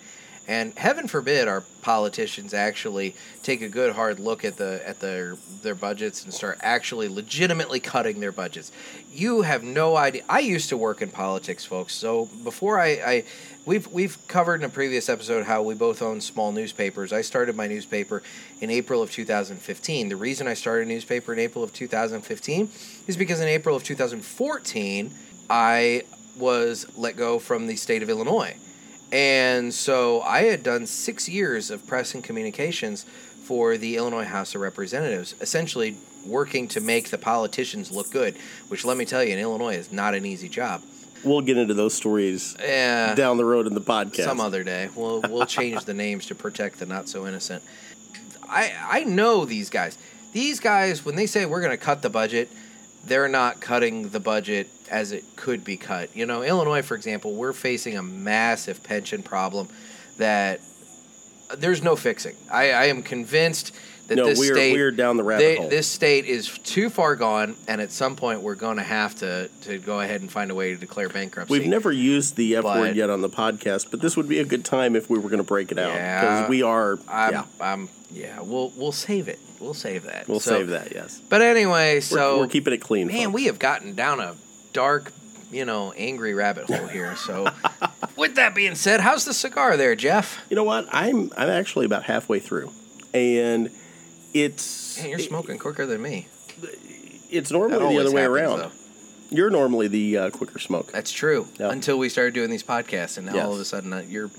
And 0.50 0.74
heaven 0.80 1.08
forbid 1.08 1.48
our 1.48 1.62
politicians 1.84 2.56
actually 2.56 3.14
take 3.44 3.62
a 3.62 3.70
good 3.70 3.94
hard 3.94 4.20
look 4.20 4.44
at 4.44 4.58
the 4.58 4.82
at 4.84 5.00
their 5.00 5.36
their 5.62 5.76
budgets 5.76 6.24
and 6.24 6.34
start 6.34 6.58
actually 6.62 7.08
legitimately 7.08 7.80
cutting 7.80 8.20
their 8.20 8.32
budgets. 8.32 8.72
You 9.14 9.44
have 9.44 9.64
no 9.64 9.96
idea. 9.96 10.24
I 10.28 10.40
used 10.40 10.70
to 10.70 10.78
work 10.78 11.04
in 11.04 11.12
politics, 11.12 11.66
folks. 11.66 11.94
So 11.94 12.30
before 12.44 12.80
I, 12.80 12.88
I 12.88 13.24
we've 13.68 13.86
we've 13.90 14.18
covered 14.28 14.62
in 14.62 14.64
a 14.64 14.70
previous 14.70 15.08
episode 15.08 15.46
how 15.46 15.62
we 15.62 15.76
both 15.76 16.02
own 16.02 16.20
small 16.20 16.52
newspapers. 16.52 17.14
I 17.14 17.22
started 17.22 17.56
my 17.56 17.68
newspaper 17.68 18.24
in 18.60 18.72
April 18.72 19.04
of 19.04 19.12
2015. 19.12 20.10
The 20.10 20.16
reason 20.16 20.48
I 20.48 20.56
started 20.56 20.88
a 20.88 20.90
newspaper 20.90 21.32
in 21.32 21.38
April 21.38 21.64
of 21.64 21.74
2015 21.74 22.70
is 23.06 23.16
because 23.16 23.40
in 23.40 23.48
April 23.48 23.76
of 23.76 23.84
2014 23.84 25.12
I 25.48 26.06
was 26.36 26.88
let 26.98 27.18
go 27.18 27.38
from 27.38 27.68
the 27.68 27.76
state 27.76 28.02
of 28.02 28.10
Illinois. 28.10 28.56
And 29.12 29.74
so 29.74 30.22
I 30.22 30.44
had 30.44 30.62
done 30.64 30.86
six 30.86 31.28
years 31.28 31.72
of 31.72 31.86
press 31.88 32.14
and 32.14 32.24
communications 32.24 33.04
for 33.44 33.78
the 33.78 33.96
Illinois 33.98 34.26
House 34.26 34.54
of 34.54 34.62
Representatives, 34.62 35.34
essentially 35.42 35.98
working 36.26 36.68
to 36.68 36.80
make 36.82 37.10
the 37.10 37.18
politicians 37.18 37.92
look 37.92 38.12
good, 38.12 38.36
which 38.68 38.86
let 38.86 38.98
me 38.98 39.06
tell 39.06 39.24
you, 39.24 39.34
in 39.34 39.40
Illinois 39.40 39.76
is 39.76 39.92
not 39.92 40.14
an 40.14 40.26
easy 40.26 40.48
job. 40.50 40.82
We'll 41.24 41.42
get 41.42 41.58
into 41.58 41.74
those 41.74 41.94
stories 41.94 42.56
Yeah. 42.62 43.16
down 43.16 43.38
the 43.38 43.46
road 43.46 43.68
in 43.68 43.74
the 43.74 43.82
podcast. 43.82 44.24
Some 44.24 44.40
other 44.40 44.64
day. 44.64 44.90
We'll 44.96 45.22
we'll 45.22 45.46
change 45.46 45.84
the 45.86 45.94
names 45.94 46.28
to 46.28 46.36
protect 46.36 46.80
the 46.80 46.86
not 46.86 47.10
so 47.10 47.26
innocent. 47.28 47.64
I 48.48 48.72
I 48.88 49.04
know 49.04 49.44
these 49.46 49.70
guys. 49.70 49.98
These 50.32 50.60
guys, 50.60 51.04
when 51.04 51.16
they 51.16 51.26
say 51.26 51.46
we're 51.46 51.60
going 51.62 51.72
to 51.78 51.84
cut 51.84 52.04
the 52.04 52.10
budget, 52.10 52.50
they're 53.06 53.28
not 53.28 53.62
cutting 53.62 54.10
the 54.10 54.20
budget 54.20 54.70
as 54.90 55.12
it 55.12 55.24
could 55.36 55.64
be 55.64 55.78
cut. 55.78 56.16
You 56.16 56.26
know, 56.26 56.44
Illinois, 56.44 56.82
for 56.82 56.96
example, 56.96 57.34
we're 57.34 57.54
facing 57.54 57.98
a 57.98 58.04
massive 58.04 58.84
pension 58.84 59.24
problem 59.24 59.68
that 60.18 60.60
uh, 61.50 61.56
there's 61.58 61.82
no 61.82 61.96
fixing. 61.96 62.36
I, 62.52 62.72
I 62.72 62.86
am 62.86 63.02
convinced 63.04 63.74
that 64.08 64.16
no, 64.16 64.26
this 64.26 64.40
we're 64.40 64.54
state 64.54 64.74
we're 64.74 64.92
down 64.92 65.18
the 65.18 65.24
rabbit 65.24 65.44
they, 65.44 65.56
hole. 65.58 65.70
this 65.70 65.88
state 65.88 66.26
is 66.26 66.58
too 66.60 66.90
far 66.90 67.16
gone, 67.16 67.56
and 67.68 67.80
at 67.80 67.92
some 67.92 68.16
point 68.16 68.42
we're 68.42 68.56
going 68.56 68.78
to 68.78 68.84
have 68.84 69.16
to 69.16 69.50
to 69.62 69.78
go 69.78 70.00
ahead 70.02 70.22
and 70.22 70.32
find 70.32 70.50
a 70.52 70.56
way 70.56 70.74
to 70.74 70.80
declare 70.80 71.10
bankruptcy. 71.10 71.52
We've 71.52 71.68
never 71.68 71.92
used 71.92 72.36
the 72.36 72.56
F 72.56 72.64
But- 72.64 72.80
word 72.80 72.96
yet 72.96 73.10
on 73.10 73.22
the 73.22 73.30
podcast, 73.30 73.92
but 73.92 74.02
this 74.02 74.18
would 74.18 74.28
be 74.28 74.40
a 74.40 74.46
good 74.46 74.66
time 74.66 74.96
if 74.96 75.10
we 75.10 75.20
were 75.20 75.30
going 75.30 75.38
to 75.38 75.48
break 75.48 75.72
it 75.72 75.78
out 75.78 75.94
Yeah. 75.94 76.22
because 76.22 76.50
we 76.50 76.64
are. 76.64 76.98
I'm, 77.08 77.34
yeah, 77.34 77.44
I'm, 77.62 77.90
yeah, 78.12 78.42
we'll 78.42 78.72
we'll 78.76 78.92
save 78.92 79.28
it. 79.28 79.40
We'll 79.60 79.74
save 79.74 80.04
that. 80.04 80.28
we'll 80.28 80.40
So- 80.40 80.52
save 80.60 80.68
that. 80.70 80.92
Yes, 80.94 81.22
But 81.30 81.42
anyway, 81.42 81.96
we're, 81.96 82.02
so 82.02 82.40
we're 82.40 82.48
keeping 82.48 82.74
it 82.74 82.78
clean. 82.80 83.08
man, 83.08 83.26
folks. 83.26 83.34
we 83.36 83.46
have 83.46 83.60
gotten 83.60 83.94
down 83.94 84.20
a 84.20 84.36
dark, 84.74 85.12
you 85.52 85.66
know, 85.66 85.92
angry 85.98 86.34
rabbit 86.34 86.66
hole 86.66 86.88
here. 86.88 87.16
So, 87.18 87.48
with 88.16 88.36
that 88.36 88.56
being 88.56 88.76
said, 88.76 89.02
how's 89.02 89.26
the 89.26 89.34
cigar 89.34 89.76
there, 89.78 89.96
Jeff? 89.96 90.40
You 90.50 90.56
know 90.56 90.64
what? 90.64 90.88
I'm 90.92 91.32
I'm 91.36 91.50
actually 91.50 91.86
about 91.86 92.04
halfway 92.04 92.40
through, 92.40 92.72
and 93.14 93.70
it's 94.34 95.00
Man, 95.00 95.10
you're 95.10 95.20
smoking 95.20 95.58
quicker 95.58 95.86
than 95.86 96.02
me. 96.02 96.28
it's 97.30 97.52
normally 97.52 97.96
the 97.96 98.00
other 98.02 98.12
way 98.12 98.22
happens, 98.22 98.38
around. 98.38 98.60
though. 98.60 98.72
You're 99.32 99.50
normally 99.52 99.88
the 99.88 100.18
uh, 100.18 100.30
quicker 100.32 100.58
smoke. 100.60 100.92
That's 100.92 101.12
true. 101.12 101.48
Until 101.60 102.00
we 102.00 102.10
started 102.10 102.34
doing 102.34 102.50
these 102.50 102.64
podcasts, 102.64 103.18
and 103.18 103.28
now 103.28 103.36
Yes. 103.36 103.46
all 103.46 103.54
of 103.54 103.60
a 103.60 103.66
sudden 103.66 103.94
uh, 103.94 104.04
you're 104.08 104.32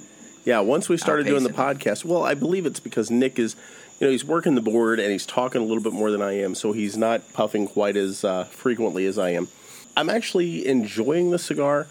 Yeah, 0.45 0.61
once 0.61 0.89
we 0.89 0.97
started 0.97 1.27
doing 1.27 1.45
the 1.45 1.51
podcast, 1.51 2.05
well, 2.05 2.25
I 2.25 2.35
believe 2.35 2.67
it's 2.67 2.81
because 2.81 3.11
Nick 3.11 3.39
is, 3.39 3.55
you 4.01 4.07
know, 4.07 4.11
he's 4.11 4.25
working 4.25 4.55
the 4.55 4.63
board 4.63 4.99
and 4.99 5.13
he's 5.13 5.27
talking 5.27 5.61
a 5.61 5.65
little 5.65 5.83
bit 5.83 5.93
more 5.93 6.11
than 6.11 6.23
I 6.23 6.41
am, 6.41 6.55
so 6.55 6.73
he's 6.73 6.97
not 6.97 7.33
puffing 7.35 7.69
quite 7.69 7.97
as 7.97 8.25
uh, 8.25 8.45
frequently 8.45 9.05
as 9.05 9.19
I 9.19 9.31
am. 9.31 9.49
I'm 9.95 10.09
actually 10.09 10.67
enjoying 10.67 11.31
the 11.31 11.39
cigar, 11.39 11.87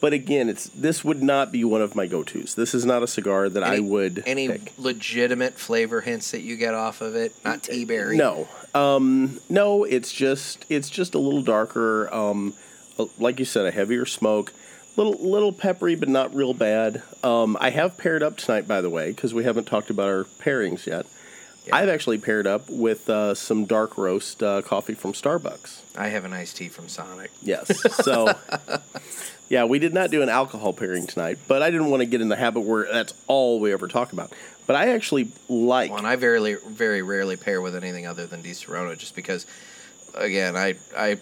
but 0.00 0.12
again, 0.12 0.50
it's 0.50 0.68
this 0.68 1.02
would 1.02 1.22
not 1.22 1.50
be 1.50 1.64
one 1.64 1.80
of 1.80 1.96
my 1.96 2.06
go-tos. 2.06 2.54
This 2.54 2.74
is 2.74 2.84
not 2.84 3.02
a 3.02 3.06
cigar 3.06 3.48
that 3.48 3.62
I 3.62 3.80
would 3.80 4.22
any 4.26 4.48
pick. 4.48 4.72
legitimate 4.76 5.54
flavor 5.54 6.02
hints 6.02 6.32
that 6.32 6.42
you 6.42 6.56
get 6.56 6.74
off 6.74 7.00
of 7.00 7.14
it. 7.16 7.32
Not 7.42 7.62
tea 7.62 7.86
berry. 7.86 8.18
No, 8.18 8.48
um, 8.74 9.40
no, 9.48 9.84
it's 9.84 10.12
just 10.12 10.66
it's 10.68 10.90
just 10.90 11.14
a 11.14 11.18
little 11.18 11.42
darker. 11.42 12.12
Um, 12.12 12.52
like 13.18 13.38
you 13.38 13.46
said, 13.46 13.64
a 13.64 13.70
heavier 13.70 14.04
smoke, 14.04 14.52
little 14.96 15.14
little 15.14 15.52
peppery, 15.52 15.94
but 15.94 16.10
not 16.10 16.34
real 16.34 16.52
bad. 16.52 17.02
Um, 17.24 17.56
I 17.60 17.70
have 17.70 17.96
paired 17.96 18.22
up 18.22 18.36
tonight, 18.36 18.68
by 18.68 18.82
the 18.82 18.90
way, 18.90 19.08
because 19.10 19.32
we 19.32 19.44
haven't 19.44 19.64
talked 19.64 19.88
about 19.88 20.08
our 20.08 20.24
pairings 20.24 20.84
yet. 20.84 21.06
Yeah. 21.66 21.76
I've 21.76 21.88
actually 21.88 22.18
paired 22.18 22.46
up 22.46 22.70
with 22.70 23.10
uh, 23.10 23.34
some 23.34 23.64
dark 23.64 23.98
roast 23.98 24.42
uh, 24.42 24.62
coffee 24.62 24.94
from 24.94 25.12
Starbucks. 25.12 25.80
I 25.96 26.08
have 26.08 26.24
an 26.24 26.32
iced 26.32 26.56
tea 26.56 26.68
from 26.68 26.88
Sonic. 26.88 27.30
Yes, 27.42 27.80
so. 28.04 28.32
Yeah, 29.48 29.64
we 29.64 29.78
did 29.78 29.94
not 29.94 30.10
do 30.10 30.22
an 30.22 30.28
alcohol 30.28 30.72
pairing 30.72 31.06
tonight, 31.06 31.38
but 31.46 31.62
I 31.62 31.70
didn't 31.70 31.88
want 31.90 32.00
to 32.00 32.06
get 32.06 32.20
in 32.20 32.28
the 32.28 32.36
habit 32.36 32.62
where 32.62 32.86
that's 32.90 33.14
all 33.28 33.60
we 33.60 33.72
ever 33.72 33.86
talk 33.86 34.12
about. 34.12 34.32
But 34.66 34.74
I 34.74 34.92
actually 34.94 35.28
like 35.48 35.90
Well, 35.90 35.98
and 35.98 36.06
I 36.06 36.16
very, 36.16 36.56
very 36.66 37.02
rarely 37.02 37.36
pair 37.36 37.60
with 37.60 37.76
anything 37.76 38.06
other 38.06 38.26
than 38.26 38.42
Di 38.42 38.52
just 38.52 39.14
because, 39.14 39.46
again, 40.14 40.56
I 40.56 40.74
I 40.96 41.18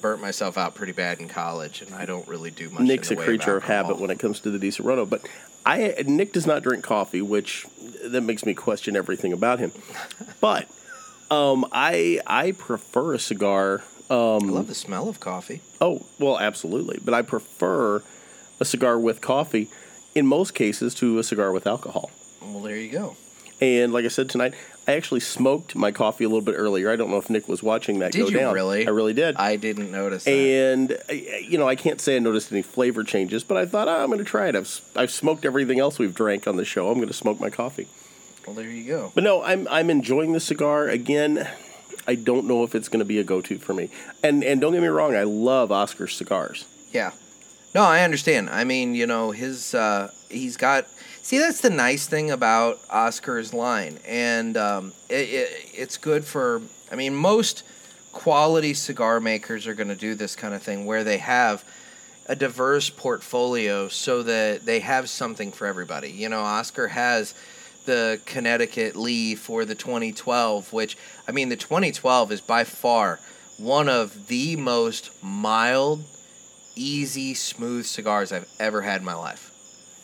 burnt 0.00 0.20
myself 0.20 0.58
out 0.58 0.74
pretty 0.74 0.92
bad 0.92 1.20
in 1.20 1.28
college, 1.28 1.82
and 1.82 1.94
I 1.94 2.04
don't 2.04 2.26
really 2.26 2.50
do 2.50 2.68
much. 2.70 2.82
Nick's 2.82 3.12
a 3.12 3.16
creature 3.16 3.56
of, 3.56 3.62
alcohol. 3.62 3.84
habit 3.84 4.00
when 4.00 4.10
it 4.10 4.18
comes 4.18 4.40
to 4.40 4.50
the 4.50 4.58
Di 4.58 5.04
but 5.04 5.24
I 5.64 5.94
Nick 6.06 6.32
does 6.32 6.46
not 6.46 6.62
drink 6.62 6.82
coffee, 6.84 7.22
which 7.22 7.66
that 8.04 8.22
makes 8.22 8.44
me 8.44 8.54
question 8.54 8.96
everything 8.96 9.32
about 9.32 9.58
him. 9.60 9.72
But 10.40 10.68
um, 11.30 11.66
I 11.72 12.20
I 12.26 12.52
prefer 12.52 13.14
a 13.14 13.18
cigar. 13.18 13.82
I 14.10 14.14
Um, 14.14 14.50
love 14.50 14.66
the 14.66 14.74
smell 14.74 15.08
of 15.08 15.20
coffee. 15.20 15.60
oh 15.80 16.04
well, 16.18 16.38
absolutely, 16.38 16.98
but 17.04 17.14
I 17.14 17.22
prefer 17.22 18.02
a 18.60 18.64
cigar 18.64 18.98
with 18.98 19.20
coffee 19.20 19.68
in 20.14 20.26
most 20.26 20.52
cases 20.54 20.94
to 20.96 21.18
a 21.18 21.22
cigar 21.22 21.52
with 21.52 21.66
alcohol. 21.66 22.10
Well, 22.42 22.60
there 22.60 22.76
you 22.76 22.90
go. 22.90 23.16
And 23.60 23.92
like 23.92 24.04
I 24.04 24.08
said 24.08 24.28
tonight, 24.28 24.54
I 24.86 24.94
actually 24.94 25.20
smoked 25.20 25.76
my 25.76 25.92
coffee 25.92 26.24
a 26.24 26.28
little 26.28 26.42
bit 26.42 26.56
earlier. 26.56 26.90
I 26.90 26.96
don't 26.96 27.10
know 27.10 27.18
if 27.18 27.30
Nick 27.30 27.48
was 27.48 27.62
watching 27.62 28.00
that 28.00 28.10
Did 28.12 28.22
go 28.22 28.28
you 28.28 28.38
down. 28.38 28.54
really? 28.54 28.86
I 28.86 28.90
really 28.90 29.12
did. 29.12 29.36
I 29.36 29.54
didn't 29.56 29.92
notice 29.92 30.24
that. 30.24 30.30
And 30.32 30.92
uh, 31.08 31.12
you 31.12 31.56
know, 31.56 31.68
I 31.68 31.76
can't 31.76 32.00
say 32.00 32.16
I 32.16 32.18
noticed 32.18 32.50
any 32.50 32.62
flavor 32.62 33.04
changes, 33.04 33.44
but 33.44 33.56
I 33.56 33.64
thought 33.66 33.86
oh, 33.88 34.02
I'm 34.02 34.06
going 34.08 34.18
to 34.18 34.24
try 34.24 34.48
it. 34.48 34.56
I've 34.56 34.80
I've 34.96 35.10
smoked 35.12 35.44
everything 35.44 35.78
else 35.78 35.98
we've 35.98 36.14
drank 36.14 36.46
on 36.48 36.56
the 36.56 36.64
show. 36.64 36.88
I'm 36.88 36.96
going 36.96 37.08
to 37.08 37.14
smoke 37.14 37.38
my 37.38 37.50
coffee. 37.50 37.86
well, 38.46 38.56
there 38.56 38.68
you 38.68 38.86
go. 38.88 39.12
But 39.14 39.22
no, 39.24 39.42
I'm 39.42 39.68
I'm 39.70 39.88
enjoying 39.88 40.32
the 40.32 40.40
cigar 40.40 40.88
again. 40.88 41.48
I 42.08 42.16
don't 42.16 42.48
know 42.48 42.64
if 42.64 42.74
it's 42.74 42.88
going 42.88 42.98
to 42.98 43.04
be 43.04 43.20
a 43.20 43.24
go-to 43.24 43.58
for 43.58 43.74
me. 43.74 43.88
And 44.24 44.42
and 44.42 44.60
don't 44.60 44.72
get 44.72 44.82
me 44.82 44.88
wrong, 44.88 45.14
I 45.14 45.22
love 45.22 45.70
Oscar 45.70 46.08
cigars. 46.08 46.64
Yeah. 46.92 47.12
No, 47.74 47.82
I 47.82 48.02
understand. 48.02 48.50
I 48.50 48.64
mean, 48.64 48.94
you 48.94 49.06
know, 49.06 49.30
his 49.30 49.74
uh, 49.74 50.10
he's 50.28 50.56
got. 50.56 50.86
See, 51.22 51.38
that's 51.38 51.60
the 51.60 51.70
nice 51.70 52.06
thing 52.06 52.30
about 52.30 52.80
Oscar's 52.90 53.54
line, 53.54 53.98
and 54.06 54.56
um, 54.56 54.92
it, 55.08 55.28
it, 55.28 55.70
it's 55.72 55.96
good 55.96 56.24
for. 56.24 56.60
I 56.90 56.96
mean, 56.96 57.14
most 57.14 57.62
quality 58.12 58.74
cigar 58.74 59.20
makers 59.20 59.66
are 59.66 59.74
going 59.74 59.88
to 59.88 59.96
do 59.96 60.14
this 60.14 60.36
kind 60.36 60.52
of 60.52 60.62
thing 60.62 60.84
where 60.84 61.02
they 61.02 61.16
have 61.18 61.64
a 62.26 62.36
diverse 62.36 62.90
portfolio 62.90 63.88
so 63.88 64.22
that 64.22 64.66
they 64.66 64.80
have 64.80 65.08
something 65.08 65.50
for 65.50 65.66
everybody. 65.66 66.10
You 66.10 66.28
know, 66.28 66.40
Oscar 66.40 66.88
has 66.88 67.34
the 67.86 68.20
Connecticut 68.26 68.94
Lee 68.94 69.34
for 69.34 69.64
the 69.64 69.74
2012, 69.74 70.72
which 70.72 70.98
I 71.26 71.32
mean, 71.32 71.48
the 71.48 71.56
2012 71.56 72.32
is 72.32 72.40
by 72.42 72.64
far 72.64 73.18
one 73.56 73.88
of 73.88 74.28
the 74.28 74.56
most 74.56 75.10
mild 75.22 76.04
easy, 76.74 77.34
smooth 77.34 77.86
cigars 77.86 78.32
I've 78.32 78.48
ever 78.58 78.82
had 78.82 79.00
in 79.00 79.04
my 79.04 79.14
life. 79.14 79.50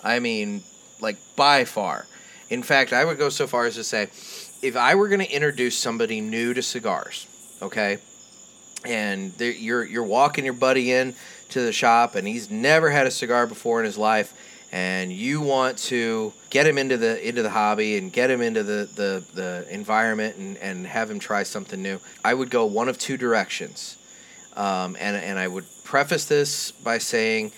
I 0.02 0.20
mean, 0.20 0.62
like 1.00 1.16
by 1.36 1.64
far. 1.64 2.06
In 2.50 2.62
fact, 2.62 2.92
I 2.92 3.04
would 3.04 3.18
go 3.18 3.28
so 3.28 3.46
far 3.46 3.66
as 3.66 3.74
to 3.74 3.84
say, 3.84 4.08
if 4.62 4.76
I 4.76 4.94
were 4.94 5.08
going 5.08 5.20
to 5.20 5.30
introduce 5.30 5.76
somebody 5.76 6.20
new 6.20 6.54
to 6.54 6.62
cigars, 6.62 7.26
okay, 7.60 7.98
and 8.84 9.32
you're 9.38 9.84
you're 9.84 10.02
walking 10.02 10.44
your 10.44 10.54
buddy 10.54 10.92
in 10.92 11.14
to 11.50 11.60
the 11.60 11.72
shop, 11.72 12.14
and 12.14 12.26
he's 12.26 12.50
never 12.50 12.90
had 12.90 13.06
a 13.06 13.10
cigar 13.10 13.46
before 13.46 13.80
in 13.80 13.84
his 13.86 13.98
life, 13.98 14.32
and 14.72 15.12
you 15.12 15.40
want 15.40 15.78
to 15.78 16.32
get 16.50 16.66
him 16.66 16.78
into 16.78 16.96
the 16.96 17.26
into 17.26 17.42
the 17.42 17.50
hobby 17.50 17.98
and 17.98 18.12
get 18.12 18.30
him 18.30 18.40
into 18.40 18.62
the 18.62 18.88
the, 18.94 19.24
the 19.34 19.66
environment 19.70 20.36
and, 20.36 20.56
and 20.58 20.86
have 20.86 21.10
him 21.10 21.18
try 21.18 21.42
something 21.42 21.82
new, 21.82 22.00
I 22.24 22.34
would 22.34 22.50
go 22.50 22.64
one 22.64 22.88
of 22.88 22.98
two 22.98 23.16
directions. 23.16 23.96
Um, 24.56 24.96
and, 24.98 25.16
and 25.16 25.38
I 25.38 25.46
would 25.46 25.66
preface 25.88 26.26
this 26.26 26.70
by 26.70 26.98
saying, 26.98 27.50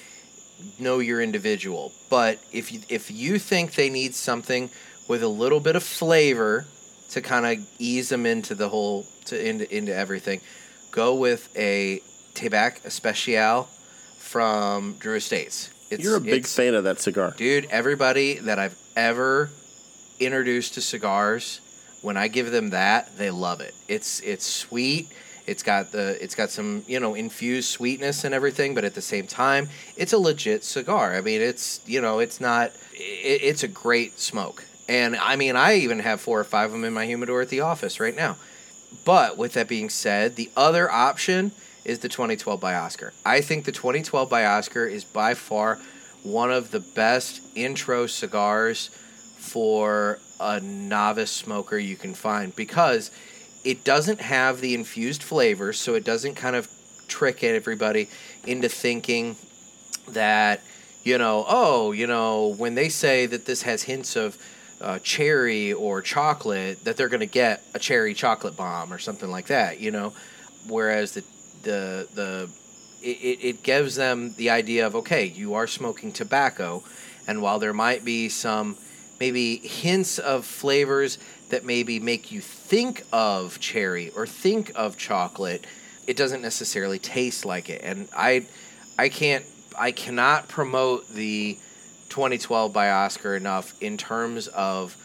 know 0.79 1.01
your 1.01 1.21
individual. 1.21 1.93
But 2.09 2.39
if 2.53 2.73
you, 2.73 2.81
if 2.89 3.11
you 3.11 3.41
think 3.41 3.75
they 3.75 3.91
need 3.91 4.15
something 4.15 4.71
with 5.09 5.25
a 5.25 5.29
little 5.29 5.59
bit 5.59 5.75
of 5.75 5.83
flavor 5.83 6.67
to 7.11 7.21
kind 7.21 7.45
of 7.45 7.67
ease 7.81 8.09
them 8.09 8.27
into 8.27 8.55
the 8.55 8.69
whole 8.69 9.05
to 9.25 9.49
into, 9.49 9.77
into 9.77 9.93
everything, 9.93 10.41
go 10.93 11.17
with 11.17 11.51
a 11.57 12.01
Tabak 12.35 12.85
Especial 12.85 13.65
from 14.19 14.95
Drew 15.01 15.17
Estates. 15.17 15.71
It's, 15.91 16.05
You're 16.05 16.17
a 16.17 16.21
big 16.21 16.47
fan 16.47 16.75
of 16.75 16.85
that 16.85 17.01
cigar. 17.01 17.35
Dude, 17.37 17.67
everybody 17.71 18.35
that 18.35 18.61
I've 18.61 18.79
ever 18.95 19.51
introduced 20.21 20.75
to 20.75 20.81
cigars, 20.81 21.61
when 22.01 22.17
I 22.17 22.29
give 22.29 22.53
them 22.53 22.71
that, 22.71 23.19
they 23.19 23.31
love 23.31 23.61
it. 23.61 23.75
It's 23.89 24.21
it's 24.21 24.47
sweet. 24.47 25.09
It's 25.51 25.65
got 25.65 25.91
the 25.91 26.17
it's 26.23 26.37
got 26.37 26.51
some, 26.51 26.85
you 26.87 27.01
know, 27.01 27.15
infused 27.17 27.71
sweetness 27.71 28.23
and 28.23 28.33
everything, 28.33 28.73
but 28.73 28.85
at 28.85 28.95
the 28.95 29.03
same 29.03 29.27
time, 29.27 29.69
it's 29.97 30.13
a 30.13 30.19
legit 30.19 30.63
cigar. 30.63 31.17
I 31.17 31.23
mean, 31.23 31.41
it's, 31.41 31.81
you 31.87 32.01
know, 32.01 32.21
it's 32.21 32.41
not 32.41 32.71
it, 32.93 33.43
it's 33.43 33.65
a 33.65 33.69
great 33.69 34.21
smoke. 34.21 34.65
And 34.89 35.17
I 35.17 35.35
mean, 35.35 35.57
I 35.57 35.75
even 35.75 35.99
have 35.99 36.21
four 36.21 36.39
or 36.39 36.45
five 36.45 36.67
of 36.67 36.73
them 36.73 36.85
in 36.85 36.93
my 36.93 37.05
humidor 37.05 37.41
at 37.41 37.49
the 37.49 37.63
office 37.63 37.99
right 37.99 38.15
now. 38.15 38.37
But 39.05 39.37
with 39.37 39.55
that 39.55 39.67
being 39.67 39.89
said, 39.89 40.37
the 40.37 40.51
other 40.57 40.89
option 40.89 41.51
is 41.85 41.99
the 41.99 42.09
2012 42.09 42.61
by 42.61 42.75
Oscar. 42.77 43.13
I 43.27 43.41
think 43.41 43.65
the 43.65 43.73
2012 43.73 44.31
by 44.31 44.45
Oscar 44.45 44.87
is 44.87 45.03
by 45.05 45.35
far 45.35 45.81
one 46.23 46.53
of 46.53 46.71
the 46.71 46.81
best 46.81 47.43
intro 47.57 48.07
cigars 48.07 48.89
for 49.39 50.21
a 50.39 50.61
novice 50.61 51.33
smoker 51.33 51.77
you 51.77 51.97
can 51.97 52.15
find 52.15 52.55
because 52.55 53.11
it 53.65 53.85
doesn't 53.85 54.21
have 54.21 54.61
the 54.61 54.75
infused 54.75 55.23
flavors, 55.23 55.79
so 55.79 55.95
it 55.95 56.05
doesn't 56.05 56.35
kind 56.35 56.57
of 56.57 56.69
trick 57.09 57.43
everybody 57.43 58.09
into 58.47 58.69
thinking 58.69 59.37
that 60.09 60.63
you 61.03 61.17
know, 61.19 61.45
oh, 61.49 61.93
you 61.93 62.07
know, 62.07 62.55
when 62.59 62.75
they 62.75 62.89
say 62.89 63.27
that 63.27 63.47
this 63.47 63.63
has 63.63 63.83
hints 63.83 64.17
of 64.17 64.37
uh, 64.81 64.99
cherry 64.99 65.73
or 65.73 66.03
chocolate, 66.03 66.85
that 66.85 66.97
they're 66.97 67.09
going 67.09 67.21
to 67.21 67.27
get 67.27 67.63
a 67.75 67.79
cherry 67.79 68.15
chocolate 68.15 68.57
bomb 68.57 68.93
or 68.93 68.99
something 68.99 69.31
like 69.31 69.47
that, 69.47 69.81
you 69.81 69.91
know. 69.91 70.13
Whereas 70.69 71.13
the 71.13 71.25
the 71.63 72.09
the 72.15 72.51
it, 73.03 73.17
it 73.17 73.45
it 73.45 73.63
gives 73.63 73.97
them 73.97 74.35
the 74.37 74.51
idea 74.51 74.87
of 74.87 74.95
okay, 74.97 75.25
you 75.25 75.55
are 75.55 75.67
smoking 75.67 76.13
tobacco, 76.13 76.83
and 77.27 77.41
while 77.41 77.59
there 77.59 77.73
might 77.73 78.05
be 78.05 78.29
some 78.29 78.77
maybe 79.19 79.57
hints 79.57 80.19
of 80.19 80.45
flavors 80.45 81.19
that 81.51 81.65
maybe 81.65 82.01
make 82.01 82.33
you 82.33 82.41
think 82.41 83.05
of 83.13 83.61
cherry 83.61 84.11
or 84.11 84.27
think 84.27 84.73
of 84.75 84.97
chocolate. 84.97 85.67
It 86.07 86.17
doesn't 86.17 86.43
necessarily 86.43 86.99
taste 86.99 87.45
like 87.45 87.69
it, 87.69 87.83
and 87.85 88.09
I, 88.17 88.47
I 88.99 89.09
can't, 89.09 89.45
I 89.79 89.93
cannot 89.93 90.49
promote 90.49 91.09
the 91.09 91.59
2012 92.09 92.73
by 92.73 92.91
Oscar 92.91 93.37
enough 93.37 93.81
in 93.81 93.97
terms 93.97 94.49
of 94.49 94.97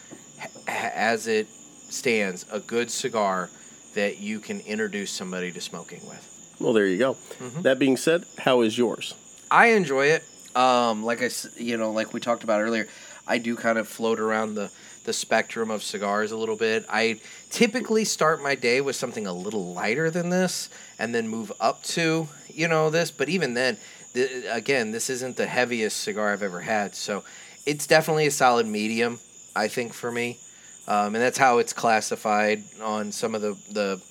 as 0.66 1.26
it 1.26 1.48
stands 1.88 2.44
a 2.50 2.60
good 2.60 2.90
cigar 2.90 3.48
that 3.94 4.18
you 4.18 4.40
can 4.40 4.60
introduce 4.60 5.10
somebody 5.10 5.52
to 5.52 5.60
smoking 5.60 6.06
with. 6.06 6.54
Well, 6.60 6.72
there 6.72 6.86
you 6.86 6.98
go. 6.98 7.14
Mm-hmm. 7.14 7.62
That 7.62 7.78
being 7.78 7.96
said, 7.96 8.24
how 8.38 8.62
is 8.62 8.76
yours? 8.76 9.14
I 9.50 9.68
enjoy 9.68 10.06
it. 10.06 10.24
Um, 10.54 11.04
like 11.04 11.22
I, 11.22 11.30
you 11.56 11.76
know, 11.76 11.92
like 11.92 12.12
we 12.12 12.20
talked 12.20 12.44
about 12.44 12.60
earlier, 12.60 12.88
I 13.26 13.38
do 13.38 13.56
kind 13.56 13.78
of 13.78 13.88
float 13.88 14.18
around 14.18 14.54
the 14.54 14.70
the 15.06 15.12
spectrum 15.12 15.70
of 15.70 15.82
cigars 15.82 16.32
a 16.32 16.36
little 16.36 16.56
bit. 16.56 16.84
I 16.90 17.20
typically 17.48 18.04
start 18.04 18.42
my 18.42 18.54
day 18.54 18.80
with 18.80 18.96
something 18.96 19.26
a 19.26 19.32
little 19.32 19.72
lighter 19.72 20.10
than 20.10 20.28
this, 20.28 20.68
and 20.98 21.14
then 21.14 21.28
move 21.28 21.50
up 21.58 21.82
to 21.84 22.28
you 22.52 22.68
know 22.68 22.90
this. 22.90 23.10
But 23.10 23.28
even 23.28 23.54
then, 23.54 23.78
th- 24.12 24.44
again, 24.50 24.90
this 24.90 25.08
isn't 25.08 25.36
the 25.36 25.46
heaviest 25.46 26.02
cigar 26.02 26.32
I've 26.32 26.42
ever 26.42 26.60
had, 26.60 26.94
so 26.94 27.24
it's 27.64 27.86
definitely 27.86 28.26
a 28.26 28.30
solid 28.30 28.66
medium. 28.66 29.20
I 29.54 29.68
think 29.68 29.94
for 29.94 30.12
me, 30.12 30.38
um, 30.88 31.14
and 31.14 31.22
that's 31.22 31.38
how 31.38 31.58
it's 31.58 31.72
classified 31.72 32.64
on 32.82 33.12
some 33.12 33.34
of 33.34 33.40
the 33.40 33.56
the 33.70 34.02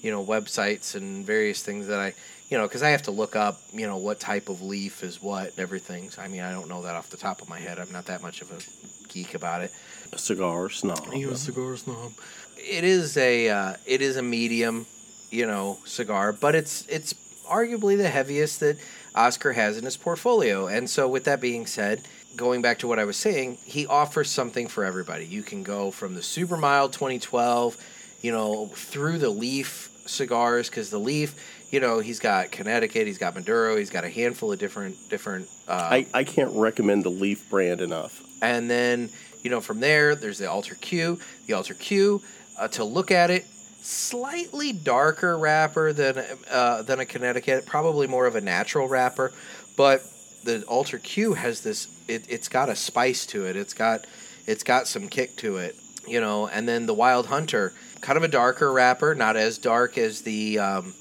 you 0.00 0.10
know 0.10 0.24
websites 0.24 0.94
and 0.94 1.24
various 1.24 1.62
things 1.62 1.86
that 1.86 1.98
I 1.98 2.14
you 2.50 2.58
know 2.58 2.68
because 2.68 2.82
I 2.82 2.90
have 2.90 3.02
to 3.02 3.10
look 3.10 3.34
up 3.34 3.60
you 3.72 3.86
know 3.86 3.96
what 3.96 4.20
type 4.20 4.50
of 4.50 4.60
leaf 4.60 5.02
is 5.02 5.22
what 5.22 5.50
and 5.50 5.58
everything. 5.58 6.10
So, 6.10 6.20
I 6.20 6.28
mean 6.28 6.42
I 6.42 6.52
don't 6.52 6.68
know 6.68 6.82
that 6.82 6.94
off 6.94 7.08
the 7.08 7.16
top 7.16 7.40
of 7.40 7.48
my 7.48 7.58
head. 7.58 7.78
I'm 7.78 7.90
not 7.90 8.04
that 8.06 8.20
much 8.20 8.42
of 8.42 8.52
a 8.52 8.60
geek 9.08 9.34
about 9.34 9.62
it. 9.62 9.72
A 10.14 10.18
cigar 10.18 10.70
snob. 10.70 11.12
cigar 11.34 11.76
snob. 11.76 12.12
It 12.56 12.84
is 12.84 13.16
a 13.16 13.48
uh, 13.50 13.74
it 13.84 14.00
is 14.00 14.16
a 14.16 14.22
medium, 14.22 14.86
you 15.30 15.46
know, 15.46 15.78
cigar, 15.84 16.32
but 16.32 16.54
it's 16.54 16.86
it's 16.86 17.14
arguably 17.48 17.96
the 17.96 18.08
heaviest 18.08 18.60
that 18.60 18.78
Oscar 19.14 19.52
has 19.52 19.76
in 19.76 19.84
his 19.84 19.96
portfolio. 19.96 20.66
And 20.66 20.88
so, 20.88 21.08
with 21.08 21.24
that 21.24 21.40
being 21.40 21.66
said, 21.66 22.02
going 22.36 22.62
back 22.62 22.78
to 22.78 22.88
what 22.88 22.98
I 22.98 23.04
was 23.04 23.16
saying, 23.16 23.58
he 23.64 23.86
offers 23.86 24.30
something 24.30 24.68
for 24.68 24.84
everybody. 24.84 25.26
You 25.26 25.42
can 25.42 25.62
go 25.62 25.90
from 25.90 26.14
the 26.14 26.22
super 26.22 26.56
mild 26.56 26.92
2012, 26.92 27.76
you 28.22 28.32
know, 28.32 28.66
through 28.66 29.18
the 29.18 29.30
leaf 29.30 29.90
cigars 30.06 30.68
because 30.68 30.90
the 30.90 30.98
leaf, 30.98 31.34
you 31.72 31.80
know, 31.80 31.98
he's 31.98 32.20
got 32.20 32.50
Connecticut, 32.50 33.06
he's 33.06 33.18
got 33.18 33.34
Maduro, 33.34 33.76
he's 33.76 33.90
got 33.90 34.04
a 34.04 34.08
handful 34.10 34.52
of 34.52 34.58
different 34.58 34.96
different. 35.10 35.48
Uh, 35.68 35.88
I, 35.90 36.06
I 36.14 36.24
can't 36.24 36.52
recommend 36.54 37.04
the 37.04 37.10
Leaf 37.10 37.48
brand 37.50 37.80
enough. 37.80 38.22
and 38.42 38.70
then, 38.70 39.10
you 39.44 39.50
know, 39.50 39.60
from 39.60 39.78
there, 39.78 40.16
there's 40.16 40.38
the 40.38 40.50
Altar 40.50 40.74
Q. 40.74 41.20
The 41.46 41.52
Altar 41.52 41.74
Q, 41.74 42.22
uh, 42.58 42.66
to 42.68 42.82
look 42.82 43.10
at 43.10 43.30
it, 43.30 43.46
slightly 43.82 44.72
darker 44.72 45.38
wrapper 45.38 45.92
than 45.92 46.24
uh, 46.50 46.82
than 46.82 46.98
a 46.98 47.04
Connecticut, 47.04 47.66
probably 47.66 48.06
more 48.06 48.26
of 48.26 48.34
a 48.34 48.40
natural 48.40 48.88
wrapper, 48.88 49.32
but 49.76 50.02
the 50.42 50.62
Altar 50.64 50.98
Q 50.98 51.34
has 51.34 51.60
this. 51.60 51.88
It, 52.08 52.24
it's 52.28 52.48
got 52.48 52.68
a 52.70 52.74
spice 52.74 53.26
to 53.26 53.46
it. 53.46 53.54
It's 53.54 53.74
got 53.74 54.06
it's 54.46 54.64
got 54.64 54.88
some 54.88 55.08
kick 55.08 55.36
to 55.36 55.58
it, 55.58 55.76
you 56.08 56.20
know. 56.20 56.48
And 56.48 56.66
then 56.66 56.86
the 56.86 56.94
Wild 56.94 57.26
Hunter, 57.26 57.74
kind 58.00 58.16
of 58.16 58.22
a 58.22 58.28
darker 58.28 58.72
wrapper, 58.72 59.14
not 59.14 59.36
as 59.36 59.58
dark 59.58 59.98
as 59.98 60.22
the 60.22 60.58
um, 60.58 60.94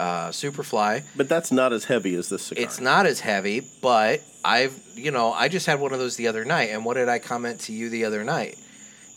uh, 0.00 0.30
Superfly. 0.30 1.02
But 1.14 1.28
that's 1.28 1.52
not 1.52 1.72
as 1.72 1.84
heavy 1.84 2.14
as 2.14 2.30
this 2.30 2.44
cigar. 2.44 2.64
It's 2.64 2.80
not 2.80 3.04
as 3.04 3.20
heavy, 3.20 3.60
but 3.82 4.22
I've 4.42 4.76
you 4.94 5.10
know 5.10 5.32
I 5.32 5.48
just 5.48 5.66
had 5.66 5.78
one 5.78 5.92
of 5.92 5.98
those 5.98 6.16
the 6.16 6.26
other 6.26 6.44
night, 6.44 6.70
and 6.70 6.84
what 6.84 6.94
did 6.94 7.08
I 7.08 7.18
comment 7.18 7.60
to 7.60 7.72
you 7.72 7.90
the 7.90 8.06
other 8.06 8.24
night? 8.24 8.58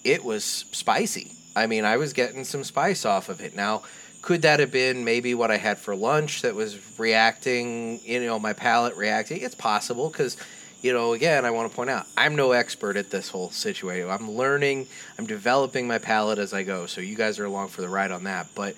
It 0.04 0.24
was 0.24 0.43
spicy. 0.43 1.32
I 1.56 1.67
mean, 1.67 1.86
I 1.86 1.98
was 1.98 2.12
getting 2.12 2.43
some 2.43 2.63
spice 2.65 3.06
off 3.06 3.30
of 3.30 3.39
it. 3.39 3.56
Now, 3.56 3.84
could 4.22 4.41
that 4.41 4.60
have 4.60 4.72
been 4.72 5.06
maybe 5.06 5.34
what 5.34 5.52
I 5.52 5.58
had 5.58 5.78
for 5.78 5.96
lunch 5.96 6.41
that 6.41 6.54
was 6.54 7.00
reacting? 7.00 8.02
You 8.04 8.26
know, 8.26 8.38
my 8.38 8.54
palate 8.54 8.98
reacting. 8.98 9.41
It's 9.41 9.56
possible 9.56 10.10
because. 10.10 10.38
You 10.86 10.91
know, 10.91 11.13
again, 11.13 11.46
I 11.46 11.52
want 11.52 11.72
to 11.72 11.76
point 11.78 11.89
out 11.89 12.06
I'm 12.17 12.36
no 12.36 12.52
expert 12.52 12.98
at 12.98 13.10
this 13.10 13.30
whole 13.30 13.52
situation. 13.52 14.10
I'm 14.10 14.30
learning, 14.32 14.88
I'm 15.17 15.26
developing 15.26 15.88
my 15.88 15.98
palate 15.98 16.39
as 16.39 16.54
I 16.54 16.63
go. 16.63 16.88
So 16.88 17.00
you 17.00 17.15
guys 17.15 17.39
are 17.39 17.46
along 17.46 17.69
for 17.69 17.80
the 17.80 17.88
ride 17.88 18.12
on 18.12 18.26
that. 18.26 18.48
But 18.54 18.76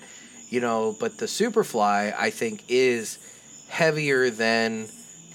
you 0.48 0.60
know, 0.60 0.96
but 0.98 1.18
the 1.18 1.26
Superfly 1.26 2.14
I 2.16 2.30
think 2.30 2.64
is 2.68 3.18
heavier 3.68 4.30
than 4.30 4.88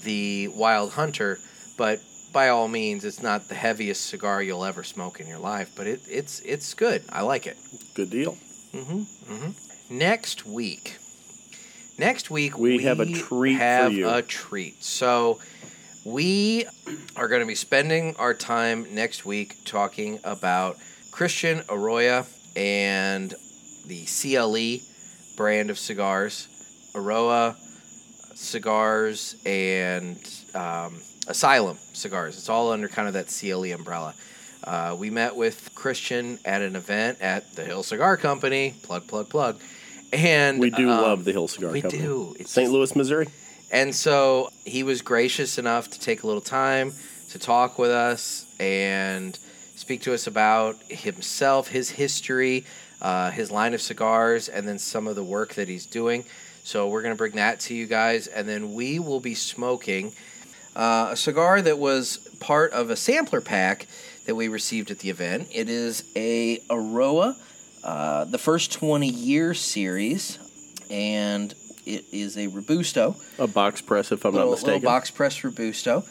the 0.04 0.48
Wild 0.48 0.92
Hunter, 0.92 1.38
but 1.76 2.00
by 2.32 2.48
all 2.48 2.66
means, 2.66 3.04
it's 3.04 3.22
not 3.22 3.48
the 3.48 3.54
heaviest 3.54 4.06
cigar 4.06 4.42
you'll 4.42 4.64
ever 4.64 4.82
smoke 4.82 5.20
in 5.20 5.26
your 5.26 5.38
life. 5.38 5.72
But 5.76 5.86
it, 5.86 6.00
it's 6.08 6.40
it's 6.40 6.74
good. 6.74 7.02
I 7.10 7.22
like 7.22 7.46
it. 7.46 7.58
Good 7.94 8.10
deal. 8.10 8.32
Mm-hmm. 8.72 9.32
Mm-hmm. 9.34 9.98
Next 9.98 10.46
week, 10.46 10.96
next 11.98 12.30
week 12.30 12.56
We 12.56 12.82
have 12.84 13.00
a 13.00 13.06
treat 13.06 13.56
for 13.56 13.62
have 13.62 13.92
a 13.92 14.22
treat. 14.22 14.82
So 14.82 15.40
we 16.04 16.66
are 17.16 17.28
going 17.28 17.42
to 17.42 17.46
be 17.46 17.54
spending 17.54 18.16
our 18.16 18.34
time 18.34 18.94
next 18.94 19.24
week 19.24 19.56
talking 19.64 20.18
about 20.24 20.76
Christian 21.10 21.60
Eiroa 21.60 22.26
and 22.56 23.34
the 23.86 24.06
CLE 24.06 24.80
brand 25.42 25.70
of 25.70 25.78
cigars, 25.78 26.46
Eiroa 26.94 27.56
cigars 28.36 29.34
and 29.44 30.16
um, 30.54 31.00
Asylum 31.26 31.76
cigars. 31.92 32.38
It's 32.38 32.48
all 32.48 32.70
under 32.70 32.86
kind 32.86 33.08
of 33.08 33.14
that 33.14 33.26
CLE 33.26 33.72
umbrella. 33.72 34.14
Uh, 34.62 34.94
we 34.96 35.10
met 35.10 35.34
with 35.34 35.74
Christian 35.74 36.38
at 36.44 36.62
an 36.62 36.76
event 36.76 37.20
at 37.20 37.56
the 37.56 37.64
Hill 37.64 37.82
Cigar 37.82 38.16
Company. 38.16 38.74
Plug, 38.84 39.08
plug, 39.08 39.28
plug. 39.28 39.58
And 40.12 40.60
We 40.60 40.70
do 40.70 40.88
um, 40.88 41.02
love 41.02 41.24
the 41.24 41.32
Hill 41.32 41.48
Cigar 41.48 41.72
we 41.72 41.80
Company. 41.80 42.00
do. 42.04 42.36
It's 42.38 42.52
St. 42.52 42.70
Louis, 42.70 42.94
Missouri. 42.94 43.26
and 43.72 43.92
so 43.92 44.48
he 44.64 44.84
was 44.84 45.02
gracious 45.02 45.58
enough 45.58 45.90
to 45.90 45.98
take 45.98 46.22
a 46.22 46.26
little 46.28 46.40
time 46.40 46.92
to 47.30 47.38
talk 47.40 47.80
with 47.80 47.90
us 47.90 48.46
and 48.60 49.36
speak 49.74 50.02
to 50.02 50.14
us 50.14 50.28
about 50.28 50.76
himself, 50.84 51.66
his 51.66 51.90
history, 51.90 52.64
uh, 53.02 53.30
his 53.30 53.50
line 53.50 53.74
of 53.74 53.82
cigars, 53.82 54.48
and 54.48 54.66
then 54.66 54.78
some 54.78 55.06
of 55.06 55.16
the 55.16 55.24
work 55.24 55.54
that 55.54 55.68
he's 55.68 55.84
doing. 55.84 56.24
So 56.64 56.88
we're 56.88 57.02
going 57.02 57.12
to 57.14 57.18
bring 57.18 57.32
that 57.32 57.60
to 57.60 57.74
you 57.74 57.86
guys, 57.86 58.28
and 58.28 58.48
then 58.48 58.72
we 58.72 58.98
will 58.98 59.20
be 59.20 59.34
smoking 59.34 60.12
uh, 60.74 61.08
a 61.10 61.16
cigar 61.16 61.60
that 61.60 61.78
was 61.78 62.16
part 62.40 62.72
of 62.72 62.88
a 62.88 62.96
sampler 62.96 63.40
pack 63.40 63.86
that 64.26 64.34
we 64.36 64.48
received 64.48 64.90
at 64.90 65.00
the 65.00 65.10
event. 65.10 65.48
It 65.52 65.68
is 65.68 66.04
a 66.14 66.58
Eiroa, 66.70 67.36
uh, 67.82 68.24
the 68.24 68.38
first 68.38 68.72
20 68.72 69.08
year 69.08 69.52
series, 69.52 70.38
and 70.88 71.52
it 71.84 72.04
is 72.12 72.38
a 72.38 72.46
Robusto 72.46 73.16
A 73.38 73.48
box 73.48 73.80
press, 73.80 74.12
if 74.12 74.24
I'm 74.24 74.32
little, 74.32 74.50
not 74.50 74.52
mistaken. 74.52 74.74
little 74.74 74.88
box 74.88 75.10
press 75.10 75.42
robusto 75.42 76.04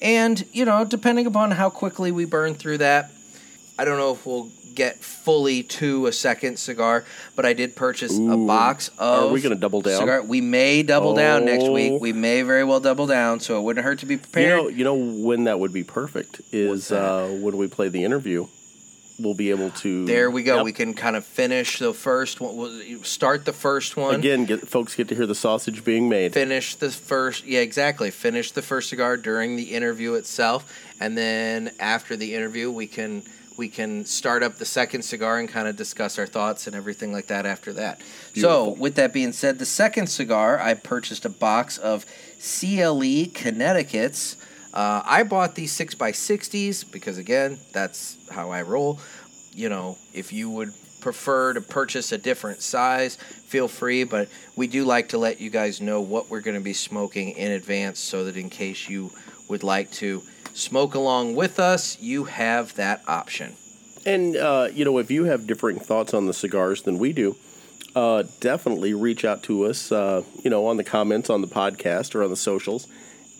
and 0.00 0.44
you 0.52 0.64
know 0.64 0.84
depending 0.84 1.26
upon 1.26 1.50
how 1.50 1.70
quickly 1.70 2.12
we 2.12 2.24
burn 2.26 2.54
through 2.54 2.78
that 2.78 3.10
i 3.78 3.84
don't 3.84 3.98
know 3.98 4.12
if 4.12 4.26
we'll 4.26 4.50
get 4.76 4.96
fully 4.98 5.62
to 5.62 6.06
a 6.06 6.12
second 6.12 6.58
cigar 6.58 7.04
but 7.34 7.44
i 7.44 7.52
did 7.52 7.74
purchase 7.74 8.16
a 8.16 8.36
box 8.36 8.88
of 8.98 9.24
Are 9.30 9.32
we 9.32 9.40
gonna 9.40 9.54
double 9.56 9.80
down? 9.80 9.98
cigar 9.98 10.22
we 10.22 10.40
may 10.40 10.82
double 10.84 11.14
down 11.14 11.44
next 11.46 11.64
Oh. 11.64 11.72
week 11.72 12.00
we 12.00 12.12
may 12.12 12.42
very 12.42 12.62
well 12.62 12.78
double 12.78 13.06
down 13.06 13.40
so 13.40 13.58
it 13.58 13.62
wouldn't 13.62 13.84
hurt 13.84 13.98
to 14.00 14.06
be 14.06 14.14
You 14.14 14.20
prepared 14.20 14.62
know, 14.62 14.68
you 14.68 14.84
know 14.84 14.94
when 14.94 15.44
that 15.44 15.58
would 15.58 15.72
be 15.72 15.82
perfect 15.82 16.40
is 16.52 16.92
uh, 16.92 17.26
when 17.40 17.56
we 17.56 17.66
play 17.66 17.88
the 17.88 18.04
interview. 18.04 18.46
We'll 19.18 19.32
be 19.32 19.48
able 19.48 19.70
to. 19.70 20.04
there 20.04 20.30
we 20.30 20.42
go 20.42 20.56
Yep. 20.56 20.64
we 20.66 20.72
can 20.74 20.92
kind 20.92 21.16
of 21.16 21.24
finish 21.24 21.78
the 21.78 21.94
first 21.94 22.38
one 22.42 22.54
we'll 22.54 23.02
start 23.02 23.46
the 23.46 23.52
first 23.54 23.96
one 23.96 24.14
Again, 24.14 24.44
get, 24.44 24.68
folks 24.68 24.94
get 24.94 25.08
to 25.08 25.14
hear 25.14 25.24
the 25.24 25.34
sausage 25.34 25.82
being 25.84 26.06
made. 26.10 26.34
finish 26.34 26.74
the 26.74 26.90
first 26.90 27.46
yeah 27.46 27.60
exactly 27.60 28.10
finish 28.10 28.52
the 28.52 28.60
first 28.60 28.90
cigar 28.90 29.16
during 29.16 29.56
the 29.56 29.74
interview 29.74 30.12
itself 30.14 30.70
and 31.00 31.16
then 31.16 31.70
after 31.80 32.14
the 32.14 32.34
interview 32.34 32.70
we 32.70 32.86
can 32.86 33.22
we 33.56 33.68
can 33.68 34.04
start 34.04 34.42
up 34.42 34.56
the 34.56 34.64
second 34.64 35.02
cigar 35.02 35.38
and 35.38 35.48
kind 35.48 35.66
of 35.66 35.76
discuss 35.76 36.18
our 36.18 36.26
thoughts 36.26 36.66
and 36.66 36.76
everything 36.76 37.12
like 37.12 37.28
that 37.28 37.46
after 37.46 37.72
that. 37.74 38.00
So 38.34 38.70
with 38.70 38.96
that 38.96 39.12
being 39.12 39.32
said 39.32 39.58
the 39.58 39.66
second 39.66 40.08
cigar 40.08 40.58
i 40.60 40.74
purchased 40.74 41.24
a 41.24 41.30
box 41.30 41.78
of 41.78 42.04
cle 42.38 43.26
connecticut's. 43.34 44.36
Uh, 44.74 45.02
i 45.06 45.22
bought 45.22 45.54
these 45.54 45.76
6x60s 45.76 46.90
because 46.90 47.18
again 47.18 47.58
that's 47.72 48.16
how 48.30 48.50
i 48.50 48.62
roll. 48.62 49.00
You 49.54 49.68
know 49.68 49.96
if 50.12 50.32
you 50.32 50.50
would 50.50 50.72
prefer 51.00 51.52
to 51.52 51.60
purchase 51.60 52.12
a 52.12 52.18
different 52.18 52.60
size 52.60 53.16
feel 53.16 53.68
free 53.68 54.02
but 54.02 54.28
we 54.56 54.66
do 54.66 54.84
like 54.84 55.10
to 55.10 55.18
let 55.18 55.40
you 55.40 55.50
guys 55.50 55.80
know 55.80 56.00
what 56.00 56.28
we're 56.28 56.40
going 56.40 56.56
to 56.56 56.64
be 56.64 56.72
smoking 56.72 57.30
in 57.30 57.52
advance 57.52 58.00
so 58.00 58.24
that 58.24 58.36
in 58.36 58.50
case 58.50 58.88
you 58.88 59.10
would 59.48 59.62
like 59.62 59.90
to 59.92 60.20
smoke 60.56 60.94
along 60.94 61.34
with 61.36 61.58
us 61.60 61.98
you 62.00 62.24
have 62.24 62.74
that 62.74 63.02
option 63.06 63.54
And 64.06 64.36
uh, 64.36 64.68
you 64.72 64.84
know, 64.84 64.98
if 64.98 65.10
you 65.10 65.24
have 65.24 65.46
differing 65.46 65.78
thoughts 65.80 66.14
on 66.14 66.26
the 66.26 66.32
cigars 66.32 66.82
than 66.82 66.96
we 66.98 67.12
do, 67.12 67.34
uh, 67.96 68.22
definitely 68.40 68.94
reach 68.94 69.24
out 69.24 69.42
to 69.44 69.64
us. 69.66 69.90
Uh, 69.90 70.22
you 70.44 70.50
know, 70.50 70.66
on 70.66 70.76
the 70.76 70.84
comments 70.84 71.28
on 71.28 71.40
the 71.40 71.48
podcast 71.48 72.14
or 72.14 72.22
on 72.22 72.30
the 72.30 72.36
socials, 72.36 72.86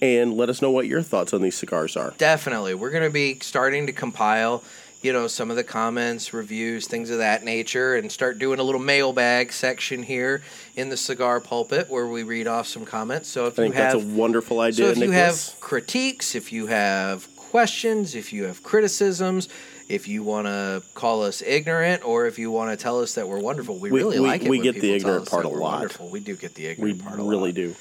and 0.03 0.35
let 0.37 0.49
us 0.49 0.61
know 0.61 0.73
what 0.73 0.87
your 0.87 1.03
thoughts 1.03 1.33
on 1.33 1.41
these 1.41 1.55
cigars 1.57 1.97
are. 1.97 2.15
Definitely. 2.19 2.75
We're 2.75 2.91
going 2.91 3.05
to 3.05 3.11
be 3.11 3.39
starting 3.41 3.87
to 3.87 3.93
compile, 3.93 4.65
you 5.07 5.13
know, 5.13 5.29
some 5.29 5.51
of 5.51 5.57
the 5.57 5.63
comments, 5.63 6.35
reviews, 6.35 6.89
things 6.89 7.11
of 7.11 7.19
that 7.19 7.45
nature, 7.45 7.95
and 7.95 8.11
start 8.11 8.41
doing 8.41 8.59
a 8.59 8.63
little 8.65 8.81
mailbag 8.81 9.53
section 9.53 10.03
here 10.03 10.43
in 10.75 10.89
the 10.89 10.97
cigar 10.97 11.39
pulpit 11.41 11.89
where 11.89 12.09
we 12.09 12.25
read 12.25 12.49
off 12.49 12.67
some 12.67 12.85
comments. 12.85 13.29
So 13.29 13.47
if 13.47 13.53
I 13.53 13.63
think 13.63 13.77
you 13.77 13.81
have 13.81 13.93
that's 13.93 14.05
a 14.05 14.09
wonderful 14.09 14.59
idea, 14.59 14.87
so 14.87 14.91
if 14.91 14.99
you 14.99 15.13
have 15.13 15.41
critiques, 15.61 16.35
if 16.35 16.53
you 16.53 16.67
have 16.67 17.29
questions, 17.37 18.17
if 18.17 18.33
you 18.33 18.45
have 18.47 18.65
criticisms, 18.65 19.49
if 19.89 20.09
you 20.09 20.25
want 20.25 20.49
to 20.49 20.83
call 20.95 21.23
us 21.23 21.41
ignorant, 21.41 22.05
or 22.05 22.27
if 22.27 22.37
you 22.37 22.51
want 22.51 22.77
to 22.77 22.83
tell 22.83 23.01
us 23.01 23.15
that 23.15 23.29
we're 23.29 23.39
wonderful, 23.39 23.79
we, 23.79 23.93
We- 23.93 24.01
really 24.01 24.19
we- 24.19 24.27
like 24.27 24.43
it. 24.43 24.49
we 24.51 24.59
get 24.59 24.75
the 24.81 24.93
ignorant 24.93 25.31
part 25.31 25.45
a 25.45 25.49
lot. 25.49 25.79
Wonderful. 25.79 26.09
We 26.09 26.19
do 26.19 26.35
get 26.35 26.57
the 26.57 26.65
we 26.65 26.91
ignorant 26.91 27.05
part 27.05 27.21
a 27.21 27.23
really 27.23 27.51
lot. 27.53 27.55
do. 27.55 27.75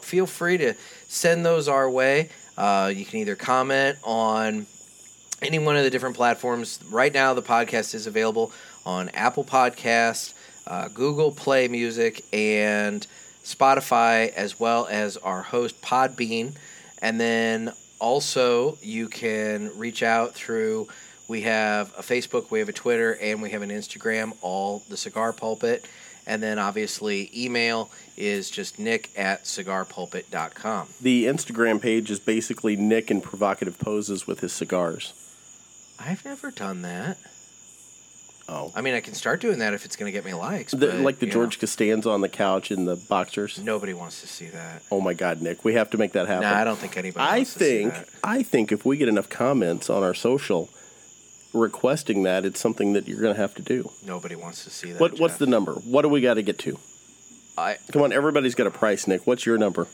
Feel 0.00 0.24
free 0.26 0.56
to 0.56 0.72
send 1.06 1.44
those 1.44 1.68
our 1.68 1.90
way. 1.90 2.30
Uh, 2.56 2.90
you 2.94 3.04
can 3.04 3.18
either 3.18 3.36
comment 3.36 3.98
on 4.04 4.66
any 5.42 5.58
one 5.58 5.76
of 5.76 5.84
the 5.84 5.90
different 5.90 6.16
platforms. 6.16 6.78
Right 6.88 7.12
now, 7.12 7.34
the 7.34 7.42
podcast 7.42 7.94
is 7.94 8.06
available 8.06 8.52
on 8.86 9.08
Apple 9.10 9.44
Podcast, 9.44 10.34
uh, 10.66 10.88
Google 10.88 11.32
Play 11.32 11.68
Music, 11.68 12.24
and 12.32 13.06
Spotify, 13.44 14.32
as 14.32 14.58
well 14.58 14.86
as 14.90 15.16
our 15.18 15.42
host 15.42 15.82
Podbean. 15.82 16.52
And 17.00 17.20
then 17.20 17.72
also, 17.98 18.78
you 18.80 19.08
can 19.08 19.76
reach 19.76 20.02
out 20.02 20.34
through. 20.34 20.88
We 21.28 21.42
have 21.42 21.92
a 21.96 22.02
Facebook, 22.02 22.50
we 22.50 22.58
have 22.58 22.68
a 22.68 22.72
Twitter, 22.72 23.16
and 23.20 23.42
we 23.42 23.50
have 23.50 23.62
an 23.62 23.70
Instagram. 23.70 24.36
All 24.40 24.82
the 24.88 24.96
Cigar 24.96 25.32
Pulpit. 25.32 25.86
And 26.24 26.40
then 26.40 26.58
obviously, 26.58 27.30
email 27.34 27.90
is 28.16 28.48
just 28.48 28.78
nick 28.78 29.10
at 29.16 29.44
cigarpulpit.com. 29.44 30.88
The 31.00 31.24
Instagram 31.24 31.82
page 31.82 32.12
is 32.12 32.20
basically 32.20 32.76
Nick 32.76 33.10
in 33.10 33.20
provocative 33.20 33.78
poses 33.78 34.26
with 34.26 34.38
his 34.38 34.52
cigars. 34.52 35.14
I've 36.06 36.24
never 36.24 36.50
done 36.50 36.82
that. 36.82 37.18
Oh. 38.48 38.72
I 38.74 38.80
mean, 38.80 38.94
I 38.94 39.00
can 39.00 39.14
start 39.14 39.40
doing 39.40 39.60
that 39.60 39.72
if 39.72 39.84
it's 39.84 39.94
going 39.94 40.12
to 40.12 40.12
get 40.12 40.24
me 40.24 40.34
likes. 40.34 40.72
The, 40.72 40.88
but, 40.88 40.96
like 40.96 41.18
the 41.20 41.26
George 41.26 41.60
Costanza 41.60 42.10
on 42.10 42.22
the 42.22 42.28
couch 42.28 42.70
in 42.70 42.86
the 42.86 42.96
boxers. 42.96 43.58
nobody 43.62 43.94
wants 43.94 44.20
to 44.20 44.26
see 44.26 44.46
that. 44.46 44.82
Oh 44.90 45.00
my 45.00 45.14
God, 45.14 45.40
Nick, 45.40 45.64
we 45.64 45.74
have 45.74 45.90
to 45.90 45.98
make 45.98 46.12
that 46.12 46.26
happen. 46.26 46.42
Nah, 46.42 46.58
I 46.58 46.64
don't 46.64 46.78
think 46.78 46.96
anybody. 46.96 47.24
I 47.24 47.38
wants 47.38 47.54
to 47.54 47.58
see 47.60 47.64
think 47.64 47.94
that. 47.94 48.08
I 48.24 48.42
think 48.42 48.72
if 48.72 48.84
we 48.84 48.96
get 48.96 49.08
enough 49.08 49.28
comments 49.28 49.88
on 49.88 50.02
our 50.02 50.12
social 50.12 50.68
requesting 51.54 52.24
that, 52.24 52.44
it's 52.44 52.58
something 52.58 52.94
that 52.94 53.06
you're 53.06 53.20
going 53.20 53.34
to 53.34 53.40
have 53.40 53.54
to 53.54 53.62
do. 53.62 53.90
nobody 54.04 54.34
wants 54.34 54.64
to 54.64 54.70
see 54.70 54.90
that. 54.92 55.00
What 55.00 55.20
what's 55.20 55.36
the 55.36 55.46
number? 55.46 55.74
What 55.74 56.02
do 56.02 56.08
we 56.08 56.20
got 56.20 56.34
to 56.34 56.42
get 56.42 56.58
to? 56.60 56.78
I, 57.56 57.76
Come 57.92 58.02
on, 58.02 58.12
everybody's 58.12 58.54
got 58.54 58.66
a 58.66 58.70
price, 58.70 59.06
Nick. 59.06 59.26
What's 59.26 59.46
your 59.46 59.56
number? 59.56 59.86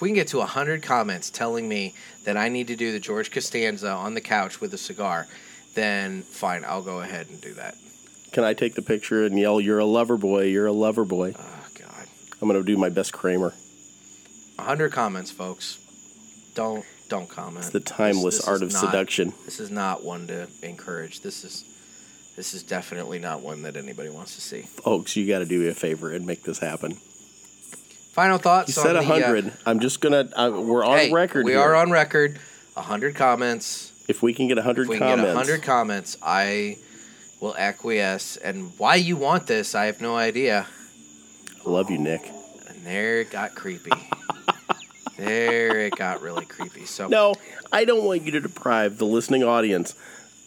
if 0.00 0.02
we 0.02 0.08
can 0.08 0.14
get 0.14 0.28
to 0.28 0.40
hundred 0.40 0.82
comments 0.82 1.28
telling 1.28 1.68
me 1.68 1.92
that 2.24 2.34
I 2.34 2.48
need 2.48 2.68
to 2.68 2.76
do 2.76 2.90
the 2.90 2.98
George 2.98 3.30
Costanza 3.30 3.90
on 3.90 4.14
the 4.14 4.22
couch 4.22 4.58
with 4.58 4.72
a 4.72 4.78
cigar, 4.78 5.26
then 5.80 6.22
fine, 6.22 6.64
I'll 6.64 6.82
go 6.82 7.00
ahead 7.00 7.28
and 7.30 7.40
do 7.40 7.54
that. 7.54 7.76
Can 8.32 8.44
I 8.44 8.54
take 8.54 8.74
the 8.74 8.82
picture 8.82 9.24
and 9.24 9.38
yell, 9.38 9.60
"You're 9.60 9.78
a 9.80 9.84
lover 9.84 10.16
boy. 10.16 10.44
You're 10.44 10.66
a 10.66 10.72
lover 10.72 11.04
boy"? 11.04 11.34
Oh 11.38 11.66
God, 11.74 12.06
I'm 12.40 12.48
going 12.48 12.60
to 12.60 12.64
do 12.64 12.76
my 12.76 12.88
best 12.90 13.12
Kramer. 13.12 13.54
hundred 14.58 14.92
comments, 14.92 15.30
folks. 15.30 15.78
Don't 16.54 16.84
don't 17.08 17.28
comment. 17.28 17.64
It's 17.64 17.70
the 17.72 17.80
timeless 17.80 18.36
This- 18.36 18.44
this 18.44 18.48
art 18.48 18.62
of 18.62 18.72
not- 18.72 18.80
seduction. 18.80 19.32
This 19.46 19.58
is 19.58 19.70
not 19.70 20.04
one 20.04 20.26
to 20.28 20.46
encourage. 20.62 21.20
This 21.22 21.42
is 21.44 21.64
this 22.36 22.54
is 22.54 22.62
definitely 22.62 23.18
not 23.18 23.40
one 23.40 23.62
that 23.62 23.76
anybody 23.76 24.08
wants 24.10 24.34
to 24.36 24.40
see. 24.40 24.62
Folks, 24.62 25.16
you 25.16 25.26
got 25.26 25.40
to 25.40 25.44
do 25.44 25.58
me 25.60 25.68
a 25.68 25.74
favor 25.74 26.12
and 26.12 26.24
make 26.26 26.44
this 26.44 26.58
happen. 26.60 26.92
Final 28.12 28.38
thoughts. 28.38 28.68
You 28.68 28.82
said 28.82 28.96
on 28.96 29.04
the, 29.06 29.14
uh, 29.14 29.18
100. 29.18 29.52
I'm 29.66 29.80
just 29.80 30.00
going 30.00 30.12
to, 30.28 30.40
uh, 30.40 30.50
we're 30.50 30.84
on 30.84 30.98
hey, 30.98 31.12
record 31.12 31.44
We 31.44 31.52
here. 31.52 31.60
are 31.60 31.74
on 31.74 31.90
record. 31.90 32.38
hundred 32.76 33.14
comments. 33.14 33.89
If 34.10 34.22
we 34.22 34.34
can 34.34 34.48
get 34.48 34.56
100 34.56 34.82
If 34.82 34.88
we 34.88 34.98
comments. 34.98 35.20
can 35.22 35.26
get 35.26 35.36
hundred 35.36 35.62
comments, 35.62 36.16
I 36.20 36.78
will 37.38 37.56
acquiesce. 37.56 38.36
And 38.36 38.72
why 38.76 38.96
you 38.96 39.16
want 39.16 39.46
this, 39.46 39.74
I 39.76 39.86
have 39.86 40.00
no 40.00 40.16
idea. 40.16 40.66
I 41.64 41.70
love 41.70 41.90
you, 41.90 41.98
Nick. 41.98 42.28
And 42.68 42.84
there 42.84 43.20
it 43.20 43.30
got 43.30 43.54
creepy. 43.54 43.92
there 45.16 45.78
it 45.78 45.94
got 45.94 46.22
really 46.22 46.44
creepy. 46.44 46.86
So 46.86 47.06
No, 47.06 47.34
I 47.70 47.84
don't 47.84 48.04
want 48.04 48.22
you 48.22 48.32
to 48.32 48.40
deprive 48.40 48.98
the 48.98 49.06
listening 49.06 49.44
audience 49.44 49.94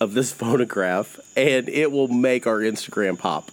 of 0.02 0.14
this 0.14 0.34
photograph, 0.34 1.20
and 1.38 1.70
it 1.70 1.90
will 1.92 2.10
make 2.10 2.46
our 2.46 2.60
Instagram 2.60 3.18
pop. 3.18 3.50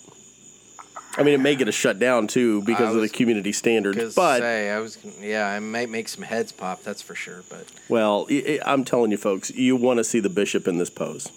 I 1.16 1.22
mean, 1.24 1.34
it 1.34 1.40
may 1.40 1.56
get 1.56 1.68
a 1.68 1.72
shut 1.72 1.98
down 1.98 2.26
too 2.26 2.62
because 2.62 2.94
I 2.94 2.96
of 2.96 3.00
the 3.00 3.08
community 3.08 3.52
standards. 3.52 4.14
But 4.14 4.40
say 4.40 4.70
I 4.70 4.78
was, 4.78 4.98
yeah, 5.20 5.46
I 5.48 5.58
might 5.58 5.90
make 5.90 6.08
some 6.08 6.22
heads 6.22 6.52
pop. 6.52 6.82
That's 6.82 7.02
for 7.02 7.14
sure. 7.14 7.42
But 7.48 7.66
well, 7.88 8.28
I'm 8.64 8.84
telling 8.84 9.10
you, 9.10 9.16
folks, 9.16 9.50
you 9.50 9.76
want 9.76 9.98
to 9.98 10.04
see 10.04 10.20
the 10.20 10.28
bishop 10.28 10.68
in 10.68 10.78
this 10.78 10.90
pose. 10.90 11.30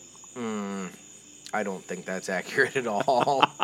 I 1.54 1.62
don't 1.62 1.84
think 1.84 2.06
that's 2.06 2.30
accurate 2.30 2.76
at 2.76 2.88
all. 2.88 3.42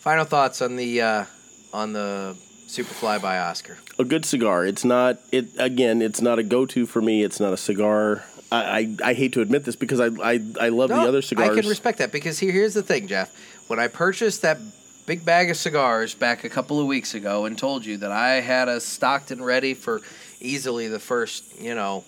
Final 0.00 0.26
thoughts 0.26 0.60
on 0.60 0.76
the 0.76 1.00
uh, 1.00 1.24
on 1.72 1.94
the 1.94 2.36
Superfly 2.66 3.22
by 3.22 3.38
Oscar. 3.38 3.78
A 3.98 4.04
good 4.04 4.26
cigar. 4.26 4.66
It's 4.66 4.84
not. 4.84 5.18
It 5.32 5.48
again. 5.58 6.02
It's 6.02 6.20
not 6.20 6.38
a 6.38 6.42
go-to 6.42 6.84
for 6.84 7.00
me. 7.00 7.24
It's 7.24 7.40
not 7.40 7.54
a 7.54 7.56
cigar. 7.56 8.24
I, 8.52 8.96
I, 9.02 9.10
I 9.10 9.14
hate 9.14 9.32
to 9.32 9.40
admit 9.40 9.64
this 9.64 9.76
because 9.76 9.98
I 9.98 10.08
I, 10.22 10.40
I 10.60 10.68
love 10.68 10.90
the 10.90 10.96
other 10.96 11.22
cigars. 11.22 11.56
I 11.56 11.60
can 11.60 11.68
respect 11.68 11.98
that 11.98 12.12
because 12.12 12.38
here, 12.38 12.52
here's 12.52 12.74
the 12.74 12.82
thing, 12.82 13.08
Jeff. 13.08 13.34
When 13.66 13.80
I 13.80 13.88
purchased 13.88 14.42
that 14.42 14.58
big 15.06 15.24
bag 15.24 15.50
of 15.50 15.56
cigars 15.56 16.14
back 16.14 16.44
a 16.44 16.48
couple 16.48 16.78
of 16.78 16.86
weeks 16.86 17.14
ago 17.14 17.46
and 17.46 17.58
told 17.58 17.84
you 17.84 17.96
that 17.96 18.12
I 18.12 18.34
had 18.40 18.68
us 18.68 18.84
stocked 18.84 19.32
and 19.32 19.44
ready 19.44 19.74
for 19.74 20.02
easily 20.40 20.86
the 20.86 21.00
first, 21.00 21.60
you 21.60 21.74
know, 21.74 22.04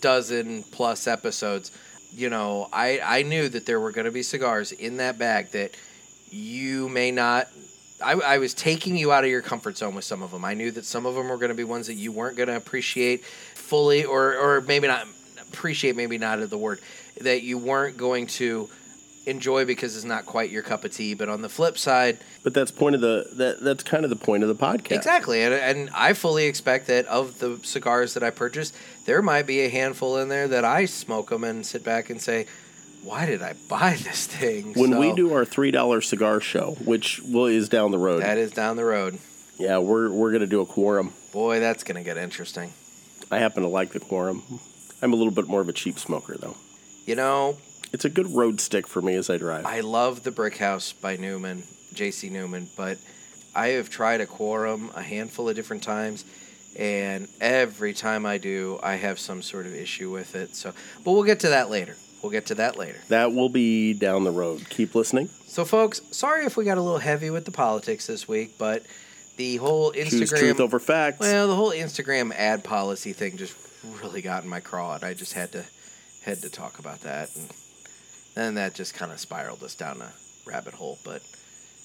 dozen 0.00 0.64
plus 0.64 1.06
episodes, 1.06 1.70
you 2.12 2.28
know, 2.28 2.68
I, 2.72 3.00
I 3.00 3.22
knew 3.22 3.48
that 3.48 3.64
there 3.64 3.78
were 3.78 3.92
going 3.92 4.06
to 4.06 4.10
be 4.10 4.24
cigars 4.24 4.72
in 4.72 4.96
that 4.96 5.18
bag 5.18 5.52
that 5.52 5.76
you 6.30 6.88
may 6.88 7.12
not. 7.12 7.46
I, 8.04 8.14
I 8.14 8.38
was 8.38 8.52
taking 8.52 8.96
you 8.96 9.12
out 9.12 9.22
of 9.22 9.30
your 9.30 9.42
comfort 9.42 9.76
zone 9.76 9.94
with 9.94 10.04
some 10.04 10.22
of 10.22 10.32
them. 10.32 10.44
I 10.44 10.54
knew 10.54 10.72
that 10.72 10.84
some 10.84 11.06
of 11.06 11.14
them 11.14 11.28
were 11.28 11.36
going 11.36 11.50
to 11.50 11.54
be 11.54 11.64
ones 11.64 11.86
that 11.86 11.94
you 11.94 12.10
weren't 12.10 12.36
going 12.36 12.48
to 12.48 12.56
appreciate 12.56 13.24
fully, 13.24 14.04
or, 14.04 14.36
or 14.36 14.60
maybe 14.62 14.88
not 14.88 15.06
appreciate, 15.52 15.94
maybe 15.94 16.18
not 16.18 16.40
at 16.40 16.50
the 16.50 16.58
word, 16.58 16.80
that 17.20 17.42
you 17.42 17.56
weren't 17.56 17.96
going 17.96 18.26
to 18.26 18.68
enjoy 19.28 19.64
because 19.64 19.94
it's 19.96 20.04
not 20.04 20.26
quite 20.26 20.50
your 20.50 20.62
cup 20.62 20.84
of 20.84 20.92
tea. 20.92 21.14
But 21.14 21.28
on 21.28 21.42
the 21.42 21.48
flip 21.48 21.78
side, 21.78 22.18
but 22.42 22.54
that's 22.54 22.70
point 22.70 22.94
of 22.94 23.00
the 23.00 23.26
that 23.34 23.60
that's 23.60 23.82
kind 23.82 24.04
of 24.04 24.10
the 24.10 24.16
point 24.16 24.42
of 24.42 24.48
the 24.48 24.54
podcast. 24.54 24.92
Exactly, 24.92 25.42
and, 25.42 25.54
and 25.54 25.90
I 25.94 26.12
fully 26.14 26.46
expect 26.46 26.86
that 26.88 27.06
of 27.06 27.38
the 27.38 27.58
cigars 27.62 28.14
that 28.14 28.22
I 28.22 28.30
purchase, 28.30 28.72
there 29.04 29.22
might 29.22 29.46
be 29.46 29.60
a 29.60 29.68
handful 29.68 30.16
in 30.18 30.28
there 30.28 30.48
that 30.48 30.64
I 30.64 30.86
smoke 30.86 31.30
them 31.30 31.44
and 31.44 31.64
sit 31.64 31.84
back 31.84 32.10
and 32.10 32.20
say, 32.20 32.46
"Why 33.04 33.26
did 33.26 33.42
I 33.42 33.54
buy 33.68 33.96
this 34.02 34.26
thing?" 34.26 34.74
When 34.74 34.98
we 34.98 35.12
do 35.12 35.32
our 35.34 35.44
three 35.44 35.70
dollar 35.70 36.00
cigar 36.00 36.40
show, 36.40 36.76
which 36.84 37.20
will 37.20 37.46
is 37.46 37.68
down 37.68 37.90
the 37.90 37.98
road, 37.98 38.22
that 38.22 38.38
is 38.38 38.50
down 38.52 38.76
the 38.76 38.84
road. 38.84 39.18
yeah, 39.58 39.78
we're 39.78 40.10
we're 40.10 40.32
gonna 40.32 40.46
do 40.46 40.60
a 40.60 40.66
Cuorum. 40.66 41.12
Boy, 41.32 41.60
that's 41.60 41.84
gonna 41.84 42.02
get 42.04 42.16
interesting. 42.16 42.72
I 43.30 43.38
happen 43.38 43.62
to 43.62 43.68
like 43.68 43.90
the 43.92 44.00
Cuorum. 44.00 44.40
I'm 45.02 45.12
a 45.12 45.16
little 45.16 45.30
bit 45.32 45.46
more 45.46 45.60
of 45.60 45.68
a 45.68 45.72
cheap 45.72 45.98
smoker 45.98 46.36
though. 46.38 46.56
You 47.04 47.14
know, 47.14 47.56
It's 47.92 48.04
a 48.04 48.10
good 48.10 48.30
road 48.30 48.60
stick 48.60 48.86
for 48.86 49.00
me 49.02 49.14
as 49.14 49.30
I 49.30 49.38
drive. 49.38 49.64
I 49.66 49.80
love 49.80 50.22
the 50.22 50.30
Brick 50.30 50.58
House 50.58 50.92
by 50.92 51.16
Newman, 51.16 51.62
J.C. 51.94 52.28
Newman, 52.28 52.68
but 52.76 52.98
I 53.54 53.68
have 53.68 53.88
tried 53.90 54.20
a 54.20 54.26
Cuorum 54.26 54.94
a 54.94 55.02
handful 55.02 55.48
of 55.48 55.56
different 55.56 55.82
times, 55.82 56.24
and 56.78 57.28
every 57.40 57.94
time 57.94 58.26
I 58.26 58.38
do, 58.38 58.78
I 58.82 58.94
have 58.96 59.18
some 59.18 59.42
sort 59.42 59.66
of 59.66 59.74
issue 59.74 60.10
with 60.10 60.34
it. 60.36 60.54
So, 60.54 60.72
but 61.04 61.12
we'll 61.12 61.22
get 61.24 61.40
to 61.40 61.48
that 61.50 61.70
later. 61.70 61.96
We'll 62.22 62.32
get 62.32 62.46
to 62.46 62.56
that 62.56 62.76
later. 62.76 62.98
that 63.08 63.32
will 63.32 63.48
be 63.48 63.94
down 63.94 64.24
the 64.24 64.32
road. 64.32 64.68
Keep 64.70 64.94
listening. 64.94 65.28
So, 65.46 65.64
folks, 65.64 66.02
sorry 66.10 66.44
if 66.44 66.56
we 66.56 66.64
got 66.64 66.76
a 66.76 66.82
little 66.82 66.98
heavy 66.98 67.30
with 67.30 67.44
the 67.44 67.52
politics 67.52 68.06
this 68.08 68.26
week, 68.26 68.58
but 68.58 68.82
the 69.36 69.56
whole 69.56 69.92
Choose 69.92 70.28
truth 70.28 70.56
Instagram, 70.56 70.60
over 70.60 70.78
facts. 70.80 71.20
well, 71.20 71.46
the 71.46 71.54
whole 71.54 71.70
Instagram 71.70 72.34
ad 72.34 72.64
policy 72.64 73.12
thing 73.12 73.36
just 73.36 73.56
really 74.02 74.20
got 74.20 74.42
in 74.42 74.48
my 74.50 74.58
craw, 74.60 74.96
and 74.96 75.04
I 75.04 75.14
just 75.14 75.32
had 75.32 75.52
to 75.52 75.64
had 76.22 76.42
to 76.42 76.50
talk 76.50 76.80
about 76.80 77.00
that, 77.02 77.34
and 77.36 77.48
then 78.34 78.54
that 78.54 78.74
just 78.74 78.94
kind 78.94 79.12
of 79.12 79.18
spiraled 79.20 79.62
us 79.62 79.74
down 79.74 80.00
a 80.02 80.12
rabbit 80.46 80.74
hole. 80.74 80.98
But 81.04 81.22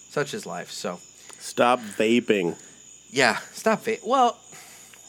such 0.09 0.33
is 0.33 0.45
life. 0.45 0.71
So, 0.71 0.99
Stop 1.39 1.79
vaping. 1.81 2.55
yeah, 3.11 3.37
stop 3.53 3.83
vaping. 3.83 4.05
Well, 4.07 4.37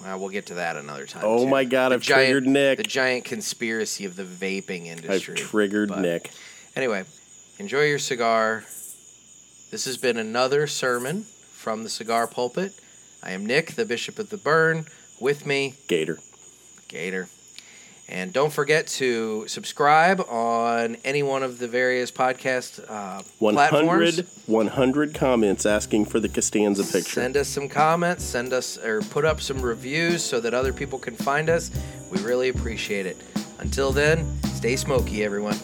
well, 0.03 0.19
we'll 0.19 0.29
get 0.31 0.47
to 0.47 0.55
that 0.55 0.77
another 0.77 1.07
time. 1.07 1.23
Oh 1.25 1.45
too. 1.45 1.51
my 1.51 1.65
God, 1.65 1.91
The 1.91 1.95
I've 1.97 2.03
triggered 2.03 2.47
Nick. 2.47 2.79
The 2.79 2.83
giant 2.85 3.25
conspiracy 3.25 4.05
of 4.05 4.17
the 4.17 4.25
vaping 4.25 4.87
industry. 4.87 5.35
I've 5.35 5.41
triggered 5.41 5.91
but- 5.91 6.01
Nick. 6.01 6.31
Anyway, 6.77 7.05
enjoy 7.59 7.85
your 7.85 8.01
cigar. 8.01 8.65
This 9.71 9.85
has 9.87 9.97
been 9.97 10.17
another 10.17 10.67
sermon 10.67 11.25
from 11.53 11.83
the 11.85 11.89
cigar 11.89 12.27
pulpit. 12.27 12.73
I 13.23 13.31
am 13.31 13.47
Nick, 13.47 13.73
the 13.75 13.85
Bishop 13.85 14.19
of 14.19 14.31
the 14.31 14.37
Burn. 14.37 14.87
With 15.21 15.47
me, 15.47 15.75
Gator. 15.89 16.19
Gator. 16.89 17.29
And 18.09 18.33
don't 18.33 18.53
forget 18.53 18.87
to 18.89 19.49
subscribe 19.49 20.21
on 20.29 20.97
any 21.05 21.23
one 21.23 21.43
of 21.43 21.59
the 21.59 21.67
various 21.67 22.11
podcast 22.11 22.85
uh, 22.89 23.23
100, 23.39 23.71
platforms. 23.71 24.47
100 24.47 25.15
comments 25.15 25.65
asking 25.65 26.05
for 26.05 26.21
the 26.21 26.29
Costanza 26.29 26.83
picture. 26.83 27.21
Send 27.21 27.37
us 27.37 27.49
some 27.49 27.69
comments, 27.69 28.23
send 28.23 28.53
us 28.53 28.77
or 28.79 29.01
put 29.03 29.25
up 29.25 29.41
some 29.41 29.61
reviews 29.61 30.23
so 30.23 30.39
that 30.41 30.53
other 30.53 30.73
people 30.73 30.99
can 30.99 31.17
find 31.17 31.49
us. 31.49 31.71
We 32.11 32.21
really 32.23 32.51
appreciate 32.51 33.07
it. 33.07 33.17
Until 33.59 33.91
then, 33.91 34.27
stay 34.55 34.77
smoky, 34.77 35.25
everyone. 35.25 35.57